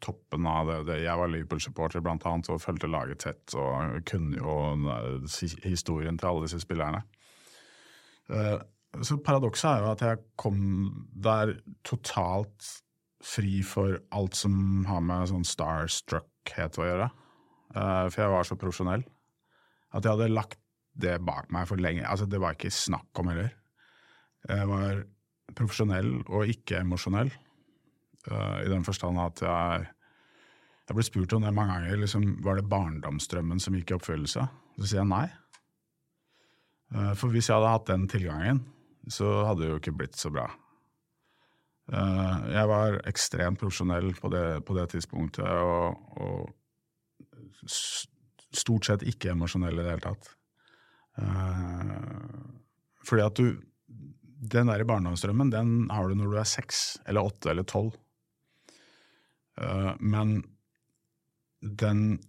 toppen 0.04 0.47
av 0.49 0.70
det. 0.70 0.78
det. 0.89 0.99
Jeg 1.06 1.20
var 1.20 1.32
Liverpool-supporter 1.32 2.04
blant 2.04 2.26
annet 2.30 2.49
og 2.52 2.62
fulgte 2.64 2.89
laget 2.91 3.24
tett 3.24 3.56
og 3.60 4.02
kunne 4.10 4.39
jo 4.39 4.58
eh, 4.91 5.39
historien 5.68 6.20
til 6.20 6.32
alle 6.32 6.45
disse 6.47 6.62
spillerne. 6.64 7.04
Eh, 8.32 8.58
så 9.02 9.18
paradokset 9.24 9.70
er 9.72 9.84
jo 9.84 9.91
at 9.93 10.04
jeg 10.04 10.24
kom 10.41 10.62
der 11.24 11.56
totalt 11.88 12.72
fri 13.22 13.62
for 13.66 13.99
alt 14.18 14.36
som 14.38 14.86
har 14.89 15.04
med 15.06 15.30
sånn 15.30 15.45
starstruckhet 15.47 16.80
å 16.82 16.88
gjøre. 16.89 17.10
Eh, 17.76 18.06
for 18.10 18.24
jeg 18.24 18.34
var 18.34 18.47
så 18.47 18.60
profesjonell 18.60 19.06
at 19.91 20.06
jeg 20.06 20.16
hadde 20.16 20.32
lagt 20.32 20.60
det 21.02 21.18
bak 21.24 21.49
meg 21.54 21.68
for 21.70 21.80
lenge. 21.80 22.04
Altså, 22.08 22.28
det 22.28 22.39
var 22.41 22.56
ikke 22.56 22.72
snakk 22.74 23.20
om 23.22 23.32
heller. 23.32 23.52
Jeg 24.49 24.68
var 24.68 25.04
profesjonell 25.56 26.14
og 26.28 26.52
ikke 26.52 26.82
emosjonell. 26.82 27.32
Eh, 28.30 28.57
I 28.65 28.69
den 28.72 28.86
forstand 28.88 29.19
at 29.22 29.41
jeg 29.45 29.89
Jeg 30.89 30.97
ble 30.97 31.03
spurt 31.07 31.34
om 31.38 31.45
det 31.45 31.53
mange 31.55 31.72
ganger. 31.72 31.99
Liksom, 32.01 32.24
var 32.43 32.57
det 32.57 32.67
barndomsdrømmen 32.67 33.61
som 33.63 33.76
gikk 33.78 33.93
i 33.93 33.95
oppfyllelse? 33.95 34.41
Så 34.76 34.89
sier 34.89 34.99
jeg 34.99 35.07
nei. 35.07 35.28
Eh, 36.91 37.13
For 37.15 37.32
hvis 37.32 37.47
jeg 37.47 37.55
hadde 37.55 37.72
hatt 37.72 37.88
den 37.88 38.07
tilgangen, 38.11 38.65
så 39.07 39.45
hadde 39.47 39.63
det 39.63 39.69
jo 39.69 39.80
ikke 39.80 39.95
blitt 40.01 40.19
så 40.19 40.32
bra. 40.34 40.49
Uh, 41.91 42.45
jeg 42.53 42.67
var 42.69 42.99
ekstremt 43.09 43.59
profesjonell 43.59 44.13
på 44.15 44.30
det, 44.32 44.43
på 44.63 44.76
det 44.78 44.86
tidspunktet, 44.93 45.47
og, 45.47 45.97
og, 46.22 46.51
stort 48.51 48.88
sett 48.88 49.03
ikke 49.07 49.32
emosjonell 49.34 49.80
i 49.80 49.84
det 49.84 49.91
hele 49.93 50.03
tatt. 50.03 50.30
Fordi 53.07 53.24
at 53.26 53.38
du 53.39 53.59
Den 54.51 54.72
der 54.72 54.84
barndomsdrømmen, 54.84 55.51
den 55.53 55.89
har 55.91 56.07
du 56.09 56.15
når 56.15 56.32
du 56.32 56.38
er 56.41 56.47
seks 56.49 56.97
eller 57.05 57.28
åtte 57.30 57.51
eller 57.51 57.63
tolv. 57.63 57.93
Uh, 59.62 59.93
men 59.99 60.41
den 61.62 62.20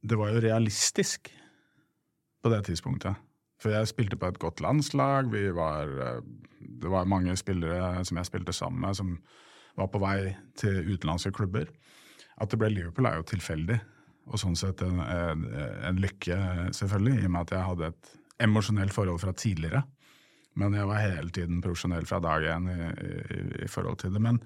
Det 0.00 0.16
var 0.16 0.30
jo 0.32 0.40
realistisk 0.40 1.28
på 2.42 2.48
det 2.48 2.62
tidspunktet. 2.64 3.18
For 3.60 3.74
jeg 3.74 3.90
spilte 3.90 4.16
på 4.16 4.30
et 4.30 4.38
godt 4.40 4.62
landslag. 4.64 5.28
vi 5.28 5.50
Var, 5.52 5.90
eh, 6.00 6.22
det 6.82 6.90
var 6.90 7.04
mange 7.04 7.36
spillere 7.36 8.04
som 8.04 8.16
jeg 8.16 8.26
spilte 8.26 8.52
sammen 8.52 8.80
med, 8.80 8.96
som 8.96 9.18
var 9.76 9.90
på 9.92 10.00
vei 10.00 10.36
til 10.56 10.94
utenlandske 10.94 11.32
klubber. 11.32 11.68
At 12.40 12.50
det 12.50 12.58
ble 12.58 12.70
Liverpool, 12.72 13.06
er 13.06 13.16
jo 13.20 13.28
tilfeldig, 13.28 13.76
og 14.26 14.40
sånn 14.40 14.56
sett 14.56 14.80
en, 14.80 15.00
en, 15.00 15.44
en 15.84 16.00
lykke, 16.00 16.38
selvfølgelig, 16.72 17.20
i 17.20 17.28
og 17.28 17.30
med 17.34 17.40
at 17.40 17.54
jeg 17.56 17.68
hadde 17.68 17.92
et 17.92 18.12
emosjonelt 18.40 18.96
forhold 18.96 19.20
fra 19.20 19.32
tidligere. 19.36 19.82
Men 20.58 20.74
jeg 20.74 20.88
var 20.88 21.04
hele 21.04 21.30
tiden 21.30 21.60
profesjonell 21.62 22.08
fra 22.08 22.18
dag 22.24 22.46
én 22.56 22.68
i, 22.72 22.78
i, 22.80 23.42
i, 23.64 23.68
forhold 23.68 24.00
til 24.00 24.16
det. 24.16 24.22
Men 24.24 24.40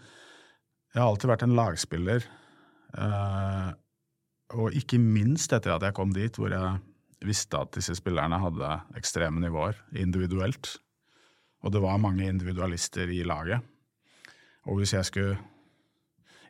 jeg 0.94 1.02
har 1.02 1.10
alltid 1.10 1.30
vært 1.32 1.42
en 1.42 1.56
lagspiller. 1.58 2.26
Eh, 2.94 3.70
og 4.54 4.76
ikke 4.78 5.00
minst 5.02 5.52
etter 5.56 5.74
at 5.74 5.82
jeg 5.82 5.96
kom 5.96 6.12
dit, 6.14 6.38
hvor 6.38 6.54
jeg 6.54 6.78
visste 7.26 7.58
at 7.58 7.74
disse 7.74 7.96
spillerne 7.98 8.38
hadde 8.38 8.70
ekstreme 8.98 9.42
nivåer 9.42 9.80
individuelt. 9.98 10.76
Og 11.64 11.72
det 11.74 11.82
var 11.82 11.98
mange 11.98 12.28
individualister 12.28 13.10
i 13.10 13.24
laget. 13.26 13.64
Og 14.68 14.78
hvis 14.78 14.94
jeg 14.94 15.04
skulle 15.04 15.38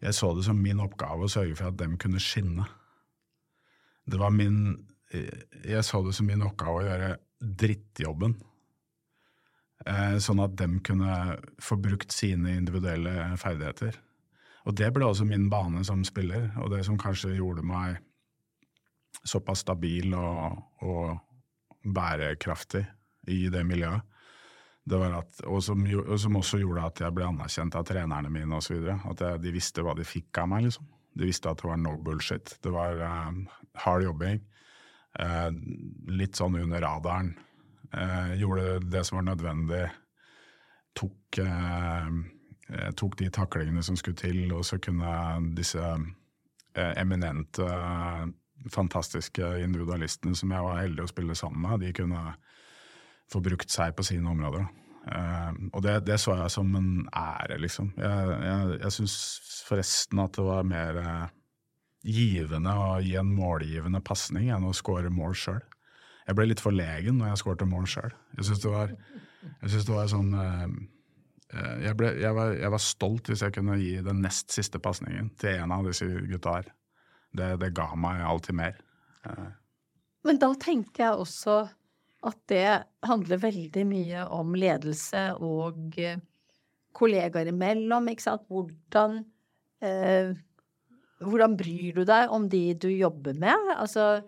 Jeg 0.02 0.14
så 0.14 0.34
det 0.36 0.44
som 0.44 0.58
min 0.60 0.80
oppgave 0.84 1.24
å 1.24 1.30
sørge 1.32 1.54
for 1.56 1.70
at 1.70 1.78
dem 1.78 1.96
kunne 1.96 2.20
skinne. 2.20 2.66
Det 4.04 4.18
var 4.20 4.30
min 4.30 4.84
Jeg 5.64 5.84
så 5.84 6.02
det 6.04 6.12
som 6.14 6.26
min 6.26 6.42
oppgave 6.42 6.82
å 6.82 6.84
gjøre 6.84 7.16
drittjobben. 7.40 8.34
Eh, 9.86 10.18
sånn 10.18 10.42
at 10.44 10.56
dem 10.56 10.80
kunne 10.80 11.38
få 11.62 11.76
brukt 11.80 12.12
sine 12.12 12.56
individuelle 12.58 13.36
ferdigheter. 13.40 13.96
Og 14.64 14.76
det 14.76 14.90
ble 14.94 15.06
også 15.06 15.26
min 15.28 15.50
bane 15.52 15.84
som 15.84 16.04
spiller, 16.06 16.48
og 16.62 16.72
det 16.72 16.84
som 16.86 16.98
kanskje 17.00 17.34
gjorde 17.36 17.64
meg 17.66 17.98
såpass 19.24 19.62
stabil 19.64 20.14
og, 20.16 20.58
og 20.84 21.18
bærekraftig 21.84 22.84
i 23.32 23.46
det 23.52 23.64
miljøet. 23.66 24.02
Det 24.84 25.00
at, 25.00 25.38
og, 25.48 25.62
som, 25.64 25.80
og, 26.04 26.18
som, 26.20 26.36
også 26.36 26.60
gjorde 26.60 26.84
at 26.84 27.00
jeg 27.00 27.16
ble 27.16 27.24
anerkjent 27.24 27.76
av 27.78 27.86
trenerne 27.88 28.28
mine 28.32 28.58
osv. 28.58 28.82
At 28.92 29.22
jeg, 29.24 29.40
de 29.40 29.52
visste 29.54 29.84
hva 29.84 29.94
de 29.96 30.04
fikk 30.04 30.42
av 30.42 30.50
meg. 30.52 30.66
liksom. 30.66 30.90
De 31.14 31.28
visste 31.30 31.48
at 31.48 31.62
det 31.62 31.70
var 31.70 31.80
no 31.80 31.94
bullshit. 32.04 32.52
Det 32.60 32.72
var 32.74 33.00
uh, 33.00 33.62
hard 33.80 34.04
jobbing. 34.04 34.42
Uh, 35.16 35.48
litt 36.12 36.36
sånn 36.36 36.58
under 36.60 36.84
radaren. 36.84 37.32
Uh, 37.94 38.34
gjorde 38.36 38.82
det 38.92 39.06
som 39.08 39.22
var 39.22 39.28
nødvendig. 39.30 39.86
Tok, 40.94 41.40
tok 42.96 43.18
de 43.20 43.30
taklingene 43.32 43.82
som 43.84 43.96
skulle 43.96 44.16
til, 44.16 44.52
og 44.56 44.64
så 44.64 44.78
kunne 44.82 45.10
disse 45.56 45.82
eminente 46.74 47.66
fantastiske 48.72 49.50
individualistene 49.62 50.36
som 50.38 50.52
jeg 50.54 50.64
var 50.64 50.80
heldig 50.80 51.04
å 51.04 51.10
spille 51.10 51.36
sammen 51.38 51.60
med, 51.66 51.84
de 51.84 51.92
kunne 51.96 52.22
få 53.32 53.42
brukt 53.44 53.70
seg 53.72 53.94
på 53.96 54.06
sine 54.06 54.30
områder. 54.30 54.64
Og 55.74 55.82
det, 55.84 55.98
det, 56.08 56.16
så 56.20 56.38
jeg 56.38 56.52
som 56.54 56.70
en 56.78 56.90
ære, 57.12 57.58
liksom. 57.60 57.90
Jeg, 58.00 58.36
jeg, 58.46 58.78
jeg 58.80 58.96
syns 58.96 59.16
forresten 59.68 60.22
at 60.24 60.36
det 60.38 60.46
var 60.46 60.64
mer 60.68 61.00
givende 62.04 62.72
å 62.76 62.98
gi 63.04 63.14
en 63.20 63.32
målgivende 63.32 64.00
pasning 64.04 64.50
enn 64.52 64.66
å 64.68 64.74
score 64.76 65.12
mål 65.12 65.36
sjøl. 65.40 65.62
Jeg 66.24 66.36
ble 66.38 66.48
litt 66.48 66.62
forlegen 66.64 67.20
når 67.20 67.32
jeg 67.32 67.42
skårte 67.42 67.68
mål 67.68 67.86
sjøl. 67.90 68.16
Jeg 68.38 68.48
syns 68.48 68.64
det 68.64 68.72
det 69.84 69.92
var 69.92 70.08
sånn 70.08 70.32
jeg, 71.52 71.92
ble, 71.98 72.08
jeg, 72.18 72.34
var, 72.34 72.54
jeg, 72.56 72.70
var, 72.72 72.82
stolt 72.82 73.28
hvis 73.30 73.42
jeg 73.44 73.54
kunne 73.54 73.76
gi 73.78 73.98
den 74.02 74.22
nest 74.24 74.50
siste 74.54 74.80
pasningen 74.82 75.28
til 75.38 75.60
en 75.60 75.74
av 75.76 75.84
disse 75.86 76.06
gutta 76.06 76.56
her 76.56 76.70
det, 77.34 77.50
det 77.62 77.72
ga 77.74 77.88
meg 77.98 78.22
alltid 78.24 78.58
mer. 78.58 78.78
Eh. 79.26 79.48
Men 80.24 80.40
da 80.40 80.52
tenker 80.60 81.04
jeg 81.04 81.24
også 81.24 81.56
at 82.24 82.38
det 82.48 82.68
handler 83.04 83.42
veldig 83.42 83.84
mye 83.88 84.24
om 84.32 84.54
ledelse 84.56 85.26
og 85.44 85.98
eh, 86.00 86.22
kollegaer 86.96 87.50
imellom, 87.50 88.08
ikke 88.08 88.24
sant. 88.24 88.46
Hvordan, 88.48 89.18
eh, 89.84 90.32
hvordan 91.24 91.58
bryr 91.58 91.98
du 91.98 92.04
deg 92.08 92.32
om 92.32 92.48
de 92.48 92.64
du 92.80 92.88
jobber 92.94 93.36
med? 93.36 93.74
Altså 93.76 94.22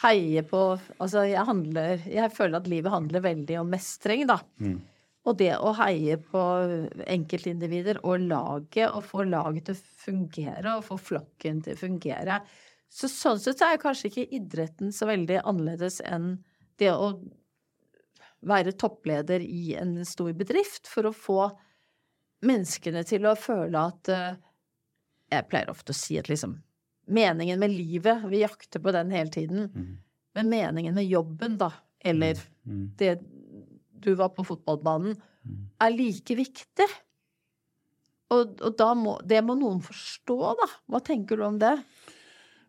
heie 0.00 0.40
på 0.48 0.60
Altså 0.96 1.26
jeg 1.28 1.44
handler 1.44 2.00
Jeg 2.08 2.32
føler 2.32 2.56
at 2.56 2.68
livet 2.72 2.92
handler 2.92 3.24
veldig 3.24 3.60
om 3.60 3.72
mestring, 3.72 4.26
da. 4.28 4.40
Mm. 4.60 4.80
Og 5.28 5.36
det 5.36 5.52
å 5.60 5.74
heie 5.76 6.16
på 6.16 6.42
enkeltindivider 7.04 8.00
og 8.08 8.22
laget, 8.24 8.88
og 8.88 9.04
få 9.04 9.26
laget 9.28 9.68
til 9.68 9.76
å 9.76 9.98
fungere, 10.04 10.76
og 10.78 10.86
få 10.86 10.96
flokken 11.10 11.60
til 11.66 11.76
å 11.76 11.80
fungere. 11.82 12.38
Så 12.90 13.10
sånn 13.12 13.40
sett 13.42 13.60
er 13.62 13.80
kanskje 13.80 14.08
ikke 14.08 14.30
idretten 14.38 14.94
så 14.96 15.06
veldig 15.10 15.42
annerledes 15.44 16.00
enn 16.08 16.38
det 16.80 16.90
å 16.94 17.12
være 18.48 18.72
toppleder 18.80 19.44
i 19.44 19.74
en 19.78 19.98
stor 20.08 20.32
bedrift 20.36 20.88
for 20.88 21.10
å 21.10 21.14
få 21.14 21.42
menneskene 22.46 23.02
til 23.04 23.28
å 23.28 23.36
føle 23.36 23.82
at 23.90 24.08
eh, 24.08 24.38
Jeg 25.30 25.46
pleier 25.50 25.68
ofte 25.70 25.92
å 25.92 25.98
si 25.98 26.16
at 26.18 26.30
liksom 26.32 26.56
Meningen 27.12 27.60
med 27.60 27.74
livet 27.74 28.24
Vi 28.32 28.40
jakter 28.40 28.80
på 28.80 28.94
den 28.96 29.10
hele 29.12 29.30
tiden. 29.34 29.68
Mm. 29.74 29.98
Men 30.38 30.48
meningen 30.48 30.94
med 30.94 31.08
jobben, 31.10 31.58
da, 31.58 31.72
eller 31.98 32.38
mm. 32.38 32.70
Mm. 32.70 32.84
det 32.96 33.12
du 34.04 34.12
var 34.18 34.32
på 34.36 34.46
fotballbanen, 34.48 35.16
er 35.80 35.94
like 35.94 36.36
viktig. 36.36 36.88
Og, 38.30 38.60
og 38.62 38.76
da 38.78 38.92
må, 38.94 39.16
det 39.26 39.40
må 39.42 39.56
noen 39.58 39.80
forstå, 39.82 40.38
da. 40.60 40.68
Hva 40.90 41.00
tenker 41.04 41.40
du 41.40 41.46
om 41.48 41.58
det? 41.60 41.74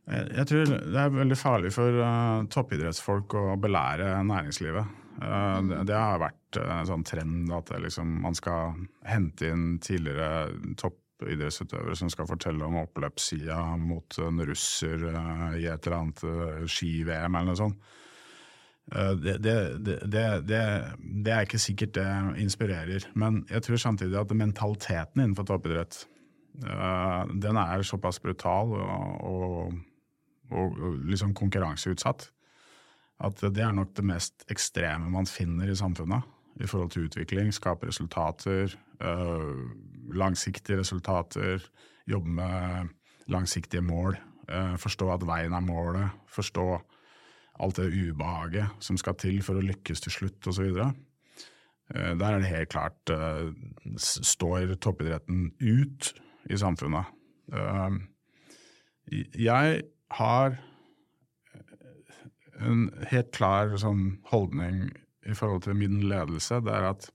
Jeg, 0.09 0.45
tror 0.49 0.65
det 0.65 0.97
er 0.97 1.13
veldig 1.13 1.37
farlig 1.37 1.69
for 1.75 2.01
uh, 2.01 2.41
toppidrettsfolk 2.51 3.35
å 3.37 3.45
belære 3.61 4.15
næringslivet. 4.27 4.97
Uh, 5.21 5.59
det, 5.69 5.83
det, 5.91 5.99
har 5.99 6.23
vært 6.23 6.57
uh, 6.57 6.79
en 6.79 6.89
sånn 6.89 7.05
trend 7.05 7.53
at 7.53 7.69
liksom, 7.83 8.17
man 8.25 8.35
skal 8.37 8.73
hente 9.05 9.51
inn 9.53 9.77
tidligere 9.83 10.49
toppidrettsutøvere 10.81 11.95
som 11.99 12.09
skal 12.11 12.29
fortelle 12.31 12.65
om 12.65 12.81
oppløpssida 12.81 13.59
mot 13.79 14.17
en 14.25 14.41
russer 14.49 15.05
i 15.59 15.67
et 15.69 15.85
eller 15.85 15.99
annet 15.99 16.25
ski-VM 16.65 17.37
eller 17.37 17.51
noe 17.53 17.61
sånt. 17.61 17.91
Eh, 18.95 19.11
det, 19.11 19.37
det, 19.43 19.55
det, 20.11 20.23
det, 21.25 21.31
er 21.31 21.45
ikke 21.45 21.61
sikkert 21.61 21.95
det 21.95 22.07
inspirerer. 22.41 23.07
Men 23.15 23.45
jeg 23.49 23.63
tror 23.63 23.75
samtidig 23.75 24.19
at 24.19 24.35
mentaliteten 24.35 25.21
innenfor 25.21 25.47
toppidrett 25.47 26.03
eh, 26.65 27.23
den 27.41 27.59
er 27.61 27.85
såpass 27.87 28.19
brutal 28.19 28.75
og, 28.75 29.23
og, 29.23 29.73
og, 30.51 30.77
liksom 31.07 31.33
konkurranseutsatt 31.33 32.31
at 33.21 33.41
det 33.53 33.61
er 33.61 33.73
nok 33.77 33.93
det 33.93 34.05
mest 34.09 34.47
ekstreme 34.49 35.11
man 35.13 35.27
finner 35.29 35.69
i 35.69 35.77
samfunnet 35.77 36.25
i 36.61 36.67
forhold 36.67 36.89
til 36.91 37.05
utvikling. 37.05 37.51
Skape 37.53 37.87
resultater, 37.87 38.73
eh, 38.99 39.51
langsiktige 40.17 40.79
resultater, 40.79 41.61
jobbe 42.09 42.29
med 42.29 42.89
langsiktige 43.27 43.81
mål. 43.81 44.17
Forstå 44.51 45.05
at 45.13 45.21
veien 45.23 45.53
er 45.53 45.63
målet. 45.63 46.09
Forstå 46.27 46.65
alt 47.59 47.79
det 47.79 47.91
ubehaget 47.91 48.83
som 48.83 48.97
skal 48.99 49.17
til 49.19 49.41
for 49.45 49.59
å 49.59 49.65
lykkes 49.65 50.03
til 50.05 50.15
slutt 50.15 50.47
osv. 50.51 50.79
Eh, 50.81 52.13
der 52.17 52.27
er 52.27 52.39
det 52.39 52.51
helt 52.51 52.71
klart 52.73 53.13
uh, 53.13 53.51
står 53.99 54.75
toppidretten 54.81 55.51
ut 55.59 56.13
i 56.49 56.57
samfunnet. 56.57 57.11
Uh, 57.51 57.99
jeg 59.35 59.83
har 60.15 60.57
en 62.61 62.83
helt 63.11 63.31
klar 63.35 63.73
sånn 63.81 64.19
holdning 64.31 64.85
i 65.27 65.35
forhold 65.37 65.65
til 65.65 65.77
min 65.77 65.99
ledelse. 66.09 66.61
Det 66.63 66.73
er 66.73 66.91
at 66.93 67.09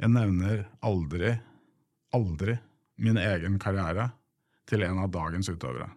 jeg 0.00 0.10
nevner 0.12 0.64
aldri, 0.82 1.34
aldri 2.16 2.56
min 3.02 3.18
egen 3.20 3.58
karriere 3.62 4.10
til 4.70 4.84
en 4.86 5.02
av 5.02 5.10
dagens 5.14 5.50
utøvere. 5.50 5.90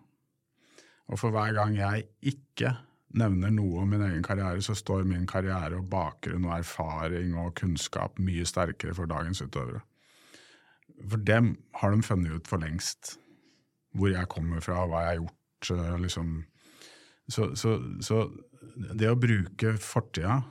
Og 1.09 1.21
for 1.21 1.33
hver 1.33 1.53
gang 1.57 1.75
jeg 1.77 2.07
ikke 2.33 2.73
nevner 3.15 3.53
noe 3.53 3.83
om 3.83 3.91
min 3.91 4.03
egen 4.05 4.23
karriere, 4.25 4.61
så 4.63 4.75
står 4.77 5.05
min 5.07 5.27
karriere 5.29 5.79
og 5.79 5.89
bakgrunn 5.91 6.47
og 6.47 6.57
erfaring 6.57 7.35
og 7.39 7.53
kunnskap 7.59 8.19
mye 8.19 8.45
sterkere 8.47 8.95
for 8.97 9.09
dagens 9.09 9.43
utøvere. 9.43 9.81
For 11.09 11.21
dem 11.27 11.55
har 11.79 11.91
de 11.91 12.05
funnet 12.05 12.35
ut 12.35 12.49
for 12.49 12.63
lengst 12.63 13.15
hvor 13.95 14.11
jeg 14.11 14.27
kommer 14.31 14.63
fra, 14.63 14.83
hva 14.87 15.05
jeg 15.05 15.11
har 15.11 15.21
gjort. 15.21 15.71
Eh, 15.71 15.95
liksom. 16.03 16.33
Så, 17.31 17.47
så, 17.55 17.77
så 18.03 18.25
det 18.99 19.09
å 19.09 19.19
bruke 19.19 19.75
fortida 19.81 20.41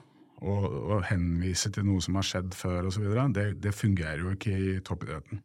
og, 0.44 0.64
og, 0.64 1.04
henvise 1.08 1.70
til 1.72 1.86
noe 1.88 2.02
som 2.04 2.16
har 2.18 2.26
skjedd 2.26 2.56
før 2.56 2.88
osv., 2.88 3.04
det, 3.36 3.46
det 3.62 3.74
fungerer 3.76 4.24
jo 4.24 4.32
ikke 4.34 4.56
i 4.56 4.78
toppidretten. 4.84 5.42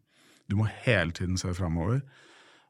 Du 0.49 0.57
må 0.59 0.65
hele 0.87 1.13
tiden 1.15 1.37
se 1.37 1.53
framover. 1.53 2.01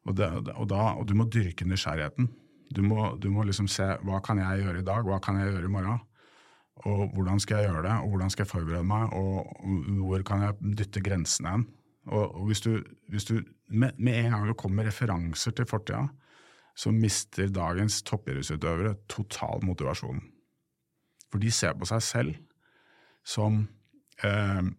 Og, 0.08 0.20
og, 0.20 0.74
og 0.74 1.06
du 1.08 1.16
må 1.18 1.28
dyrke 1.32 1.68
nysgjerrigheten. 1.68 2.30
Du 2.76 2.84
må, 2.86 3.16
du 3.18 3.30
må 3.34 3.44
liksom 3.48 3.68
se 3.72 3.86
hva 4.06 4.20
kan 4.26 4.42
jeg 4.42 4.64
gjøre 4.64 4.84
i 4.84 4.86
dag, 4.86 5.06
hva 5.08 5.18
kan 5.24 5.40
jeg 5.40 5.54
gjøre 5.54 5.70
i 5.70 5.74
morgen? 5.74 6.02
Og 6.88 7.10
hvordan 7.16 7.42
skal 7.44 7.60
jeg 7.60 7.72
gjøre 7.72 7.84
det, 7.88 7.96
og 8.04 8.14
hvordan 8.14 8.32
skal 8.32 8.46
jeg 8.46 8.52
forberede 8.54 8.88
meg, 8.88 9.14
og 9.18 10.06
hvor 10.06 10.24
kan 10.28 10.46
jeg 10.46 10.76
dytte 10.80 11.04
grensene 11.04 11.56
hen? 11.56 11.66
Og, 12.10 12.36
og 12.36 12.46
hvis 12.48 12.62
du, 12.64 12.78
hvis 13.12 13.28
du 13.28 13.42
med, 13.68 13.98
med, 13.98 14.14
en 14.26 14.36
gang 14.36 14.48
det 14.48 14.58
kommer 14.58 14.88
referanser 14.88 15.52
til 15.52 15.68
fortida, 15.70 16.06
så 16.80 16.92
mister 16.96 17.50
dagens 17.52 18.02
toppidrettsutøvere 18.08 18.96
total 19.12 19.66
motivasjon. 19.68 20.22
For 21.30 21.42
de 21.44 21.52
ser 21.52 21.76
på 21.78 21.90
seg 21.90 22.06
selv 22.06 22.38
som 23.28 23.66
eh, 24.24 24.70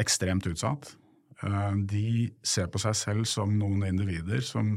ekstremt 0.00 0.46
utsatt. 0.46 0.94
Eh, 1.42 1.72
de 1.90 2.30
ser 2.46 2.70
på 2.72 2.80
seg 2.80 2.96
selv 2.96 3.28
som 3.28 3.56
noen 3.58 3.82
individer 3.88 4.44
som, 4.46 4.76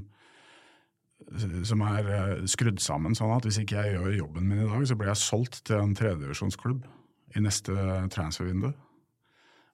som 1.68 1.82
er 1.86 2.12
eh, 2.16 2.46
skrudd 2.50 2.80
sammen 2.82 3.18
sånn 3.18 3.34
at 3.36 3.46
hvis 3.46 3.60
ikke 3.62 3.82
jeg 3.84 3.98
gjør 3.98 4.16
jobben 4.18 4.48
min 4.50 4.64
i 4.64 4.70
dag, 4.70 4.86
så 4.88 4.98
blir 4.98 5.12
jeg 5.12 5.22
solgt 5.22 5.62
til 5.68 5.82
en 5.82 5.96
tredjevisjonsklubb 5.98 6.86
i 7.36 7.44
neste 7.44 7.76
transfervindu. 8.14 8.72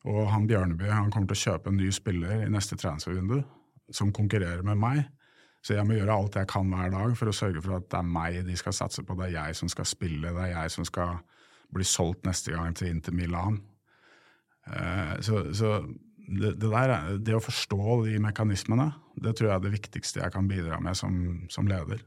Og 0.05 0.25
han 0.29 0.47
Bjørneby 0.49 0.89
han 0.91 1.11
kommer 1.13 1.31
til 1.31 1.37
å 1.37 1.43
kjøpe 1.51 1.71
en 1.71 1.79
ny 1.79 1.91
spiller 1.93 2.45
i 2.45 2.49
neste 2.51 2.77
transfervindu 2.77 3.39
som 3.93 4.13
konkurrerer 4.13 4.65
med 4.65 4.77
meg. 4.81 5.05
Så 5.65 5.73
jeg 5.73 5.85
må 5.87 5.95
gjøre 5.97 6.13
alt 6.13 6.35
jeg 6.37 6.49
kan 6.49 6.69
hver 6.69 6.91
dag 6.93 7.15
for 7.17 7.31
å 7.31 7.33
sørge 7.33 7.61
for 7.65 7.79
at 7.79 7.87
det 7.89 7.97
er 7.97 8.11
meg 8.17 8.41
de 8.45 8.57
skal 8.59 8.75
satse 8.77 9.01
på. 9.05 9.15
Det 9.17 9.31
er 9.31 9.37
jeg 9.39 9.57
som 9.57 9.71
skal 9.71 9.87
spille, 9.89 10.33
det 10.35 10.43
er 10.43 10.51
jeg 10.53 10.75
som 10.75 10.85
skal 10.85 11.15
bli 11.73 11.87
solgt 11.89 12.27
neste 12.27 12.53
gang 12.53 12.75
til 12.77 12.91
Inter 12.93 13.15
Milan. 13.17 13.57
Eh, 14.69 15.15
så, 15.25 15.41
så 15.57 15.79
det, 16.25 16.55
der, 16.61 16.95
det, 17.21 17.35
å 17.37 17.43
forstå 17.43 18.01
de 18.05 18.17
mekanismene, 18.23 18.89
det 19.21 19.35
tror 19.35 19.49
jeg 19.49 19.55
er 19.55 19.63
det 19.65 19.75
viktigste 19.75 20.21
jeg 20.23 20.33
kan 20.33 20.49
bidra 20.49 20.79
med 20.83 20.97
som, 20.97 21.17
som 21.53 21.69
leder. 21.69 22.01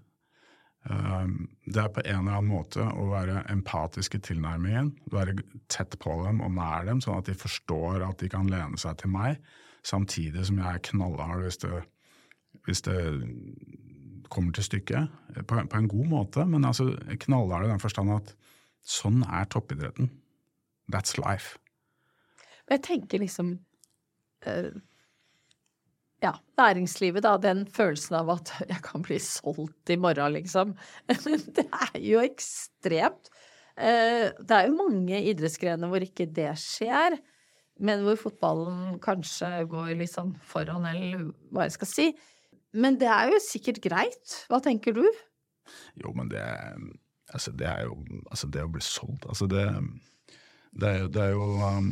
Eh, 0.90 1.28
det 1.68 1.84
er 1.84 1.92
på 1.94 2.02
en 2.04 2.22
eller 2.22 2.38
annen 2.38 2.50
måte 2.50 2.82
å 2.82 3.10
være 3.12 3.44
empatisk 3.52 4.18
i 4.18 4.22
tilnærmingen, 4.30 4.94
være 5.14 5.38
tett 5.70 5.98
på 6.02 6.16
dem 6.24 6.42
og 6.44 6.56
nær 6.56 6.88
dem, 6.88 7.02
sånn 7.04 7.20
at 7.20 7.30
de 7.30 7.38
forstår 7.38 8.06
at 8.08 8.18
de 8.22 8.30
kan 8.32 8.50
lene 8.50 8.80
seg 8.80 8.98
til 9.02 9.14
meg, 9.14 9.38
samtidig 9.86 10.48
som 10.48 10.58
jeg 10.60 10.68
er 10.80 10.84
knallhard 10.90 11.46
hvis 11.46 11.62
det 11.62 11.84
hvis 12.68 12.82
det 12.84 12.98
kommer 14.28 14.52
til 14.52 14.66
stykket, 14.66 15.08
på, 15.48 15.60
på 15.70 15.78
en 15.78 15.88
god 15.88 16.06
måte. 16.08 16.44
Men 16.44 16.64
altså, 16.68 16.90
knallhard 17.24 17.66
i 17.66 17.70
den 17.70 17.80
forstand 17.80 18.12
at 18.12 18.34
sånn 18.88 19.22
er 19.24 19.48
toppidretten. 19.48 20.10
That's 20.92 21.16
life. 21.20 21.56
Jeg 22.68 22.84
tenker 22.84 23.22
liksom 23.22 23.56
Ja, 26.18 26.32
næringslivet, 26.58 27.22
da. 27.22 27.36
Den 27.38 27.64
følelsen 27.70 28.18
av 28.18 28.32
at 28.34 28.52
jeg 28.72 28.82
kan 28.86 29.04
bli 29.06 29.18
solgt 29.22 29.92
i 29.92 29.98
morgen, 30.00 30.34
liksom. 30.34 30.74
det 31.56 31.66
er 31.66 31.98
jo 32.02 32.22
ekstremt. 32.24 33.30
Uh, 33.78 34.34
det 34.42 34.54
er 34.54 34.66
jo 34.66 34.78
mange 34.80 35.20
idrettsgrener 35.30 35.90
hvor 35.90 36.02
ikke 36.02 36.26
det 36.34 36.50
skjer. 36.58 37.18
Men 37.78 38.02
hvor 38.02 38.18
fotballen 38.18 38.96
kanskje 39.02 39.62
går 39.70 39.92
litt 40.00 40.10
sånn 40.10 40.32
foran, 40.42 40.88
eller 40.90 41.28
hva 41.54 41.68
jeg 41.68 41.76
skal 41.76 41.90
si. 41.92 42.08
Men 42.74 42.98
det 42.98 43.06
er 43.06 43.30
jo 43.30 43.38
sikkert 43.42 43.78
greit. 43.84 44.40
Hva 44.50 44.58
tenker 44.64 44.96
du? 44.98 45.04
Jo, 46.02 46.10
men 46.16 46.32
det, 46.32 46.42
altså 47.30 47.52
det 47.52 47.68
er 47.68 47.84
jo 47.84 47.98
Altså, 48.30 48.48
det 48.48 48.62
å 48.64 48.70
bli 48.72 48.80
solgt 48.80 49.26
Altså, 49.28 49.44
det, 49.46 49.66
det, 50.72 50.88
er, 50.88 51.02
jo, 51.02 51.08
det 51.12 51.22
er 51.22 51.34
jo 51.34 51.48
um, 51.60 51.90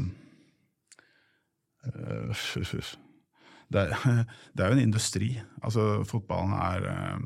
det, 3.73 3.83
er, 3.83 3.95
det, 4.55 4.61
er, 4.61 4.67
jo 4.67 4.77
en 4.77 4.85
industri. 4.85 5.31
Altså, 5.63 6.05
fotballen 6.09 6.55
er 6.59 6.91
uh, 6.91 7.25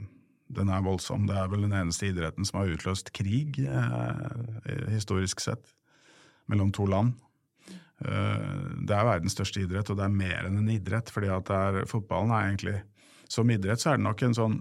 den 0.50 0.70
er 0.72 0.82
voldsom. 0.82 1.28
Det 1.30 1.36
er 1.38 1.50
vel 1.50 1.66
den 1.68 1.76
eneste 1.78 2.10
idretten 2.10 2.46
som 2.48 2.60
har 2.60 2.72
utløst 2.72 3.12
krig, 3.14 3.60
eh, 3.62 4.80
historisk 4.90 5.38
sett, 5.44 5.68
mellom 6.50 6.72
to 6.74 6.88
land. 6.90 7.12
Det 8.00 8.96
er 8.96 9.06
verdens 9.06 9.36
største 9.36 9.60
idrett, 9.62 9.92
og 9.92 10.00
det 10.00 10.08
er 10.08 10.16
mer 10.16 10.48
enn 10.48 10.56
en 10.58 10.72
idrett. 10.72 11.12
fordi 11.14 11.28
at 11.30 11.52
er, 11.54 11.84
fotballen 11.86 12.32
er 12.34 12.48
egentlig 12.48 12.74
som 13.30 13.50
idrett 13.52 13.82
så 13.82 13.92
er 13.92 14.00
det 14.00 14.06
nok 14.08 14.22
en 14.26 14.36
sånn 14.36 14.56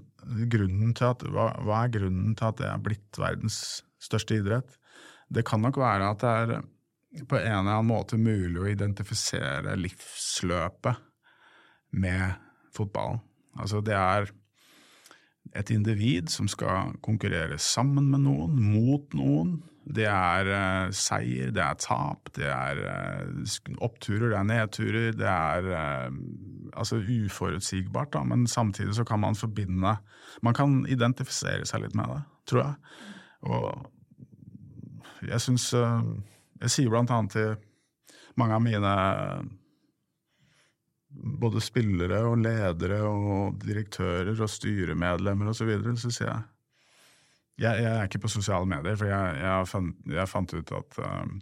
grunnen 0.52 0.92
til 0.98 1.10
at, 1.10 1.24
hva, 1.34 1.48
hva, 1.66 1.84
er 1.84 1.94
grunnen 1.96 2.36
til 2.38 2.50
at 2.52 2.60
det 2.60 2.68
er 2.70 2.84
blitt 2.86 3.20
verdens 3.20 3.58
største 4.04 4.38
idrett? 4.38 4.76
Det 5.34 5.46
kan 5.48 5.64
nok 5.66 5.80
være 5.82 6.12
at 6.14 6.22
det 6.22 6.34
er 6.44 6.54
på 7.10 7.40
en 7.40 7.46
eller 7.46 7.80
annen 7.80 7.90
måte 7.90 8.20
mulig 8.22 8.60
å 8.62 8.68
identifisere 8.70 9.78
livsløpet 9.80 11.00
med 11.98 12.38
fotballen. 12.76 13.24
Altså 13.60 13.82
det 13.82 13.96
er 13.98 14.30
et 15.58 15.72
individ 15.74 16.30
som 16.30 16.48
skal 16.52 16.94
konkurrere 17.02 17.58
sammen 17.58 18.12
med 18.12 18.24
noen, 18.28 18.60
mot 18.62 19.18
noen. 19.18 19.58
Det 19.90 20.06
er 20.06 20.50
uh, 20.54 20.92
seier, 20.94 21.50
det 21.56 21.64
er 21.66 21.78
tap, 21.82 22.30
det 22.38 22.46
er 22.46 22.82
uh, 22.86 23.78
oppturer, 23.82 24.30
det 24.30 24.38
er 24.38 24.50
nedturer. 24.52 25.16
Det 25.18 25.30
er 25.30 25.70
uh, 25.74 26.20
altså 26.78 27.02
uforutsigbart, 27.02 28.14
da, 28.14 28.22
men 28.30 28.46
samtidig 28.48 28.94
så 29.00 29.08
kan 29.08 29.24
man 29.26 29.36
forbinde 29.36 29.98
Man 30.46 30.54
kan 30.54 30.84
identifisere 30.86 31.66
seg 31.66 31.82
litt 31.84 31.96
med 31.98 32.14
det, 32.14 32.22
tror 32.48 32.62
jeg. 32.62 32.76
Og 33.50 35.26
jeg 35.26 35.42
syns 35.42 35.74
Jeg 36.60 36.74
sier 36.74 36.92
blant 36.92 37.12
annet 37.16 37.36
til 37.36 37.56
mange 38.40 38.56
av 38.56 38.64
mine 38.64 38.94
både 41.10 41.62
spillere 41.64 42.22
og 42.30 42.40
ledere 42.44 43.02
og 43.08 43.60
direktører 43.64 44.36
og 44.38 44.52
styremedlemmer 44.52 45.50
osv., 45.50 45.64
så, 45.64 45.70
videre, 45.70 45.96
så 45.98 46.12
sier 46.14 46.30
jeg, 46.30 46.42
jeg 47.66 47.84
jeg, 47.84 47.92
er 47.92 48.08
ikke 48.08 48.24
på 48.24 48.32
sosiale 48.32 48.70
medier, 48.70 48.98
for 49.00 49.10
jeg, 49.10 49.40
jeg, 49.42 49.70
fant, 49.72 50.04
jeg 50.08 50.32
fant, 50.32 50.54
ut 50.54 50.76
at 50.78 51.00
um, 51.04 51.40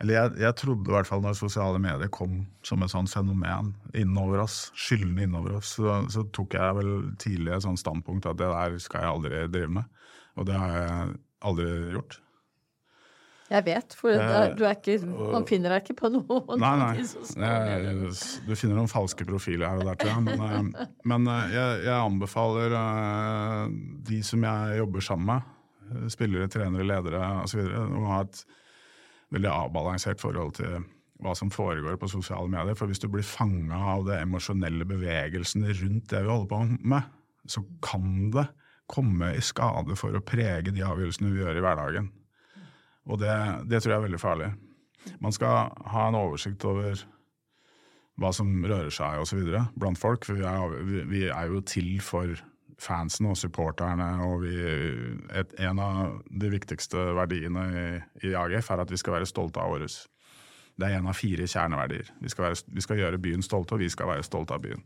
Eller 0.00 0.16
jeg, 0.16 0.32
jeg, 0.40 0.56
trodde 0.56 0.88
i 0.88 0.94
hvert 0.94 1.06
fall 1.10 1.20
når 1.22 1.36
sosiale 1.36 1.78
medier 1.82 2.08
kom 2.08 2.40
som 2.64 2.82
et 2.82 2.90
sånt 2.90 3.12
fenomen 3.12 3.74
innover 3.94 4.46
oss, 4.46 4.70
skyldende 4.72 5.28
innover 5.28 5.58
oss, 5.58 5.76
så, 5.76 6.00
så, 6.08 6.24
tok 6.32 6.56
jeg 6.56 6.78
vel 6.80 6.94
tidlig 7.20 7.52
et 7.54 7.66
sånt 7.66 7.82
standpunkt 7.82 8.26
at 8.26 8.40
det 8.40 8.48
der 8.48 8.80
skal 8.80 9.04
jeg 9.04 9.14
aldri 9.18 9.44
drive 9.52 9.74
med. 9.76 10.00
Og 10.40 10.48
det 10.48 10.56
har 10.56 10.74
jeg 10.78 11.14
aldri 11.44 11.68
gjort. 11.92 12.16
Jeg 13.50 13.64
vet, 13.66 13.94
for 13.98 14.14
er, 14.14 14.52
du 14.54 14.62
er 14.62 14.76
ikke, 14.76 15.00
man 15.02 15.46
finner 15.48 15.72
deg 15.74 15.82
ikke 15.82 15.96
på 16.04 16.10
noe. 16.14 16.56
Nei, 16.60 16.70
nei. 16.78 18.10
du 18.46 18.52
finner 18.54 18.76
noen 18.78 18.90
falske 18.90 19.26
profiler 19.26 19.66
her 19.66 19.80
og 19.82 19.88
der, 19.88 19.98
tror 19.98 20.12
jeg. 20.12 20.38
Men, 20.38 20.68
eh, 20.70 20.92
men 21.10 21.26
eh, 21.26 21.56
jeg, 21.56 21.80
jeg, 21.88 21.96
anbefaler 21.96 22.76
eh, 22.78 23.64
de 24.06 24.20
som 24.26 24.46
jeg 24.46 24.78
jobber 24.78 25.02
sammen 25.02 25.32
med, 25.32 26.06
spillere, 26.14 26.46
trenere, 26.52 26.86
ledere 26.86 27.24
osv., 27.42 27.64
å 27.66 28.04
ha 28.12 28.20
et 28.22 28.44
veldig 29.34 29.50
avbalansert 29.50 30.22
forhold 30.22 30.54
til 30.60 30.86
hva 31.20 31.34
som 31.36 31.50
foregår 31.50 31.98
på 31.98 32.12
sosiale 32.14 32.46
medier. 32.52 32.78
For 32.78 32.86
hvis 32.86 33.02
du 33.02 33.08
blir 33.10 33.26
fanga 33.26 33.82
av 33.96 34.06
det 34.06 34.20
emosjonelle 34.22 34.86
bevegelsene 34.88 35.74
rundt 35.82 36.06
det 36.14 36.22
vi 36.22 36.30
holder 36.30 36.50
på 36.54 36.62
med, 36.94 37.10
så 37.50 37.66
kan 37.82 38.30
det 38.30 38.46
komme 38.90 39.34
i 39.34 39.42
skade 39.42 39.98
for 39.98 40.14
å 40.14 40.22
prege 40.22 40.70
de 40.70 40.86
avgjørelsene 40.86 41.34
vi 41.34 41.42
gjør 41.42 41.58
i 41.58 41.66
hverdagen. 41.66 42.10
Og 43.10 43.18
det, 43.18 43.32
det, 43.70 43.80
tror 43.82 43.94
jeg 43.94 43.98
er 43.98 44.06
veldig 44.06 44.20
farlig. 44.22 44.50
Man 45.22 45.34
skal 45.34 45.72
ha 45.92 46.06
en 46.08 46.18
oversikt 46.18 46.64
over 46.68 47.00
hva 48.20 48.30
som 48.36 48.52
rører 48.64 48.92
seg 48.92 49.22
osv. 49.22 49.42
blant 49.80 49.98
folk. 49.98 50.26
For 50.28 50.38
vi 50.38 50.46
er, 50.46 50.78
vi 51.08 51.24
er, 51.28 51.50
jo 51.50 51.62
til 51.64 51.98
for 52.04 52.36
fansen 52.80 53.28
og 53.30 53.38
supporterne. 53.40 54.08
Og 54.28 54.44
vi, 54.44 54.54
et, 55.36 55.56
en 55.66 55.82
av 55.82 56.20
de 56.28 56.52
viktigste 56.52 57.10
verdiene 57.16 57.66
i, 57.70 57.84
i, 58.28 58.34
AGF 58.36 58.70
er 58.70 58.84
at 58.84 58.92
vi 58.92 59.00
skal 59.00 59.18
være 59.18 59.28
stolte 59.28 59.62
av 59.62 59.76
Århus. 59.76 60.02
Det 60.80 60.88
er 60.88 61.00
en 61.00 61.10
av 61.10 61.18
fire 61.18 61.48
kjerneverdier. 61.50 62.12
Vi 62.22 62.30
skal, 62.32 62.48
være, 62.48 62.62
vi 62.72 62.84
skal, 62.84 63.02
gjøre 63.02 63.20
byen 63.20 63.44
stolte, 63.44 63.76
og 63.76 63.82
vi 63.82 63.90
skal 63.92 64.08
være 64.14 64.24
stolte 64.24 64.56
av 64.56 64.64
byen. 64.64 64.84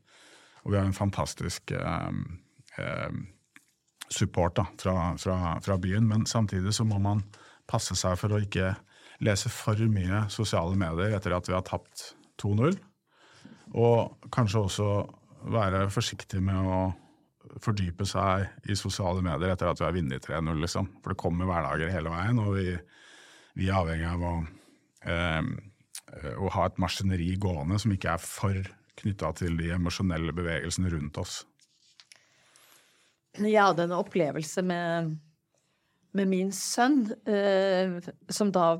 Og 0.64 0.72
vi 0.72 0.78
har 0.78 0.88
en 0.88 0.96
fantastisk 0.96 1.74
eh, 1.76 2.20
eh, 2.80 3.18
support 4.10 4.56
da, 4.56 4.64
fra, 4.80 4.94
fra, 5.20 5.36
fra 5.62 5.76
byen, 5.78 6.08
men 6.08 6.26
samtidig 6.26 6.72
så 6.74 6.86
må 6.88 6.98
man 7.02 7.22
passe 7.70 7.96
seg 7.98 8.18
for 8.20 8.34
å 8.34 8.42
ikke 8.42 8.74
lese 9.24 9.50
for 9.52 9.78
mye 9.90 10.24
sosiale 10.32 10.76
medier 10.78 11.14
etter 11.16 11.36
at 11.36 11.48
vi 11.48 11.54
har 11.56 11.64
tapt 11.66 12.10
2-0. 12.42 12.76
Og 13.74 14.28
kanskje 14.34 14.64
også 14.66 14.88
være 15.54 15.86
forsiktig 15.92 16.40
med 16.44 16.68
å 16.68 16.82
fordype 17.62 18.06
seg 18.08 18.70
i 18.70 18.76
sosiale 18.78 19.22
medier 19.24 19.52
etter 19.52 19.68
at 19.70 19.80
vi 19.80 19.86
har 19.86 19.94
vunnet 19.94 20.26
3-0, 20.26 20.60
liksom. 20.64 20.90
For 21.02 21.12
det 21.12 21.20
kommer 21.20 21.48
hverdager 21.48 21.92
hele 21.92 22.12
veien, 22.12 22.40
og 22.42 22.56
vi, 22.56 22.74
vi 23.58 23.68
er 23.68 23.78
avhengig 23.78 24.08
av 24.10 24.24
å, 24.24 24.34
eh, 25.12 25.50
å, 26.34 26.48
ha 26.56 26.68
et 26.68 26.80
maskineri 26.82 27.34
gående 27.40 27.78
som 27.82 27.94
ikke 27.94 28.16
er 28.16 28.22
for 28.22 28.72
knytta 29.00 29.32
til 29.40 29.58
de 29.58 29.72
emosjonelle 29.74 30.34
bevegelsene 30.34 30.92
rundt 30.94 31.20
oss. 31.20 31.42
Jeg 33.34 33.58
hadde 33.58 33.88
en 33.88 33.96
opplevelse 33.96 34.62
med 34.62 35.16
med 36.14 36.30
min 36.30 36.52
sønn, 36.54 37.04
eh, 37.26 37.98
som 38.30 38.52
da 38.54 38.78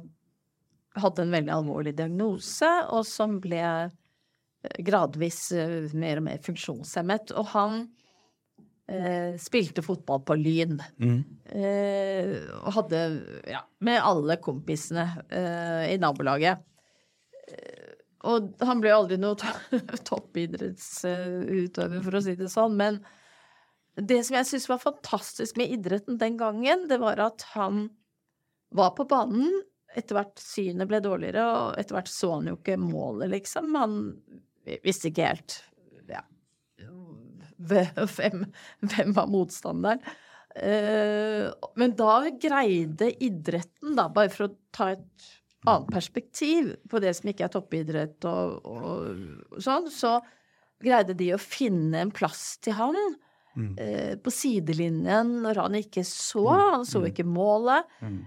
hadde 1.01 1.25
en 1.25 1.35
veldig 1.35 1.53
alvorlig 1.55 1.97
diagnose, 1.99 2.71
og 2.95 3.03
som 3.09 3.41
ble 3.43 3.91
gradvis 4.85 5.53
eh, 5.53 5.93
mer 5.99 6.21
og 6.21 6.27
mer 6.29 6.43
funksjonshemmet. 6.45 7.33
Og 7.39 7.47
han 7.53 7.81
eh, 8.91 9.35
spilte 9.41 9.85
fotball 9.85 10.23
på 10.27 10.37
Lyn. 10.41 10.79
Eh, 11.51 12.37
og 12.61 12.73
hadde, 12.79 13.03
ja, 13.51 13.65
med 13.85 14.01
alle 14.03 14.39
kompisene 14.43 15.09
eh, 15.29 15.93
i 15.95 15.99
nabolaget. 16.01 16.63
Eh, 17.49 17.91
og 18.31 18.55
han 18.65 18.81
ble 18.81 18.95
aldri 18.95 19.19
noe 19.21 19.37
to 19.37 19.51
toppidrettsutøver, 20.09 22.01
for 22.01 22.17
å 22.17 22.25
si 22.25 22.35
det 22.39 22.49
sånn. 22.53 22.79
Men 22.81 23.03
det 23.95 24.25
som 24.27 24.39
jeg 24.39 24.49
syntes 24.49 24.71
var 24.71 24.83
fantastisk 24.83 25.59
med 25.61 25.71
idretten 25.77 26.19
den 26.19 26.39
gangen, 26.41 26.89
det 26.91 26.99
var 27.03 27.21
at 27.23 27.45
han 27.55 27.87
var 28.75 28.95
på 28.99 29.07
banen. 29.11 29.53
Etter 29.95 30.19
hvert 30.19 30.41
synet 30.43 30.91
ble 30.91 30.99
dårligere, 31.05 31.45
og 31.45 31.79
etter 31.79 31.95
hvert 31.95 32.11
så 32.11 32.33
han 32.35 32.51
jo 32.51 32.57
ikke 32.59 32.79
målet, 32.83 33.31
liksom. 33.31 33.77
Han 33.79 33.97
visste 34.83 35.13
ikke 35.13 35.29
helt 35.29 35.61
ja, 36.11 36.25
hvem, 37.63 38.45
hvem 38.91 39.15
var 39.15 39.31
motstanderen. 39.31 40.03
Eh, 40.55 41.47
men 41.79 41.95
da 41.99 42.19
greide 42.43 43.13
idretten, 43.23 43.95
da, 43.99 44.09
bare 44.11 44.31
for 44.35 44.49
å 44.49 44.55
ta 44.75 44.93
et 44.95 45.31
annet 45.65 45.91
perspektiv 45.95 46.75
på 46.91 47.01
det 47.03 47.15
som 47.17 47.31
ikke 47.31 47.47
er 47.47 47.53
toppidrett 47.55 48.27
og, 48.29 48.67
og 48.69 49.63
sånn, 49.65 49.87
så 49.91 50.19
greide 50.85 51.17
de 51.17 51.31
å 51.35 51.41
finne 51.41 52.03
en 52.03 52.13
plass 52.15 52.59
til 52.63 52.77
han 52.77 52.99
eh, 53.79 54.15
på 54.17 54.31
sidelinjen 54.31 55.43
når 55.45 55.61
han 55.63 55.75
ikke 55.79 56.03
så, 56.05 56.45
han 56.75 56.85
så 56.85 57.05
ikke 57.07 57.25
målet, 57.27 57.85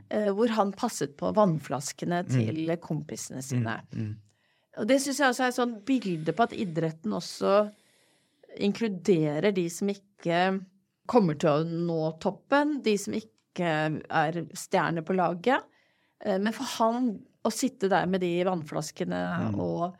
eh, 0.09 0.29
hvor 0.33 0.47
han 0.49 0.71
passet 0.71 1.15
på 1.17 1.33
vannflaskene 1.35 2.23
til 2.29 2.77
kompisene 2.81 3.41
sine. 3.43 3.81
Og 4.77 4.85
det 4.87 4.99
syns 5.01 5.19
jeg 5.19 5.29
også 5.29 5.43
er 5.43 5.47
et 5.47 5.55
sånt 5.59 5.85
bilde 5.85 6.33
på 6.33 6.43
at 6.43 6.53
idretten 6.53 7.13
også 7.17 7.71
inkluderer 8.59 9.51
de 9.53 9.67
som 9.69 9.89
ikke 9.89 10.41
kommer 11.07 11.37
til 11.39 11.49
å 11.49 11.63
nå 11.63 12.19
toppen, 12.19 12.81
de 12.83 12.97
som 12.97 13.13
ikke 13.13 14.01
er 14.09 14.41
stjerner 14.53 15.01
på 15.05 15.15
laget. 15.17 15.63
Eh, 16.23 16.37
Men 16.37 16.53
for 16.53 16.65
han 16.77 17.19
å 17.45 17.51
sitte 17.53 17.87
der 17.89 18.05
med 18.05 18.21
de 18.21 18.43
vannflaskene 18.43 19.53
og 19.55 19.95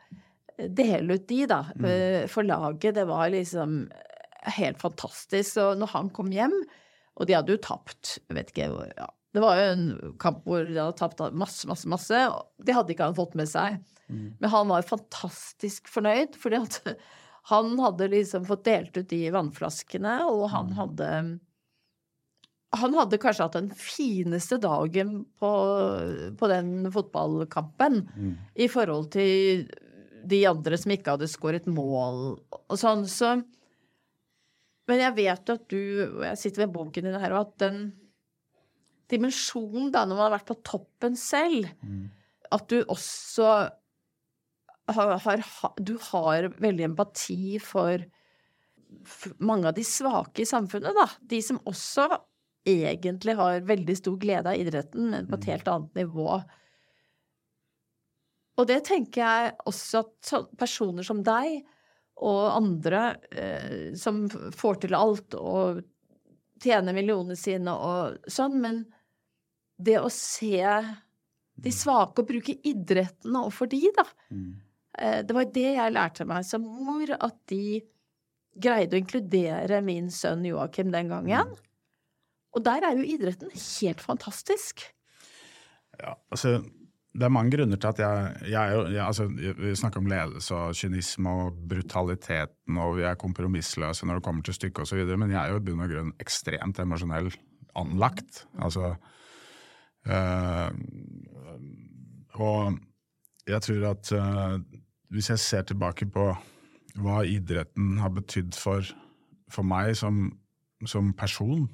dele 0.58 1.14
ut 1.14 1.26
de, 1.28 1.46
da, 1.46 1.60
eh, 1.86 2.26
for 2.26 2.42
laget, 2.42 2.94
det 2.94 3.06
var 3.06 3.30
liksom 3.30 3.88
helt 4.58 4.80
fantastisk. 4.80 5.54
Så 5.56 5.72
når 5.78 5.92
han 5.94 6.10
kom 6.14 6.32
hjem, 6.34 6.54
og 7.18 7.28
de 7.28 7.36
hadde 7.36 7.54
jo 7.54 7.62
tapt, 7.62 8.18
jeg 8.28 8.38
vet 8.38 8.52
ikke 8.54 8.68
ja. 8.96 9.08
Det 9.36 9.42
var 9.44 9.58
jo 9.58 9.64
en 9.74 10.14
kamp 10.18 10.46
hvor 10.48 10.64
de 10.64 10.78
hadde 10.78 10.96
tapt 10.96 11.20
masse, 11.36 11.66
masse, 11.68 11.88
masse. 11.90 12.20
og 12.32 12.64
Det 12.64 12.74
hadde 12.74 12.94
ikke 12.94 13.10
han 13.10 13.18
fått 13.18 13.36
med 13.38 13.50
seg. 13.50 13.76
Men 14.40 14.50
han 14.50 14.70
var 14.70 14.86
fantastisk 14.88 15.90
fornøyd, 15.92 16.38
fordi 16.40 16.62
at 16.62 16.78
han 17.52 17.74
hadde 17.80 18.08
liksom 18.14 18.46
fått 18.48 18.64
delt 18.68 18.96
ut 18.96 19.10
de 19.10 19.20
vannflaskene, 19.34 20.22
og 20.30 20.48
han 20.54 20.72
hadde 20.78 21.10
Han 22.76 22.92
hadde 22.92 23.16
kanskje 23.16 23.46
hatt 23.46 23.54
den 23.56 23.70
fineste 23.72 24.58
dagen 24.60 25.22
på, 25.40 25.50
på 26.36 26.48
den 26.50 26.90
fotballkampen 26.92 28.02
i 28.54 28.66
forhold 28.68 29.08
til 29.14 29.70
de 30.28 30.42
andre 30.46 30.76
som 30.76 30.92
ikke 30.92 31.14
hadde 31.14 31.30
skåret 31.32 31.64
mål 31.64 32.36
og 32.58 32.76
sånn, 32.76 33.06
så 33.08 33.38
Men 34.88 35.02
jeg 35.04 35.16
vet 35.18 35.50
at 35.52 35.64
du, 35.68 35.80
og 36.06 36.22
jeg 36.24 36.40
sitter 36.40 36.64
ved 36.64 36.74
boken 36.74 37.08
din 37.08 37.18
her, 37.20 37.34
og 37.36 37.42
at 37.46 37.56
den 37.66 37.80
dimensjonen 39.12 39.90
da, 39.92 40.04
når 40.04 40.16
man 40.16 40.26
har 40.26 40.36
vært 40.38 40.48
på 40.50 40.60
toppen 40.66 41.16
selv, 41.16 41.68
at 42.52 42.64
du 42.72 42.80
også 42.80 43.50
har, 44.88 45.18
har, 45.24 45.44
du 45.76 45.98
har 46.10 46.48
veldig 46.60 46.86
empati 46.90 47.58
for, 47.60 48.04
for 49.04 49.36
mange 49.44 49.68
av 49.68 49.76
de 49.76 49.84
svake 49.84 50.44
i 50.44 50.48
samfunnet, 50.48 50.96
da. 50.96 51.06
De 51.20 51.40
som 51.44 51.60
også 51.68 52.08
egentlig 52.68 53.36
har 53.36 53.64
veldig 53.68 53.96
stor 53.96 54.16
glede 54.20 54.52
av 54.52 54.60
idretten, 54.60 55.10
men 55.12 55.28
på 55.28 55.38
et 55.38 55.50
helt 55.52 55.68
annet 55.72 56.00
nivå. 56.02 56.38
Og 58.58 58.66
det 58.68 58.80
tenker 58.88 59.22
jeg 59.22 59.52
også 59.70 60.02
at 60.02 60.32
personer 60.58 61.06
som 61.06 61.20
deg 61.24 61.60
og 62.18 62.40
andre 62.50 63.02
eh, 63.30 63.94
som 63.98 64.24
får 64.28 64.80
til 64.84 64.96
alt 64.98 65.36
og 65.38 65.82
tjener 66.62 66.96
millionene 66.96 67.36
sine 67.38 67.70
og 67.70 68.30
sånn, 68.30 68.56
men 68.62 68.80
det 69.78 70.00
å 70.02 70.08
se 70.10 70.64
de 71.58 71.70
svake 71.74 72.22
og 72.22 72.30
bruke 72.30 72.56
idretten 72.66 73.36
overfor 73.38 73.70
de, 73.70 73.82
da. 73.94 74.06
Eh, 74.98 75.20
Det 75.26 75.36
var 75.36 75.52
det 75.54 75.68
jeg 75.76 75.94
lærte 75.94 76.26
meg 76.26 76.44
som 76.46 76.66
mor, 76.66 77.10
at 77.14 77.38
de 77.50 77.80
greide 78.58 78.96
å 78.96 79.02
inkludere 79.02 79.78
min 79.86 80.10
sønn 80.10 80.42
Joakim 80.46 80.90
den 80.90 81.10
gangen. 81.12 81.54
Og 82.56 82.64
der 82.66 82.82
er 82.82 82.98
jo 82.98 83.06
idretten 83.06 83.52
helt 83.54 84.00
fantastisk. 84.02 84.82
Ja, 86.00 86.16
altså, 86.32 86.58
det 87.16 87.24
er 87.24 87.32
mange 87.32 87.50
grunner 87.56 87.80
til 87.80 87.88
at 87.88 88.00
jeg, 88.02 88.50
jeg, 88.52 88.80
jeg 88.92 89.04
altså, 89.06 89.26
Vi 89.58 89.74
snakker 89.74 90.00
om 90.00 90.10
ledelse 90.10 90.54
og 90.54 90.74
kynisme 90.76 91.30
og 91.30 91.56
brutaliteten, 91.70 92.78
og 92.78 92.98
vi 92.98 93.06
er 93.08 93.18
kompromissløse 93.18 94.06
når 94.06 94.20
det 94.20 94.24
kommer 94.26 94.44
til 94.46 94.54
stykket 94.54 94.84
osv., 94.84 95.16
men 95.16 95.32
jeg 95.32 95.40
er 95.40 95.54
jo 95.54 95.60
i 95.60 95.64
bunn 95.64 95.84
og 95.84 95.92
grunn 95.92 96.12
ekstremt 96.20 96.78
emosjonell 96.84 97.32
anlagt. 97.78 98.44
Altså 98.60 98.94
øh, 100.06 100.70
Og 102.34 102.78
jeg 103.48 103.62
tror 103.62 103.88
at 103.90 104.12
øh, 104.12 104.60
hvis 105.10 105.30
jeg 105.30 105.38
ser 105.38 105.62
tilbake 105.62 106.06
på 106.06 106.30
hva 106.98 107.22
idretten 107.24 107.98
har 108.02 108.12
betydd 108.12 108.56
for, 108.58 108.84
for 109.50 109.66
meg 109.66 109.96
som, 109.96 110.26
som 110.86 111.12
person 111.16 111.68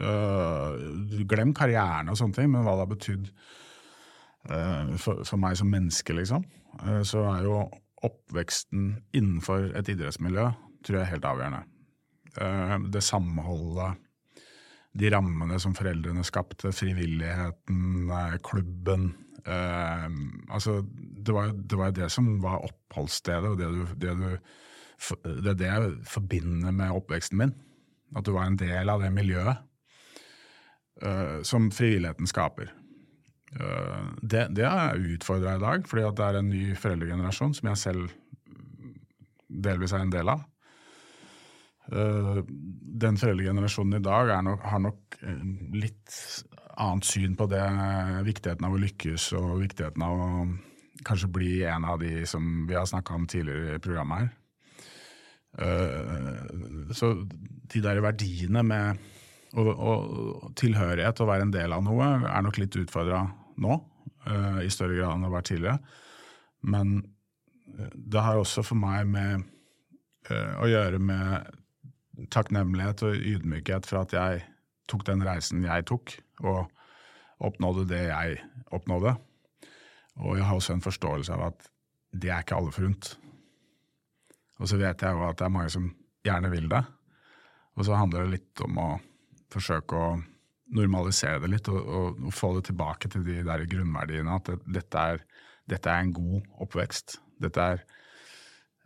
øh, 0.00 1.26
Glem 1.28 1.54
karrieren 1.54 2.08
og 2.12 2.18
sånne 2.18 2.36
ting, 2.36 2.52
men 2.52 2.62
hva 2.62 2.76
det 2.76 2.84
har 2.86 2.92
betydd 2.94 3.30
for, 4.46 5.24
for 5.26 5.40
meg 5.42 5.56
som 5.58 5.70
menneske, 5.72 6.14
liksom, 6.14 6.44
eh, 6.82 7.02
så 7.06 7.24
er 7.32 7.46
jo 7.48 7.58
oppveksten 8.06 8.90
innenfor 9.16 9.72
et 9.78 9.88
idrettsmiljø 9.90 10.50
tror 10.86 11.00
jeg 11.00 11.06
er 11.06 11.14
helt 11.14 11.26
avgjørende. 11.26 11.62
Eh, 12.40 12.76
Det 12.92 13.02
samholdet, 13.02 14.02
de 14.96 15.10
rammene 15.12 15.58
som 15.60 15.74
foreldrene 15.76 16.24
skapte, 16.24 16.72
frivilligheten, 16.72 18.10
eh, 18.10 18.38
klubben 18.44 19.14
eh, 19.44 20.08
altså, 20.48 20.82
det 20.86 21.34
var 21.34 21.52
det, 21.52 21.94
det 21.96 22.10
som 22.12 22.40
var 22.42 22.64
oppholdsstedet, 22.64 23.50
og 23.50 23.58
det, 23.58 23.66
du, 23.66 23.86
det, 24.06 24.16
du, 24.16 24.38
det 25.42 25.50
er 25.50 25.60
det 25.60 25.70
jeg 25.72 25.94
forbinder 26.04 26.72
med 26.72 26.94
oppveksten 26.96 27.38
min. 27.38 27.54
At 28.16 28.24
du 28.24 28.32
var 28.32 28.46
en 28.46 28.56
del 28.56 28.88
av 28.88 29.02
det 29.02 29.10
miljøet 29.12 29.56
eh, 31.02 31.42
som 31.42 31.70
frivilligheten 31.74 32.30
skaper. 32.30 32.70
Eh, 33.56 34.02
det, 34.22 34.44
er 34.60 34.66
jeg 34.66 35.16
utfordra 35.16 35.56
i 35.56 35.62
dag, 35.62 35.88
fordi 35.88 36.04
det 36.18 36.26
er 36.26 36.40
en 36.40 36.50
ny 36.52 36.62
foreldregenerasjon 36.78 37.56
som 37.56 37.70
jeg 37.70 37.80
selv 37.80 38.12
delvis 39.46 39.94
er 39.96 40.04
en 40.04 40.12
del 40.12 40.32
av. 40.32 40.44
Eh, 41.92 42.42
den 43.06 43.20
foreldregenerasjonen 43.20 44.00
i 44.00 44.04
dag 44.04 44.34
nok, 44.44 44.64
har 44.66 44.82
nok 44.84 45.18
litt 45.76 46.20
annet 46.76 47.08
syn 47.08 47.36
på 47.38 47.46
det, 47.48 47.64
viktigheten 48.26 48.66
av 48.68 48.76
å 48.76 48.80
lykkes 48.82 49.30
og 49.38 49.60
viktigheten 49.62 50.04
av 50.04 50.16
å 50.20 50.30
kanskje 51.06 51.30
bli 51.32 51.52
en 51.68 51.86
av 51.88 52.00
de 52.02 52.26
som 52.28 52.66
vi 52.68 52.76
har 52.76 52.88
snakka 52.88 53.14
om 53.16 53.24
tidligere 53.30 53.78
i 53.78 53.82
programmet 53.84 54.26
her. 54.26 54.34
Eh, 55.64 56.92
Så 56.92 57.14
de 57.72 57.80
der 57.80 58.02
verdiene 58.04 58.62
med 58.62 58.98
og, 59.56 59.68
og 59.72 60.52
tilhørighet 60.58 61.20
og 61.22 61.28
være 61.30 61.46
en 61.46 61.54
del 61.54 61.72
av 61.72 61.84
noe 61.84 62.08
er 62.28 62.42
nok 62.44 62.58
litt 62.60 62.76
utfordra 62.76 63.22
nå, 63.62 63.76
eh, 64.26 64.64
i 64.66 64.72
større 64.72 64.96
grad 64.98 65.14
enn 65.14 65.24
det 65.24 65.30
har 65.30 65.36
vært 65.36 65.50
tidligere. 65.50 65.78
Men 66.66 66.96
eh, 67.76 67.92
det 67.94 68.24
har 68.24 68.40
også 68.40 68.64
for 68.66 68.80
meg 68.80 69.06
med 69.10 69.46
eh, 70.30 70.52
å 70.60 70.68
gjøre 70.70 71.00
med 71.02 72.28
takknemlighet 72.32 73.04
og 73.06 73.28
ydmykhet 73.34 73.88
for 73.88 74.02
at 74.04 74.14
jeg 74.16 74.44
tok 74.88 75.04
den 75.08 75.24
reisen 75.26 75.64
jeg 75.66 75.86
tok, 75.88 76.14
og 76.46 76.66
oppnådde 77.44 77.88
det 77.90 78.04
jeg 78.08 78.38
oppnådde. 78.72 79.16
Og 80.24 80.38
jeg 80.38 80.46
har 80.48 80.56
også 80.56 80.76
en 80.76 80.84
forståelse 80.84 81.34
av 81.34 81.50
at 81.50 81.66
det 82.16 82.30
er 82.32 82.44
ikke 82.44 82.56
alle 82.56 82.72
forunt. 82.72 83.10
Og 84.56 84.70
så 84.70 84.78
vet 84.80 85.02
jeg 85.02 85.12
jo 85.12 85.26
at 85.26 85.36
det 85.36 85.44
er 85.44 85.52
mange 85.52 85.72
som 85.72 85.90
gjerne 86.24 86.50
vil 86.52 86.70
det. 86.72 86.80
Og 87.76 87.84
så 87.84 87.98
handler 87.98 88.24
det 88.24 88.38
litt 88.38 88.62
om 88.64 88.78
å 88.80 88.88
forsøke 89.52 90.00
å 90.00 90.14
normalisere 90.74 91.40
det 91.42 91.50
litt 91.52 91.68
og, 91.70 91.78
og, 91.78 92.22
og 92.26 92.34
få 92.34 92.52
det 92.56 92.66
tilbake 92.70 93.10
til 93.12 93.24
de 93.26 93.42
der 93.46 93.66
grunnverdiene. 93.70 94.38
At 94.38 94.50
det, 94.50 94.58
dette, 94.80 95.04
er, 95.12 95.22
dette 95.70 95.92
er 95.92 96.02
en 96.02 96.14
god 96.16 96.50
oppvekst. 96.66 97.18
Dette 97.42 97.66
er 97.74 97.82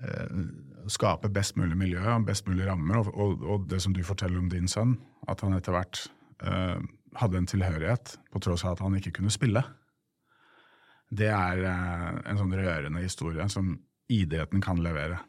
eh, 0.05 0.41
skape 0.93 1.31
best 1.33 1.57
mulig 1.61 1.79
miljø 1.81 2.03
og 2.03 2.29
best 2.29 2.49
mulig 2.49 2.69
rammer. 2.69 3.11
Og, 3.11 3.45
og 3.45 3.69
det 3.71 3.83
som 3.85 3.97
du 3.97 4.03
forteller 4.07 4.41
om 4.43 4.51
din 4.53 4.69
sønn, 4.71 4.99
at 5.31 5.45
han 5.45 5.57
etter 5.57 5.77
hvert 5.77 6.05
eh, 6.45 6.81
hadde 7.21 7.41
en 7.41 7.51
tilhørighet 7.51 8.17
på 8.31 8.43
tross 8.45 8.65
av 8.67 8.77
at 8.77 8.85
han 8.85 8.99
ikke 8.99 9.17
kunne 9.19 9.33
spille. 9.33 9.65
Det 11.11 11.31
er 11.33 11.65
eh, 11.67 12.09
en 12.31 12.41
sånn 12.41 12.55
rørende 12.55 13.03
historie 13.03 13.47
som 13.51 13.79
idretten 14.11 14.63
kan 14.63 14.83
levere 14.83 15.23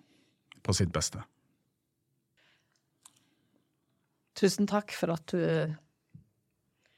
på 0.62 0.74
sitt 0.78 0.92
beste. 0.94 1.22
Tusen 4.38 4.68
takk 4.70 4.94
for 4.96 5.14
at 5.14 5.34
du 5.34 5.42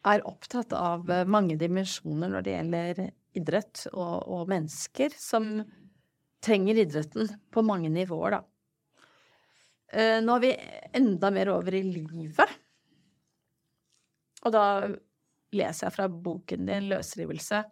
er 0.07 0.25
opptatt 0.27 0.73
av 0.75 1.07
mange 1.31 1.55
dimensjoner 1.59 2.31
når 2.31 2.45
det 2.45 2.55
gjelder 2.57 3.03
idrett 3.39 3.85
og, 3.93 4.27
og 4.27 4.49
mennesker 4.51 5.15
som 5.17 5.61
trenger 6.43 6.81
idretten 6.83 7.29
på 7.53 7.63
mange 7.65 7.91
nivåer, 7.93 8.35
da. 8.35 8.41
Eh, 9.93 10.19
nå 10.25 10.35
er 10.37 10.43
vi 10.43 10.51
enda 10.99 11.29
mer 11.33 11.53
over 11.53 11.77
i 11.77 11.83
livet. 11.85 12.59
Og 14.43 14.53
da 14.53 14.65
leser 15.53 15.87
jeg 15.87 15.95
fra 15.95 16.09
boken 16.09 16.65
din 16.67 16.89
'Løsrivelse'. 16.89 17.63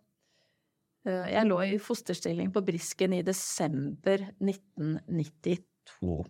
Eh, 1.06 1.32
jeg 1.34 1.50
lå 1.50 1.58
i 1.66 1.80
fosterstilling 1.82 2.52
på 2.54 2.64
Brisken 2.66 3.18
i 3.18 3.24
desember 3.26 4.28
1992. 4.40 6.22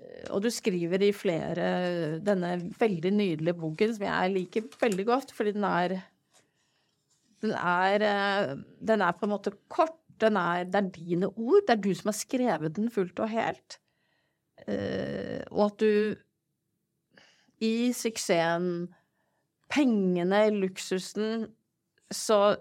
Eh, 0.00 0.26
og 0.34 0.42
du 0.44 0.50
skriver 0.52 1.02
i 1.04 1.12
flere 1.16 1.66
denne 2.24 2.56
veldig 2.80 3.12
nydelige 3.14 3.58
boken, 3.60 3.94
som 3.96 4.06
jeg 4.08 4.34
liker 4.36 4.70
veldig 4.80 5.06
godt, 5.08 5.34
fordi 5.36 5.56
den 5.58 5.68
er 5.68 6.00
Den 7.40 7.54
er, 7.56 8.02
eh, 8.04 8.56
den 8.84 9.00
er 9.00 9.12
på 9.12 9.24
en 9.24 9.30
måte 9.32 9.52
kort. 9.68 9.96
Er, 10.20 10.64
det 10.64 10.74
er 10.76 10.90
dine 10.92 11.26
ord. 11.28 11.62
Det 11.66 11.72
er 11.72 11.80
du 11.80 11.94
som 11.94 12.08
har 12.08 12.16
skrevet 12.18 12.76
den 12.76 12.90
fullt 12.90 13.18
og 13.20 13.30
helt. 13.30 13.78
Og 15.48 15.64
at 15.64 15.80
du 15.80 16.14
i 17.64 17.92
suksessen, 17.96 18.94
pengene, 19.70 20.50
luksusen, 20.50 21.46
så 22.10 22.56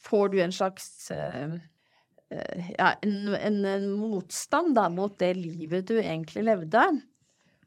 får 0.00 0.28
du 0.28 0.40
en 0.40 0.52
slags 0.52 1.10
uh, 1.14 1.56
ja, 2.30 2.92
en, 3.02 3.34
en, 3.34 3.64
en, 3.64 3.86
motstand 3.98 4.74
da, 4.76 4.86
mot 4.92 5.16
det 5.18 5.32
livet 5.38 5.88
du 5.88 5.96
egentlig 5.98 6.44
levde. 6.46 6.84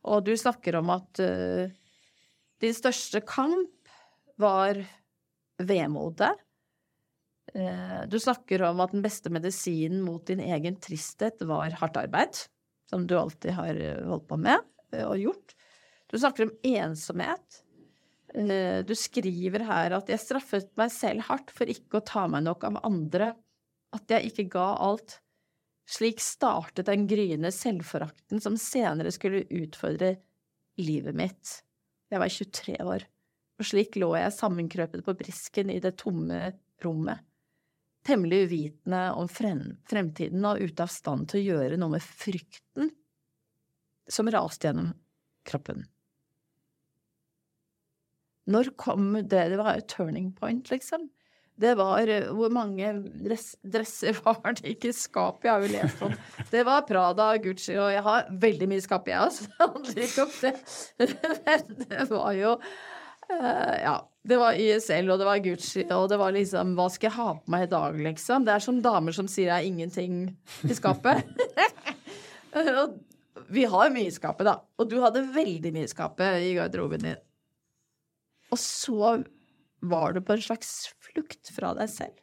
Og 0.07 0.23
du 0.27 0.33
snakker 0.39 0.77
om 0.79 0.91
at 0.93 1.19
uh, 1.23 1.67
din 2.63 2.75
største 2.75 3.23
kamp 3.27 3.91
var 4.39 4.79
vemodet. 5.63 6.31
Uh, 7.53 8.03
du 8.07 8.17
snakker 8.23 8.63
om 8.69 8.79
at 8.83 8.95
den 8.95 9.03
beste 9.03 9.31
medisinen 9.31 10.03
mot 10.03 10.23
din 10.27 10.43
egen 10.43 10.79
tristhet 10.83 11.43
var 11.47 11.75
hardt 11.79 11.99
arbeid, 11.99 12.45
som 12.89 13.07
du 13.07 13.17
alltid 13.19 13.55
har 13.59 13.83
holdt 14.07 14.29
på 14.31 14.39
med 14.39 14.63
og 15.03 15.19
gjort. 15.19 15.55
Du 16.11 16.19
snakker 16.21 16.45
om 16.45 16.55
ensomhet. 16.63 17.63
Eh, 18.33 18.81
du 18.85 18.93
skriver 18.97 19.65
her 19.67 19.93
at 19.97 20.09
jeg 20.09 20.21
straffet 20.21 20.71
meg 20.79 20.91
selv 20.93 21.25
hardt 21.29 21.51
for 21.53 21.69
ikke 21.69 21.99
å 21.99 22.05
ta 22.05 22.25
meg 22.29 22.45
nok 22.47 22.65
av 22.69 22.79
andre, 22.85 23.33
at 23.93 24.13
jeg 24.13 24.31
ikke 24.31 24.47
ga 24.55 24.67
alt. 24.83 25.19
Slik 25.89 26.21
startet 26.23 26.87
den 26.87 27.05
gryende 27.09 27.51
selvforakten 27.53 28.41
som 28.43 28.55
senere 28.59 29.11
skulle 29.13 29.43
utfordre 29.51 30.15
livet 30.79 31.15
mitt. 31.17 31.59
Jeg 32.13 32.21
var 32.21 32.31
23 32.31 32.77
år, 32.85 33.05
og 33.59 33.67
slik 33.67 33.97
lå 33.99 34.13
jeg 34.15 34.35
sammenkrøpet 34.35 35.03
på 35.05 35.15
brisken 35.17 35.71
i 35.73 35.79
det 35.83 35.95
tomme 36.01 36.39
rommet, 36.83 37.23
temmelig 38.05 38.45
uvitende 38.47 39.03
om 39.17 39.29
fremtiden 39.31 40.45
og 40.47 40.61
ute 40.61 40.85
av 40.85 40.91
stand 40.91 41.29
til 41.31 41.41
å 41.41 41.57
gjøre 41.57 41.79
noe 41.79 41.95
med 41.95 42.05
frykten 42.05 42.91
som 44.11 44.29
raste 44.31 44.67
gjennom 44.67 44.91
kroppen. 45.47 45.85
Når 48.51 48.73
kom 48.79 49.13
det? 49.15 49.45
Det 49.53 49.59
var 49.59 49.77
et 49.77 49.87
turning 49.87 50.33
point, 50.35 50.67
liksom. 50.71 51.07
Det 51.55 51.73
var 51.77 52.07
eh, 52.09 52.29
Hvor 52.33 52.53
mange 52.53 52.93
dress, 53.25 53.53
dresser 53.61 54.17
var 54.25 54.55
det 54.57 54.73
ikke 54.75 54.89
i 54.89 54.95
skapet? 54.95 55.47
Jeg 55.47 55.53
har 55.53 55.65
jo 55.65 55.73
lest 55.73 56.01
om 56.05 56.15
Det 56.49 56.63
var 56.67 56.87
Prada, 56.87 57.29
Gucci, 57.43 57.75
og 57.77 57.91
jeg 57.93 58.05
har 58.05 58.31
veldig 58.45 58.71
mye 58.71 58.83
skap, 58.83 59.07
jeg 59.07 59.21
også. 59.21 59.49
Det 59.53 59.61
handler 59.61 60.01
ikke 60.07 60.25
det. 60.41 61.85
Det 61.85 62.09
var 62.09 62.33
jo 62.39 62.57
uh, 62.57 63.77
Ja. 63.83 63.99
Det 64.23 64.37
var 64.39 64.55
YSL, 64.55 65.09
og 65.11 65.17
det 65.19 65.25
var 65.27 65.39
Gucci, 65.43 65.81
og 65.91 66.05
det 66.07 66.15
var 66.15 66.31
liksom 66.31 66.77
Hva 66.77 66.85
skal 66.93 67.09
jeg 67.09 67.17
ha 67.17 67.25
på 67.35 67.51
meg 67.51 67.65
i 67.65 67.71
dag, 67.73 67.97
liksom? 68.05 68.45
Det 68.47 68.53
er 68.53 68.63
som 68.63 68.77
damer 68.79 69.15
som 69.15 69.27
sier 69.27 69.49
jeg 69.49 69.57
har 69.57 69.67
ingenting 69.67 70.21
i 70.63 70.77
skapet. 70.77 71.27
vi 73.57 73.65
har 73.67 73.91
mye 73.91 74.07
i 74.07 74.15
skapet, 74.15 74.47
da. 74.47 74.55
Og 74.79 74.87
du 74.87 74.95
hadde 75.03 75.25
veldig 75.35 75.73
mye 75.75 75.89
i 75.89 75.91
skapet 75.91 76.39
i 76.39 76.53
garderoben 76.55 77.03
din. 77.03 77.19
Og 78.53 78.61
så 78.61 79.17
var 79.83 80.13
du 80.15 80.21
på 80.23 80.35
en 80.35 80.43
slags 80.43 80.93
flukt 81.03 81.51
fra 81.55 81.73
deg 81.77 81.91
selv. 81.91 82.19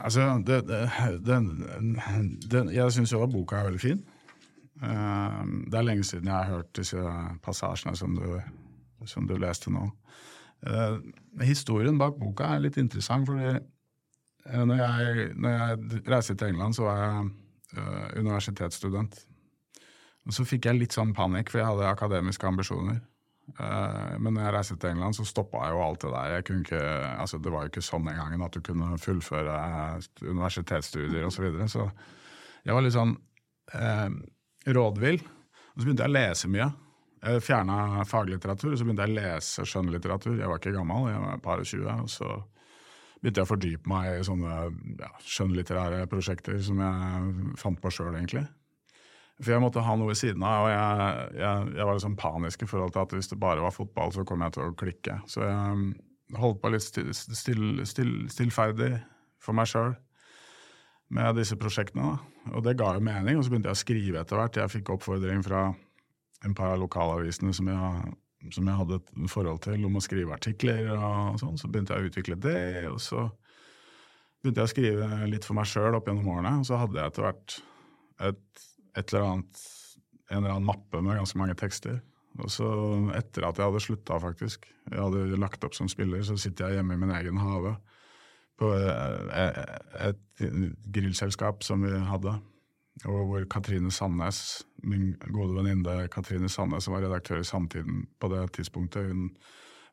Altså, 0.00 0.42
det, 0.46 0.62
det, 0.68 0.80
den, 1.26 1.50
den, 2.50 2.70
Jeg 2.72 2.92
syns 2.92 3.12
jo 3.12 3.22
at 3.22 3.32
boka 3.32 3.58
er 3.58 3.68
veldig 3.68 3.82
fin. 3.82 4.00
Uh, 4.80 5.44
det 5.68 5.76
er 5.76 5.84
lenge 5.84 6.06
siden 6.08 6.30
jeg 6.30 6.36
har 6.36 6.54
hørt 6.54 6.70
disse 6.76 7.02
passasjene 7.44 7.96
som 7.96 8.14
du, 8.16 8.38
som 9.04 9.28
du 9.28 9.36
leste 9.36 9.72
nå. 9.72 9.90
Uh, 10.64 10.96
historien 11.44 11.98
bak 12.00 12.16
boka 12.20 12.48
er 12.54 12.64
litt 12.64 12.78
interessant, 12.80 13.28
fordi 13.28 13.58
uh, 13.58 14.64
når, 14.64 14.80
jeg, 14.80 15.28
når 15.36 15.58
jeg 15.58 16.02
reiste 16.08 16.36
til 16.36 16.54
England, 16.54 16.78
så 16.78 16.88
var 16.88 17.04
jeg 17.04 17.30
universitetsstudent. 18.18 19.20
Og 20.26 20.34
så 20.34 20.44
fikk 20.48 20.66
jeg 20.66 20.80
litt 20.80 20.96
sånn 20.96 21.12
panikk, 21.14 21.52
for 21.52 21.60
jeg 21.60 21.68
hadde 21.68 21.92
akademiske 21.92 22.48
ambisjoner. 22.48 22.98
Eh, 23.58 24.12
men 24.18 24.34
når 24.34 24.44
jeg 24.44 24.54
reiste 24.56 24.76
til 24.80 24.92
England, 24.94 25.16
så 25.18 25.26
stoppa 25.28 25.64
jo 25.72 25.82
alt 25.84 26.04
det 26.04 26.12
der. 26.14 26.36
Ikke, 26.40 26.82
altså 27.16 27.40
det 27.42 27.52
var 27.52 27.64
jo 27.64 27.72
ikke 27.72 27.84
sånn 27.84 28.08
en 28.10 28.20
gang 28.20 28.44
at 28.46 28.56
du 28.56 28.62
kunne 28.64 28.98
fullføre 29.00 29.56
universitetsstudier 30.22 31.26
osv. 31.26 31.40
Så, 31.40 31.46
videre. 31.46 31.68
så 31.72 31.88
jeg 32.66 32.76
var 32.76 32.84
litt 32.84 32.96
sånn 32.96 33.16
eh, 33.76 34.06
rådvill. 34.70 35.20
Og 35.20 35.76
så 35.76 35.86
begynte 35.86 36.06
jeg 36.06 36.12
å 36.12 36.18
lese 36.18 36.52
mye. 36.52 36.70
Jeg 37.20 37.42
fjerna 37.44 38.04
faglitteratur, 38.08 38.72
så 38.76 38.86
begynte 38.86 39.04
jeg 39.04 39.12
å 39.12 39.18
lese 39.18 39.66
skjønnlitteratur. 39.68 40.38
Jeg 40.38 40.48
var 40.48 40.60
ikke 40.60 40.76
gammel, 40.76 41.10
jeg 41.10 41.24
var 41.24 41.42
bare 41.44 41.66
20. 41.68 41.90
Og 42.06 42.12
så 42.12 42.30
begynte 43.20 43.42
jeg 43.42 43.48
å 43.48 43.50
fordype 43.50 43.92
meg 43.92 44.14
i 44.14 44.24
sånne 44.24 44.54
ja, 45.02 45.10
skjønnlitterære 45.28 46.06
prosjekter 46.12 46.56
som 46.64 46.80
jeg 46.80 47.56
fant 47.60 47.80
på 47.82 47.92
sjøl, 47.92 48.14
egentlig. 48.16 48.46
For 49.40 49.54
jeg 49.54 49.62
måtte 49.64 49.82
ha 49.84 49.96
noe 49.96 50.10
ved 50.12 50.18
siden 50.20 50.44
av, 50.44 50.66
og 50.66 50.70
jeg, 50.70 51.40
jeg, 51.40 51.72
jeg 51.78 51.88
var 51.88 51.96
liksom 51.96 52.16
panisk 52.20 52.62
i 52.64 52.68
forhold 52.68 52.92
til 52.92 53.04
at 53.06 53.14
hvis 53.16 53.30
det 53.32 53.40
bare 53.40 53.64
var 53.64 53.72
fotball, 53.72 54.12
så 54.12 54.24
kom 54.28 54.44
jeg 54.44 54.56
til 54.56 54.66
å 54.66 54.76
klikke. 54.76 55.16
Så 55.32 55.46
jeg 55.46 56.38
holdt 56.40 56.60
på 56.60 56.70
litt 56.74 56.84
still, 56.84 57.10
still, 57.16 57.80
still, 57.88 58.14
stillferdig 58.30 58.92
for 59.40 59.56
meg 59.56 59.70
sjøl 59.70 59.94
med 61.16 61.38
disse 61.40 61.56
prosjektene. 61.58 62.12
Da. 62.12 62.52
Og 62.54 62.64
det 62.66 62.76
ga 62.78 62.92
jo 62.94 63.04
mening, 63.04 63.38
og 63.38 63.46
så 63.46 63.52
begynte 63.52 63.70
jeg 63.72 63.78
å 63.78 63.82
skrive 63.82 64.20
etter 64.20 64.38
hvert. 64.38 64.58
Jeg 64.60 64.74
fikk 64.76 64.92
oppfordring 64.94 65.42
fra 65.46 65.70
en 66.46 66.56
par 66.56 66.74
av 66.74 66.82
lokalavisene 66.82 67.52
som 67.56 67.68
jeg, 67.68 68.12
som 68.54 68.68
jeg 68.68 68.78
hadde 68.78 69.00
et 69.00 69.14
forhold 69.32 69.62
til, 69.66 69.84
om 69.88 69.98
å 69.98 70.04
skrive 70.04 70.36
artikler 70.36 70.92
og 70.94 71.40
sånn. 71.42 71.58
Så 71.60 71.70
begynte 71.72 71.96
jeg 71.96 72.04
å 72.04 72.12
utvikle 72.12 72.38
det, 72.40 72.60
og 72.92 73.00
så 73.02 73.26
begynte 74.40 74.62
jeg 74.62 74.70
å 74.70 74.74
skrive 74.74 75.10
litt 75.32 75.48
for 75.48 75.58
meg 75.58 75.68
sjøl 75.68 75.98
opp 75.98 76.08
gjennom 76.08 76.30
årene. 76.36 76.54
Og 76.62 76.68
så 76.68 76.78
hadde 76.80 77.00
jeg 77.00 77.12
etter 77.12 77.26
hvert 77.26 77.58
et 78.30 78.69
et 78.96 79.12
eller 79.12 79.26
annet, 79.26 79.64
en 80.30 80.40
eller 80.40 80.54
annen 80.54 80.68
mappe 80.68 81.02
med 81.02 81.18
ganske 81.20 81.38
mange 81.38 81.56
tekster. 81.58 82.00
Og 82.38 82.50
så 82.52 82.66
etter 83.18 83.46
at 83.46 83.58
jeg 83.58 83.66
hadde 83.66 83.82
slutta, 83.82 84.18
faktisk, 84.22 84.68
jeg 84.90 85.00
hadde 85.00 85.40
lagt 85.40 85.64
opp 85.66 85.74
som 85.76 85.88
spiller, 85.90 86.22
så 86.24 86.36
sitter 86.38 86.68
jeg 86.68 86.80
hjemme 86.80 86.94
i 86.94 87.00
min 87.00 87.14
egen 87.16 87.40
hage 87.42 87.74
på 88.60 88.70
eh, 88.76 89.40
eh, 89.40 90.10
et 90.10 90.44
grillselskap 90.94 91.64
som 91.64 91.82
vi 91.84 91.92
hadde, 92.06 92.36
og 93.08 93.20
hvor 93.30 93.46
Katrine 93.50 93.90
Sandnes, 93.92 94.62
min 94.84 95.14
gode 95.32 95.56
venninne 95.56 96.04
Katrine 96.12 96.48
Sandnes, 96.52 96.84
som 96.84 96.94
var 96.94 97.06
redaktør 97.06 97.40
i 97.40 97.48
Samtiden 97.48 98.04
på 98.20 98.28
det 98.32 98.44
tidspunktet, 98.58 99.08
hun 99.08 99.30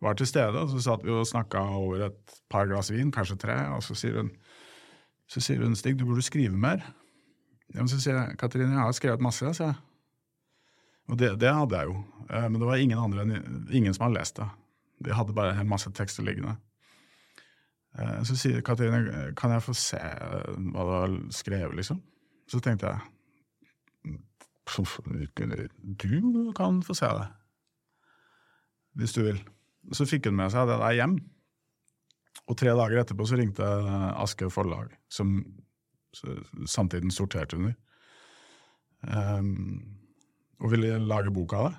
var 0.04 0.14
til 0.14 0.28
stede. 0.28 0.60
og 0.60 0.70
Så 0.70 0.84
satt 0.84 1.06
vi 1.06 1.12
og 1.16 1.28
snakka 1.28 1.64
over 1.80 2.06
et 2.10 2.38
par 2.50 2.68
glass 2.68 2.92
vin, 2.92 3.12
kanskje 3.12 3.40
tre, 3.42 3.56
og 3.74 3.84
så 3.84 3.96
sier 3.96 4.22
hun, 4.22 4.32
så 5.32 5.42
sier 5.44 5.64
hun 5.64 5.76
Stig, 5.76 5.98
du 6.00 6.06
burde 6.06 6.26
skrive 6.26 6.58
mer. 6.58 6.84
Ja, 7.74 7.82
men 7.82 7.90
så 7.92 8.00
sier 8.00 8.16
jeg 8.16 8.38
Katrine, 8.40 8.72
jeg 8.72 8.86
har 8.86 8.96
skrevet 8.96 9.24
masse, 9.24 9.52
sier 9.58 9.74
jeg. 9.74 9.82
Og 11.08 11.20
det, 11.20 11.34
det, 11.40 11.52
hadde 11.56 11.82
jeg 11.82 11.90
jo. 11.90 12.00
Eh, 12.28 12.48
men 12.48 12.60
det 12.60 12.70
var 12.70 12.84
ingen 12.84 13.00
andre 13.00 13.42
ingen 13.72 13.94
som 13.96 14.08
hadde 14.08 14.20
lest 14.20 14.40
det. 14.40 14.48
De 15.08 15.14
hadde 15.14 15.36
bare 15.36 15.56
en 15.56 15.70
masse 15.70 15.92
tekster 15.96 16.26
liggende. 16.28 16.58
Eh, 17.98 18.20
så 18.28 18.36
sier 18.40 18.64
Katrine, 18.66 19.32
kan 19.38 19.54
jeg 19.56 19.66
få 19.66 19.76
se 19.78 20.02
hva 20.02 20.88
du 20.88 20.94
har 20.96 21.16
skrevet, 21.36 21.76
liksom? 21.80 22.02
Så 22.48 22.60
tenkte 22.64 22.92
jeg 22.92 23.14
du 24.68 26.52
kan 26.56 26.82
få 26.84 26.94
se 26.94 27.08
det. 27.08 27.28
Hvis 29.00 29.14
du 29.16 29.24
vil. 29.24 29.40
Så 29.96 30.06
fikk 30.06 30.28
hun 30.28 30.36
med 30.36 30.52
seg 30.52 30.68
det 30.68 30.80
der 30.82 30.98
hjem. 30.98 31.16
Og 32.48 32.58
tre 32.60 32.74
dager 32.76 33.00
etterpå 33.02 33.28
så 33.28 33.38
ringte 33.40 33.64
Aschehoug 33.64 34.52
Forlag, 34.52 34.92
som 35.08 35.40
samtiden 36.14 37.12
sorterte 37.12 37.58
under. 37.58 37.76
Um, 39.02 39.98
og 40.62 40.72
ville 40.74 40.98
lage 41.00 41.34
bok 41.34 41.54
av 41.54 41.68
det. 41.68 41.76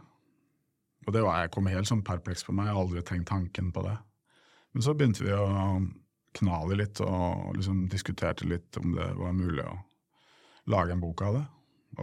Og 1.06 1.14
det 1.14 1.22
var, 1.24 1.40
jeg 1.40 1.52
kom 1.54 1.70
helt 1.70 1.88
sånn 1.88 2.04
perpleks 2.04 2.44
på 2.44 2.52
meg, 2.52 2.68
jeg 2.68 2.76
har 2.76 2.82
aldri 2.82 3.02
tenkt 3.06 3.30
tanken 3.30 3.70
på 3.72 3.82
det. 3.86 3.96
Men 4.74 4.84
så 4.84 4.92
begynte 4.94 5.24
vi 5.24 5.32
å 5.32 5.46
kna 6.36 6.58
det 6.68 6.76
litt 6.82 7.00
og 7.00 7.54
liksom 7.56 7.86
diskuterte 7.90 8.46
litt 8.46 8.76
om 8.78 8.92
det 8.92 9.06
var 9.16 9.36
mulig 9.36 9.64
å 9.64 9.78
lage 10.68 10.92
en 10.92 11.02
bok 11.02 11.22
av 11.24 11.38
det. 11.38 11.46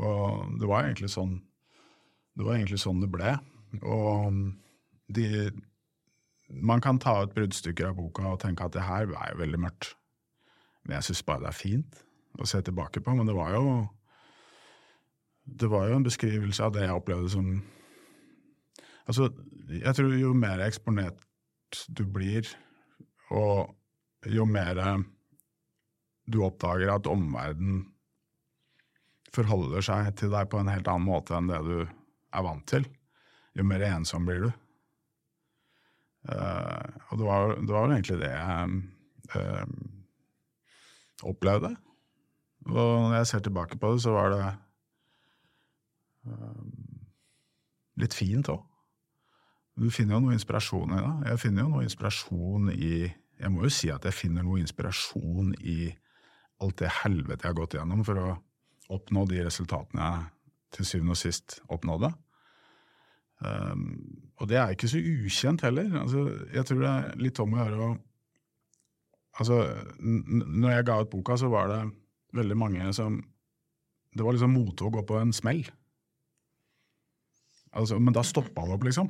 Og 0.02 0.56
det 0.60 0.70
var 0.70 0.88
egentlig 0.88 1.12
sånn 1.14 1.38
det, 1.38 2.44
var 2.44 2.56
egentlig 2.58 2.82
sånn 2.82 3.04
det 3.04 3.12
ble. 3.14 3.38
Og 3.86 4.42
de 5.14 5.54
Man 6.46 6.82
kan 6.82 7.00
ta 7.02 7.24
ut 7.24 7.34
bruddstykker 7.34 7.88
av 7.88 7.96
boka 7.98 8.26
og 8.30 8.42
tenke 8.42 8.66
at 8.66 8.74
det 8.76 8.84
her 8.86 9.10
er 9.10 9.32
jo 9.32 9.40
veldig 9.40 9.60
mørkt. 9.64 9.96
Men 10.84 11.00
jeg 11.00 11.08
syns 11.08 11.24
bare 11.26 11.42
det 11.42 11.48
er 11.50 11.58
fint 11.58 12.05
å 12.40 12.48
se 12.50 12.62
tilbake 12.66 13.02
på. 13.04 13.16
Men 13.16 13.30
det 13.30 13.36
var 13.38 13.54
jo 13.56 13.66
det 15.46 15.70
var 15.70 15.90
jo 15.90 16.00
en 16.00 16.06
beskrivelse 16.06 16.64
av 16.66 16.74
det 16.74 16.88
jeg 16.88 16.98
opplevde 16.98 17.32
som 17.36 17.56
Altså, 19.06 19.28
jeg 19.70 19.94
tror 19.94 20.16
jo 20.18 20.32
mer 20.34 20.64
eksponert 20.66 21.20
du 21.94 22.02
blir, 22.10 22.48
og 23.30 23.76
jo 24.26 24.48
mer 24.50 24.80
du 26.26 26.40
oppdager 26.42 26.90
at 26.90 27.06
omverdenen 27.06 27.84
forholder 29.36 29.86
seg 29.86 30.10
til 30.18 30.34
deg 30.34 30.50
på 30.50 30.58
en 30.58 30.72
helt 30.74 30.90
annen 30.90 31.06
måte 31.06 31.36
enn 31.38 31.52
det 31.52 31.62
du 31.68 31.84
er 31.86 32.46
vant 32.48 32.66
til, 32.70 32.88
jo 33.54 33.66
mer 33.68 33.86
ensom 33.92 34.26
blir 34.26 34.48
du. 34.48 34.52
Uh, 36.26 36.82
og 37.12 37.20
det 37.20 37.26
var, 37.28 37.56
det 37.62 37.70
var 37.76 37.92
egentlig 37.92 38.18
det 38.24 38.32
jeg 38.32 38.78
uh, 39.36 39.66
opplevde. 41.30 41.76
Og 42.66 43.10
når 43.10 43.18
jeg 43.20 43.28
ser 43.28 43.44
tilbake 43.46 43.78
på 43.78 43.92
det, 43.94 44.02
så 44.02 44.14
var 44.16 44.32
det 44.34 44.46
uh, 46.30 46.64
litt 48.02 48.18
fint 48.18 48.50
òg. 48.50 48.64
Du 49.76 49.90
finner 49.92 50.16
jo 50.16 50.24
noe 50.24 50.36
inspirasjon 50.38 50.96
i 50.96 51.02
det. 51.02 51.14
Jeg 51.30 51.42
finner 51.44 51.66
jo 51.66 51.74
noe 51.74 51.86
inspirasjon 51.86 52.72
i 52.74 52.96
Jeg 53.36 53.52
må 53.52 53.66
jo 53.66 53.70
si 53.76 53.90
at 53.92 54.06
jeg 54.08 54.16
finner 54.16 54.46
noe 54.48 54.62
inspirasjon 54.62 55.52
i 55.60 55.90
alt 56.64 56.78
det 56.80 56.92
helvete 57.02 57.44
jeg 57.44 57.52
har 57.52 57.58
gått 57.58 57.76
gjennom 57.76 58.04
for 58.08 58.22
å 58.22 58.30
oppnå 58.96 59.26
de 59.28 59.42
resultatene 59.44 60.06
jeg 60.06 60.30
til 60.78 60.88
syvende 60.88 61.16
og 61.16 61.20
sist 61.20 61.58
oppnådde. 61.68 62.14
Um, 63.44 63.84
og 64.40 64.48
det 64.48 64.58
er 64.62 64.72
ikke 64.72 64.88
så 64.88 65.02
ukjent 65.02 65.66
heller. 65.68 65.90
Altså, 66.00 66.24
jeg 66.56 66.68
tror 66.70 66.80
det 66.80 66.94
er 66.94 67.20
litt 67.20 67.42
om 67.44 67.56
å 67.56 67.64
gjøre 67.64 67.88
å 67.90 67.96
Altså, 69.36 69.56
når 70.00 70.70
jeg 70.72 70.84
ga 70.88 70.94
ut 71.04 71.10
boka, 71.12 71.36
så 71.36 71.50
var 71.52 71.66
det 71.68 71.80
veldig 72.36 72.58
mange 72.60 72.92
som 72.96 73.22
Det 74.16 74.24
var 74.24 74.36
liksom 74.36 74.54
mote 74.56 74.86
å 74.88 74.92
gå 74.94 75.02
på 75.04 75.18
en 75.20 75.34
smell. 75.36 75.66
Altså, 77.76 77.98
men 78.00 78.16
da 78.16 78.22
stoppa 78.24 78.64
det 78.64 78.78
opp, 78.78 78.86
liksom. 78.88 79.10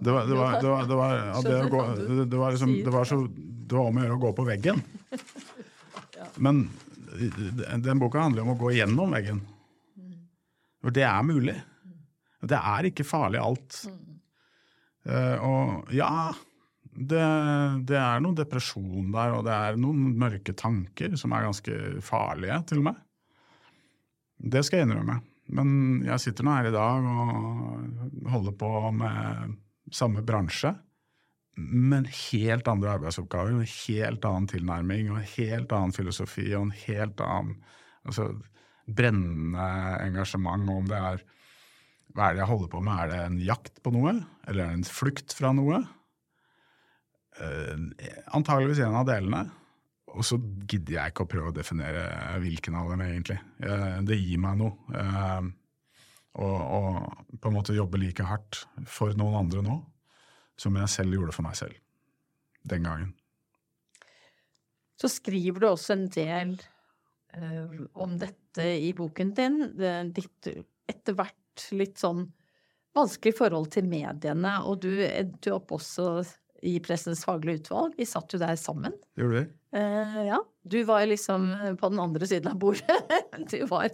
Det 0.00 0.12
var, 0.14 0.24
det 0.24 0.36
var, 0.38 0.54
det 0.62 0.68
var, 0.68 0.86
det 0.88 0.96
var, 0.96 1.14
ja, 1.16 1.42
det 1.44 1.58
gå, 1.68 1.82
det 2.24 2.38
var 2.40 2.54
liksom, 2.54 2.72
det 2.84 2.94
var 2.94 3.04
så 3.04 3.18
det 3.28 3.76
var 3.76 3.90
om 3.90 3.98
å 3.98 4.04
gjøre 4.04 4.16
å 4.16 4.22
gå 4.22 4.30
på 4.38 4.46
veggen. 4.48 4.80
Men 6.44 6.62
den 7.84 8.00
boka 8.00 8.22
handler 8.22 8.46
om 8.46 8.54
å 8.54 8.58
gå 8.60 8.72
gjennom 8.78 9.12
veggen. 9.12 9.42
For 10.80 10.94
det 10.94 11.04
er 11.04 11.26
mulig. 11.26 11.56
Det 12.48 12.58
er 12.58 12.88
ikke 12.88 13.06
farlig 13.06 13.40
alt. 13.42 13.80
Uh, 15.08 15.36
og 15.44 15.92
ja, 15.96 16.30
det, 16.98 17.24
det, 17.86 17.98
er 17.98 18.22
noen 18.22 18.36
depresjon 18.38 19.12
der, 19.14 19.36
og 19.36 19.44
det 19.46 19.54
er 19.54 19.78
noen 19.78 20.16
mørke 20.18 20.54
tanker 20.58 21.14
som 21.20 21.34
er 21.36 21.46
ganske 21.46 21.76
farlige, 22.04 22.58
til 22.70 22.82
og 22.82 22.88
med. 22.90 22.98
Det 24.38 24.64
skal 24.66 24.80
jeg 24.80 24.88
innrømme. 24.88 25.20
Men 25.54 25.70
jeg 26.04 26.22
sitter 26.22 26.44
nå 26.44 26.56
her 26.58 26.68
i 26.68 26.74
dag 26.74 27.06
og 27.08 28.28
holder 28.34 28.56
på 28.60 28.72
med 28.98 29.56
samme 29.94 30.24
bransje, 30.26 30.74
men 31.58 32.06
helt 32.06 32.68
andre 32.70 32.92
arbeidsoppgaver, 32.98 33.56
en 33.56 33.72
helt 33.86 34.26
annen 34.28 34.50
tilnærming 34.50 35.08
og 35.10 35.22
en 35.22 35.32
helt 35.32 35.72
annen 35.74 35.94
filosofi 35.96 36.46
og 36.52 36.68
en 36.68 36.76
helt 36.84 37.22
annen 37.24 37.56
altså, 38.06 38.28
brennende 38.86 39.66
engasjement. 40.04 40.68
Om 40.70 40.90
det 40.90 41.00
er 41.00 41.24
hva 42.14 42.28
er 42.28 42.36
det 42.36 42.44
jeg 42.44 42.50
holder 42.50 42.70
på 42.72 42.82
med, 42.84 43.00
er 43.00 43.10
det 43.10 43.18
en 43.24 43.40
jakt 43.48 43.82
på 43.84 43.92
noe, 43.94 44.14
eller 44.48 44.64
er 44.64 44.70
det 44.70 44.78
en 44.80 44.86
flukt 44.90 45.34
fra 45.36 45.52
noe? 45.56 45.82
Eh, 47.38 48.12
antageligvis 48.36 48.82
en 48.84 48.98
av 48.98 49.06
delene. 49.08 49.44
Og 50.16 50.24
så 50.24 50.38
gidder 50.40 50.96
jeg 50.96 51.12
ikke 51.12 51.26
å 51.26 51.30
prøve 51.30 51.52
å 51.52 51.54
definere 51.54 52.06
hvilken 52.42 52.76
av 52.80 52.90
dem, 52.92 53.04
egentlig. 53.04 53.38
Eh, 53.60 53.98
det 54.08 54.18
gir 54.18 54.40
meg 54.42 54.58
noe. 54.60 54.74
Og, 56.38 56.58
og, 56.62 57.22
på 57.40 57.50
en 57.50 57.56
måte 57.56 57.76
jobbe 57.76 58.00
like 58.00 58.24
hardt 58.26 58.62
for 58.86 59.14
noen 59.18 59.40
andre 59.40 59.62
nå 59.64 59.78
som 60.58 60.76
jeg 60.78 60.90
selv 60.92 61.16
gjorde 61.16 61.34
for 61.34 61.46
meg 61.46 61.56
selv 61.58 61.78
den 62.68 62.86
gangen. 62.86 63.12
Så 64.98 65.10
skriver 65.10 65.62
du 65.62 65.68
også 65.68 65.94
en 65.94 66.06
del 66.10 66.56
uh, 67.38 67.74
om 68.02 68.16
dette 68.18 68.66
i 68.82 68.90
boken 68.98 69.32
din. 69.34 69.60
Ditt 70.14 70.50
etter 70.90 71.14
hvert 71.18 71.68
litt 71.78 71.98
sånn 72.02 72.24
vanskelig 72.98 73.36
forhold 73.38 73.70
til 73.74 73.86
mediene. 73.90 74.56
Og 74.66 74.82
du 74.82 74.90
endte 75.06 75.54
opp 75.54 75.74
også 75.78 76.24
i 76.62 76.78
Pressens 76.82 77.24
faglige 77.24 77.62
utvalg. 77.62 77.94
Vi 77.98 78.06
satt 78.08 78.34
jo 78.34 78.40
der 78.42 78.56
sammen. 78.58 78.94
Gjorde 79.18 79.42
vi? 79.42 79.44
Uh, 79.76 80.22
ja. 80.26 80.38
Du 80.64 80.80
var 80.88 81.04
liksom 81.06 81.50
på 81.80 81.90
den 81.92 82.00
andre 82.00 82.26
siden 82.26 82.52
av 82.52 82.58
bordet. 82.58 82.98
du 83.50 83.60
var 83.70 83.90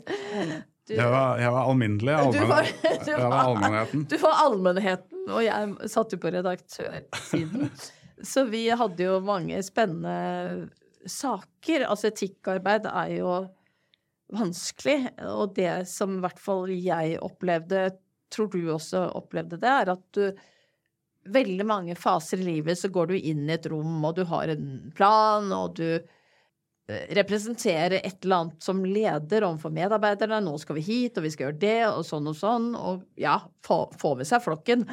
du, 0.86 0.94
jeg, 0.94 1.08
var, 1.08 1.38
jeg, 1.40 1.48
var, 1.48 1.70
alminnelig. 1.70 2.12
Allmenn, 2.12 2.42
du 2.42 2.48
var, 2.50 2.70
du 3.06 3.12
var 3.16 3.34
allmennheten. 3.40 4.06
Du 4.10 4.16
var 4.20 4.40
allmennheten, 4.44 5.20
og 5.32 5.40
jeg 5.40 5.90
satt 5.92 6.12
jo 6.12 6.20
på 6.20 6.32
redaktørsiden. 6.34 7.70
Så 8.34 8.44
vi 8.50 8.66
hadde 8.68 9.06
jo 9.06 9.14
mange 9.24 9.62
spennende 9.64 10.68
saker. 11.08 11.86
Altså 11.88 12.10
etikkarbeid 12.10 12.88
er 12.90 13.14
jo 13.16 13.32
vanskelig, 14.34 14.98
og 15.24 15.54
det 15.56 15.86
som 15.88 16.18
i 16.18 16.22
hvert 16.24 16.40
fall 16.42 16.68
jeg 16.72 17.16
opplevde, 17.24 17.86
tror 18.32 18.52
du 18.52 18.60
også 18.74 19.06
opplevde 19.16 19.60
det, 19.62 19.72
er 19.72 19.92
at 19.94 20.04
du 20.16 20.24
Veldig 21.24 21.64
mange 21.64 21.94
faser 21.96 22.42
i 22.42 22.48
livet 22.48 22.78
så 22.78 22.90
går 22.92 23.12
du 23.12 23.14
inn 23.16 23.46
i 23.48 23.54
et 23.54 23.66
rom, 23.70 24.02
og 24.04 24.18
du 24.18 24.26
har 24.28 24.50
en 24.52 24.92
plan, 24.96 25.48
og 25.56 25.78
du 25.78 25.88
representerer 26.86 28.02
et 28.02 28.24
eller 28.24 28.42
annet 28.42 28.66
som 28.66 28.84
leder 28.84 29.46
overfor 29.46 29.72
medarbeiderne. 29.72 30.42
'Nå 30.44 30.58
skal 30.60 30.76
vi 30.76 30.84
hit, 30.84 31.16
og 31.16 31.24
vi 31.24 31.32
skal 31.32 31.48
gjøre 31.48 31.62
det', 31.62 31.96
og 31.96 32.04
sånn 32.04 32.28
og 32.28 32.36
sånn. 32.36 32.70
Og 32.76 33.04
ja, 33.16 33.38
få, 33.64 33.86
få 33.96 34.14
med 34.18 34.28
seg 34.28 34.44
flokken. 34.44 34.84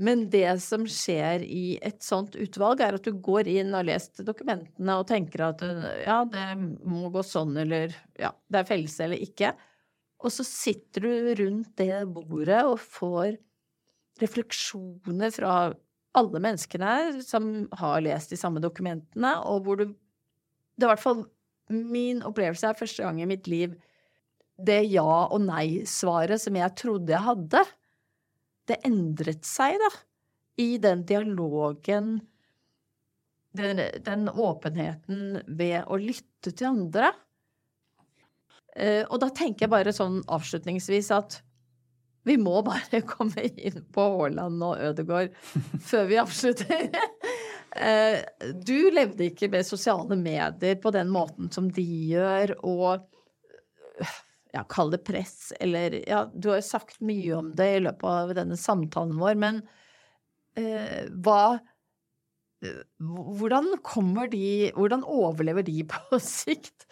Men 0.00 0.28
det 0.32 0.60
som 0.64 0.86
skjer 0.88 1.42
i 1.44 1.78
et 1.84 2.00
sånt 2.04 2.36
utvalg, 2.36 2.80
er 2.80 2.96
at 2.96 3.04
du 3.04 3.12
går 3.12 3.48
inn 3.48 3.72
og 3.72 3.80
har 3.80 3.88
lest 3.90 4.22
dokumentene 4.24 4.96
og 4.96 5.08
tenker 5.08 5.44
at 5.50 5.64
ja, 6.06 6.22
det 6.24 6.46
må 6.88 7.10
gå 7.12 7.24
sånn, 7.26 7.56
eller 7.60 7.92
ja, 8.20 8.32
det 8.48 8.62
er 8.62 8.70
fellelse 8.70 9.04
eller 9.04 9.20
ikke. 9.20 9.52
Og 10.20 10.32
så 10.32 10.44
sitter 10.44 11.04
du 11.04 11.34
rundt 11.42 11.72
det 11.80 12.04
bordet 12.12 12.62
og 12.68 12.80
får 12.80 13.36
refleksjoner 14.20 15.32
fra 15.34 15.54
alle 16.18 16.42
menneskene 16.42 17.22
som 17.22 17.50
har 17.78 18.00
lest 18.02 18.32
de 18.32 18.38
samme 18.38 18.62
dokumentene, 18.62 19.36
og 19.46 19.66
hvor 19.66 19.80
du 19.80 19.90
det 20.80 20.86
er 20.86 20.88
i 20.88 20.94
hvert 20.94 21.04
fall 21.04 21.24
min 21.70 22.22
opplevelse 22.26 22.66
er 22.66 22.78
første 22.78 23.04
gang 23.04 23.20
i 23.20 23.28
mitt 23.28 23.46
liv 23.50 23.76
det 24.60 24.80
ja- 24.92 25.28
og 25.30 25.40
nei-svaret 25.44 26.40
som 26.42 26.56
jeg 26.56 26.76
trodde 26.76 27.12
jeg 27.14 27.24
hadde, 27.24 27.62
det 28.68 28.80
endret 28.86 29.46
seg, 29.48 29.78
da, 29.80 29.90
i 30.60 30.76
den 30.82 31.04
dialogen, 31.08 32.18
den, 33.56 33.80
den 34.04 34.28
åpenheten 34.28 35.40
ved 35.46 35.88
å 35.88 35.98
lytte 36.00 36.52
til 36.52 36.68
andre. 36.70 37.12
Uh, 38.76 39.02
og 39.08 39.16
da 39.24 39.30
tenker 39.34 39.66
jeg 39.66 39.72
bare 39.72 39.94
sånn 39.94 40.20
avslutningsvis 40.30 41.10
at 41.16 41.40
vi 42.22 42.36
må 42.40 42.60
bare 42.66 43.02
komme 43.14 43.46
inn 43.48 43.84
på 43.94 44.08
Haaland 44.16 44.64
og 44.66 44.82
Ødegaard 44.90 45.36
før 45.90 46.10
vi 46.10 46.20
avslutter. 46.24 46.90
Eh, 47.70 48.16
du 48.66 48.90
levde 48.90 49.28
ikke 49.28 49.46
med 49.46 49.62
sosiale 49.62 50.16
medier 50.18 50.74
på 50.82 50.90
den 50.90 51.06
måten 51.14 51.52
som 51.54 51.68
de 51.70 51.84
gjør, 52.10 52.50
og 52.66 53.04
ja, 54.50 54.64
kall 54.66 54.90
det 54.90 55.04
press, 55.06 55.52
eller 55.62 55.94
Ja, 56.02 56.24
du 56.34 56.48
har 56.50 56.58
jo 56.58 56.66
sagt 56.66 56.98
mye 56.98 57.30
om 57.36 57.52
det 57.54 57.68
i 57.76 57.84
løpet 57.84 58.08
av 58.10 58.32
denne 58.40 58.58
samtalen 58.58 59.20
vår, 59.22 59.38
men 59.38 59.60
eh, 60.58 61.06
hva 61.22 61.60
Hvordan 62.60 63.70
kommer 63.86 64.28
de 64.34 64.72
Hvordan 64.74 65.06
overlever 65.06 65.62
de 65.64 65.78
på 65.88 66.18
sikt? 66.20 66.88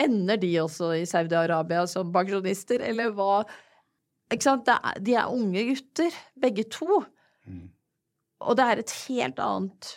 Ender 0.00 0.38
de 0.40 0.54
også 0.62 0.94
i 1.00 1.02
Saudi-Arabia 1.02 1.82
som 1.90 2.14
pensjonister, 2.14 2.78
eller 2.78 3.10
hva 3.18 3.42
Ikke 4.32 4.46
sant, 4.48 4.68
de 5.04 5.16
er 5.16 5.30
unge 5.30 5.64
gutter, 5.68 6.18
begge 6.40 6.66
to. 6.72 7.02
Mm. 7.48 7.66
Og 8.42 8.58
det 8.58 8.68
er 8.68 8.82
et 8.82 8.94
helt 9.06 9.42
annet 9.42 9.90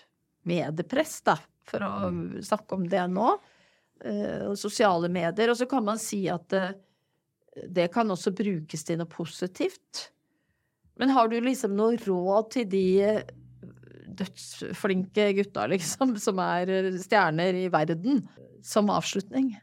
mediepress, 0.45 1.19
da, 1.25 1.38
for 1.65 1.86
å 1.86 2.09
mm. 2.13 2.25
snakke 2.45 2.77
om 2.77 2.89
det 2.91 3.05
nå. 3.13 3.29
Uh, 4.05 4.51
sosiale 4.59 5.07
medier. 5.09 5.49
Og 5.49 5.57
så 5.57 5.69
kan 5.71 5.86
man 5.88 6.01
si 6.01 6.25
at 6.29 6.51
uh, 6.53 6.73
det 7.71 7.88
kan 7.93 8.11
også 8.11 8.36
brukes 8.36 8.83
til 8.86 8.99
noe 8.99 9.09
positivt. 9.09 10.09
Men 10.99 11.13
har 11.15 11.31
du 11.31 11.39
liksom 11.43 11.73
noe 11.75 11.95
råd 12.03 12.51
til 12.57 12.67
de, 12.71 12.86
dødsflinke 14.19 15.29
gutta, 15.39 15.67
liksom, 15.71 16.15
som 16.25 16.41
er 16.43 16.91
stjerner 17.01 17.57
i 17.65 17.67
verden, 17.73 18.23
som 18.65 18.91
avslutning? 18.93 19.53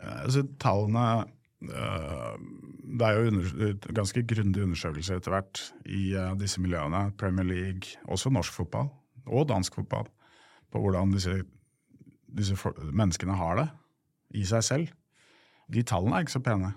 Altså, 0.00 0.46
tallene 0.62 1.26
øh, 1.68 2.36
Det 2.90 3.06
er 3.06 3.16
jo 3.16 3.30
under, 3.30 3.74
ganske 3.94 4.22
grundige 4.26 4.66
undersøkelse 4.66 5.18
etter 5.20 5.34
hvert 5.34 5.62
i 5.86 6.10
uh, 6.18 6.32
disse 6.38 6.60
miljøene. 6.62 7.10
Premier 7.18 7.46
League, 7.46 7.94
også 8.10 8.32
norsk 8.34 8.56
fotball 8.56 8.90
og 9.26 9.48
dansk 9.48 9.78
fotball. 9.78 10.08
På 10.70 10.82
hvordan 10.82 11.12
disse, 11.14 11.42
disse 12.26 12.56
menneskene 12.90 13.36
har 13.38 13.58
det 13.60 13.68
i 14.38 14.44
seg 14.46 14.66
selv. 14.66 14.94
De 15.70 15.82
tallene 15.86 16.18
er 16.18 16.26
ikke 16.26 16.38
så 16.38 16.42
pene. 16.42 16.72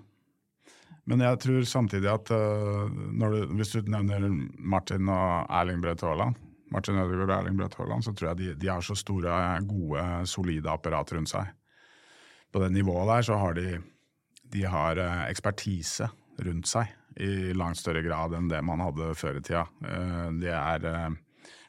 Men 1.09 1.22
jeg 1.26 1.39
tror 1.43 1.66
samtidig 1.68 2.09
at 2.11 2.32
uh, 2.32 2.88
du, 2.89 3.39
hvis 3.57 3.74
du 3.74 3.82
nevner 3.91 4.30
Martin 4.57 5.09
og 5.11 5.49
Erling 5.49 5.82
Braut 5.84 6.05
Haaland, 6.05 6.38
Martin 6.74 6.97
Ødegaard 6.97 7.30
og 7.30 7.36
Erling 7.41 7.57
Braut 7.59 7.76
Haaland, 7.78 8.05
så 8.05 8.14
tror 8.14 8.32
jeg 8.32 8.39
de, 8.39 8.53
de, 8.61 8.70
har 8.72 8.82
så 8.82 8.95
store, 8.97 9.34
gode, 9.68 10.05
solide 10.30 10.72
apparat 10.72 11.11
rundt 11.14 11.34
seg. 11.34 11.51
På 12.53 12.61
det 12.64 12.72
nivået 12.74 13.09
der 13.09 13.28
så 13.28 13.38
har 13.41 13.57
de, 13.57 13.82
de 14.54 14.64
har 14.70 15.01
uh, 15.01 15.26
ekspertise 15.28 16.10
rundt 16.43 16.70
seg 16.70 16.93
i 17.22 17.54
langt 17.54 17.78
større 17.78 18.01
grad 18.06 18.34
enn 18.38 18.49
det 18.49 18.62
man 18.66 18.82
hadde 18.82 19.12
før 19.18 19.38
i 19.38 19.43
tida. 19.45 19.68
Uh, 19.86 20.30
de 20.41 20.49
er 20.54 21.18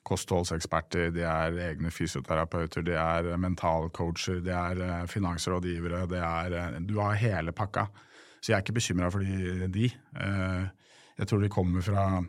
kostholdseksperter, 0.05 1.11
de 1.17 1.25
er 1.25 1.59
egne 1.71 1.91
fysioterapeuter, 1.93 2.85
de 2.85 2.97
er 3.01 3.31
mentalcoacher, 3.41 4.43
de 4.45 4.53
er 4.53 5.09
finansrådgivere. 5.09 6.05
Det 6.11 6.21
er, 6.21 6.79
du 6.85 6.99
har 7.01 7.17
hele 7.21 7.55
pakka. 7.57 7.87
Så 8.45 8.53
jeg 8.53 8.59
er 8.59 8.65
ikke 8.67 8.77
bekymra 8.77 9.09
for 9.09 9.25
de. 9.25 9.87
Eh, 9.89 10.65
jeg 11.19 11.29
tror 11.31 11.41
de 11.41 11.49
kommer 11.49 11.85
fra 11.85 12.25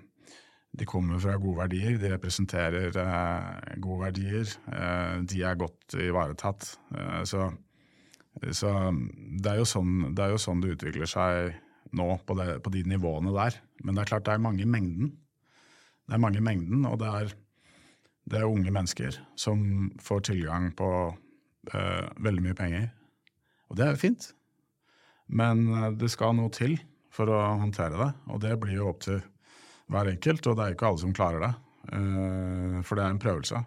de 0.76 0.86
kommer 0.88 1.20
fra 1.24 1.38
gode 1.40 1.58
verdier, 1.58 1.98
de 2.00 2.12
representerer 2.12 2.96
eh, 3.00 3.76
gode 3.84 4.00
verdier. 4.06 4.56
Eh, 4.72 5.18
de 5.28 5.44
er 5.44 5.60
godt 5.60 5.96
ivaretatt. 6.00 6.68
Så, 7.28 7.50
så 8.52 8.72
det, 8.92 9.52
er 9.52 9.64
sånn, 9.68 10.12
det, 10.16 10.32
jo 10.34 10.40
sånn, 10.42 10.64
det 10.64 10.76
utvikler 10.76 11.10
seg 11.10 11.56
nå, 11.96 12.08
på, 12.28 12.36
det, 12.40 12.60
på, 12.66 12.74
de 12.74 12.84
nivåene 12.90 13.34
der. 13.36 13.60
Men 13.84 13.96
det 13.96 14.04
er 14.04 14.12
klart 14.12 14.28
det 14.28 14.36
er 14.36 14.44
mange 14.44 14.66
i 14.66 14.70
mengden. 14.70 15.14
Det 16.06 16.18
er 16.18 16.22
mange 16.22 16.42
i 16.42 16.46
mengden, 16.46 16.86
og 16.90 17.00
det 17.02 17.12
er, 17.22 17.36
det 18.30 18.42
er 18.42 18.50
unge 18.50 18.74
mennesker 18.74 19.20
som 19.40 19.88
får 20.04 20.28
tilgang 20.32 20.70
på 20.78 20.90
uh, 21.72 22.04
veldig 22.22 22.44
mye 22.46 22.58
penger. 22.58 22.90
Og 23.72 23.80
det 23.80 23.86
er 23.86 23.96
jo 23.96 24.04
fint. 24.04 24.28
Men 25.26 25.66
eh, 25.74 25.92
det 25.98 26.12
skal 26.14 26.36
noe 26.38 26.54
til 26.54 26.78
for 27.16 27.32
å 27.32 27.40
håndtere 27.62 27.98
det, 27.98 28.12
og 28.30 28.42
det 28.44 28.58
blir 28.62 28.78
jo 28.78 28.90
opp 28.92 29.02
til 29.06 29.22
hver 29.92 30.12
enkelt. 30.12 30.46
Og 30.46 30.58
det 30.58 30.66
er 30.66 30.76
ikke 30.76 30.92
alle 30.92 31.02
som 31.02 31.16
klarer 31.16 31.46
det, 31.46 31.54
eh, 31.98 32.78
for 32.86 33.00
det 33.00 33.06
er 33.06 33.16
en 33.16 33.24
prøvelse. 33.24 33.62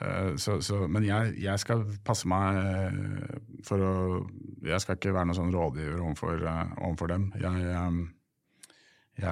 Eh, 0.00 0.34
så, 0.36 0.58
så, 0.64 0.86
men 0.90 1.06
jeg, 1.06 1.34
jeg, 1.42 1.60
skal 1.62 1.84
passe 2.04 2.28
meg 2.30 2.58
for 3.66 3.78
å 3.84 3.94
Jeg 4.64 4.80
skal 4.80 4.96
ikke 4.96 5.12
være 5.14 5.28
noen 5.28 5.38
sånn 5.38 5.54
rådgiver 5.54 6.00
overfor, 6.00 6.44
overfor 6.80 7.10
dem. 7.12 7.26
Jeg, 7.40 7.64
jeg, 9.20 9.30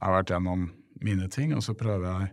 har 0.00 0.14
vært 0.16 0.32
gjennom 0.32 0.70
mine 1.04 1.28
ting, 1.28 1.52
og 1.54 1.62
så 1.64 1.74
prøver 1.76 2.06
jeg 2.08 2.30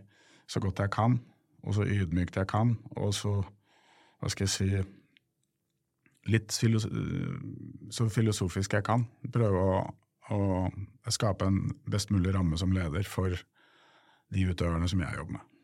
så 0.48 0.62
godt 0.64 0.80
jeg 0.80 0.92
kan, 0.94 1.18
og 1.64 1.76
så 1.76 1.84
ydmykt 1.84 2.38
jeg 2.40 2.48
kan, 2.48 2.72
og 2.96 3.12
så, 3.14 3.34
hva 4.18 4.32
skal 4.32 4.46
jeg 4.46 4.54
si 4.54 4.70
litt 6.32 6.52
filosof, 6.52 6.92
så 7.92 8.08
filosofisk 8.12 8.76
jeg 8.76 8.86
kan. 8.88 9.04
Prøve 9.32 9.60
å, 9.60 9.78
å, 10.34 10.40
skape 11.12 11.48
en 11.48 11.60
best 11.88 12.12
mulig 12.12 12.34
ramme 12.34 12.58
som 12.60 12.72
leder 12.74 13.06
for 13.08 13.36
de 14.32 14.48
utøverne 14.48 14.88
som 14.90 15.04
jeg 15.04 15.20
jobber 15.20 15.38
med. 15.38 15.57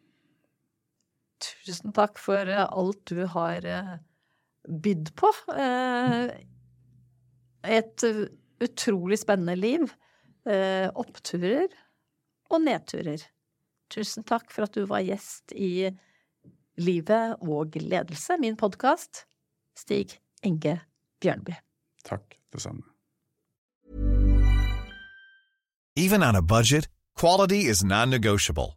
Tusen 1.42 1.92
takk 1.96 2.18
for 2.22 2.48
eh, 2.48 2.64
alt 2.64 3.02
du 3.10 3.24
har 3.30 3.66
eh, 3.66 3.94
bydd 4.68 5.12
på. 5.18 5.30
Eh, 5.54 6.30
et 7.64 8.06
utrolig 8.64 9.18
spennende 9.22 9.56
liv. 9.56 9.86
Oppturer 10.44 11.70
og 12.52 12.60
nedturer. 12.60 13.22
Tusen 13.88 14.26
takk 14.28 14.50
for 14.52 14.66
at 14.66 14.76
du 14.76 14.84
var 14.90 15.00
gjest 15.00 15.54
i 15.56 15.88
Livet 16.76 17.38
og 17.46 17.78
ledelse, 17.78 18.36
min 18.42 18.58
podkast. 18.60 19.24
Stig 19.78 20.18
Enge 20.44 20.80
Bjørnby. 21.22 21.54
Takk, 22.04 22.36
det 22.52 22.60
samme. 22.60 22.82
Even 25.96 26.22
on 26.22 26.36
a 26.36 26.42
budget, 26.42 26.88
quality 27.16 27.70
is 27.70 27.84
non-negotiable. 27.84 28.76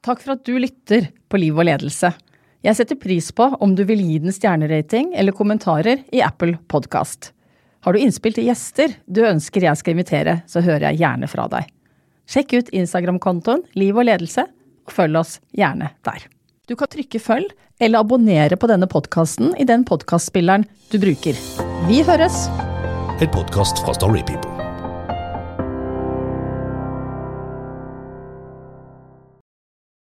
Takk 0.00 0.22
for 0.24 0.32
at 0.32 0.44
du 0.48 0.56
lytter 0.56 1.10
på 1.28 1.40
Liv 1.40 1.58
og 1.58 1.66
ledelse. 1.68 2.12
Jeg 2.64 2.76
setter 2.76 2.96
pris 3.00 3.28
på 3.36 3.50
om 3.60 3.74
du 3.76 3.82
vil 3.88 4.00
gi 4.00 4.16
den 4.20 4.32
stjernerating 4.32 5.12
eller 5.16 5.36
kommentarer 5.36 6.04
i 6.12 6.22
Apple 6.24 6.56
Podkast. 6.72 7.32
Har 7.84 7.92
du 7.92 8.00
innspill 8.00 8.34
til 8.36 8.48
gjester 8.48 8.94
du 9.08 9.22
ønsker 9.28 9.64
jeg 9.64 9.80
skal 9.80 9.96
invitere, 9.96 10.40
så 10.48 10.64
hører 10.64 10.90
jeg 10.90 11.00
gjerne 11.02 11.28
fra 11.28 11.46
deg. 11.52 11.68
Sjekk 12.30 12.56
ut 12.56 12.74
Instagram-kontoen 12.76 13.64
Liv 13.76 13.96
og 13.96 14.06
ledelse, 14.08 14.44
og 14.88 14.94
følg 14.94 15.20
oss 15.20 15.38
gjerne 15.56 15.92
der. 16.06 16.28
Du 16.68 16.76
kan 16.78 16.88
trykke 16.92 17.20
følg 17.20 17.50
eller 17.80 18.04
abonnere 18.04 18.56
på 18.60 18.68
denne 18.70 18.88
podkasten 18.88 19.52
i 19.60 19.66
den 19.68 19.84
podkastspilleren 19.88 20.68
du 20.92 21.00
bruker. 21.02 21.36
Vi 21.88 22.00
høres! 22.06 22.46
En 23.20 23.28
podkast 23.34 23.84
fra 23.84 23.96
Storypeople. 23.96 24.49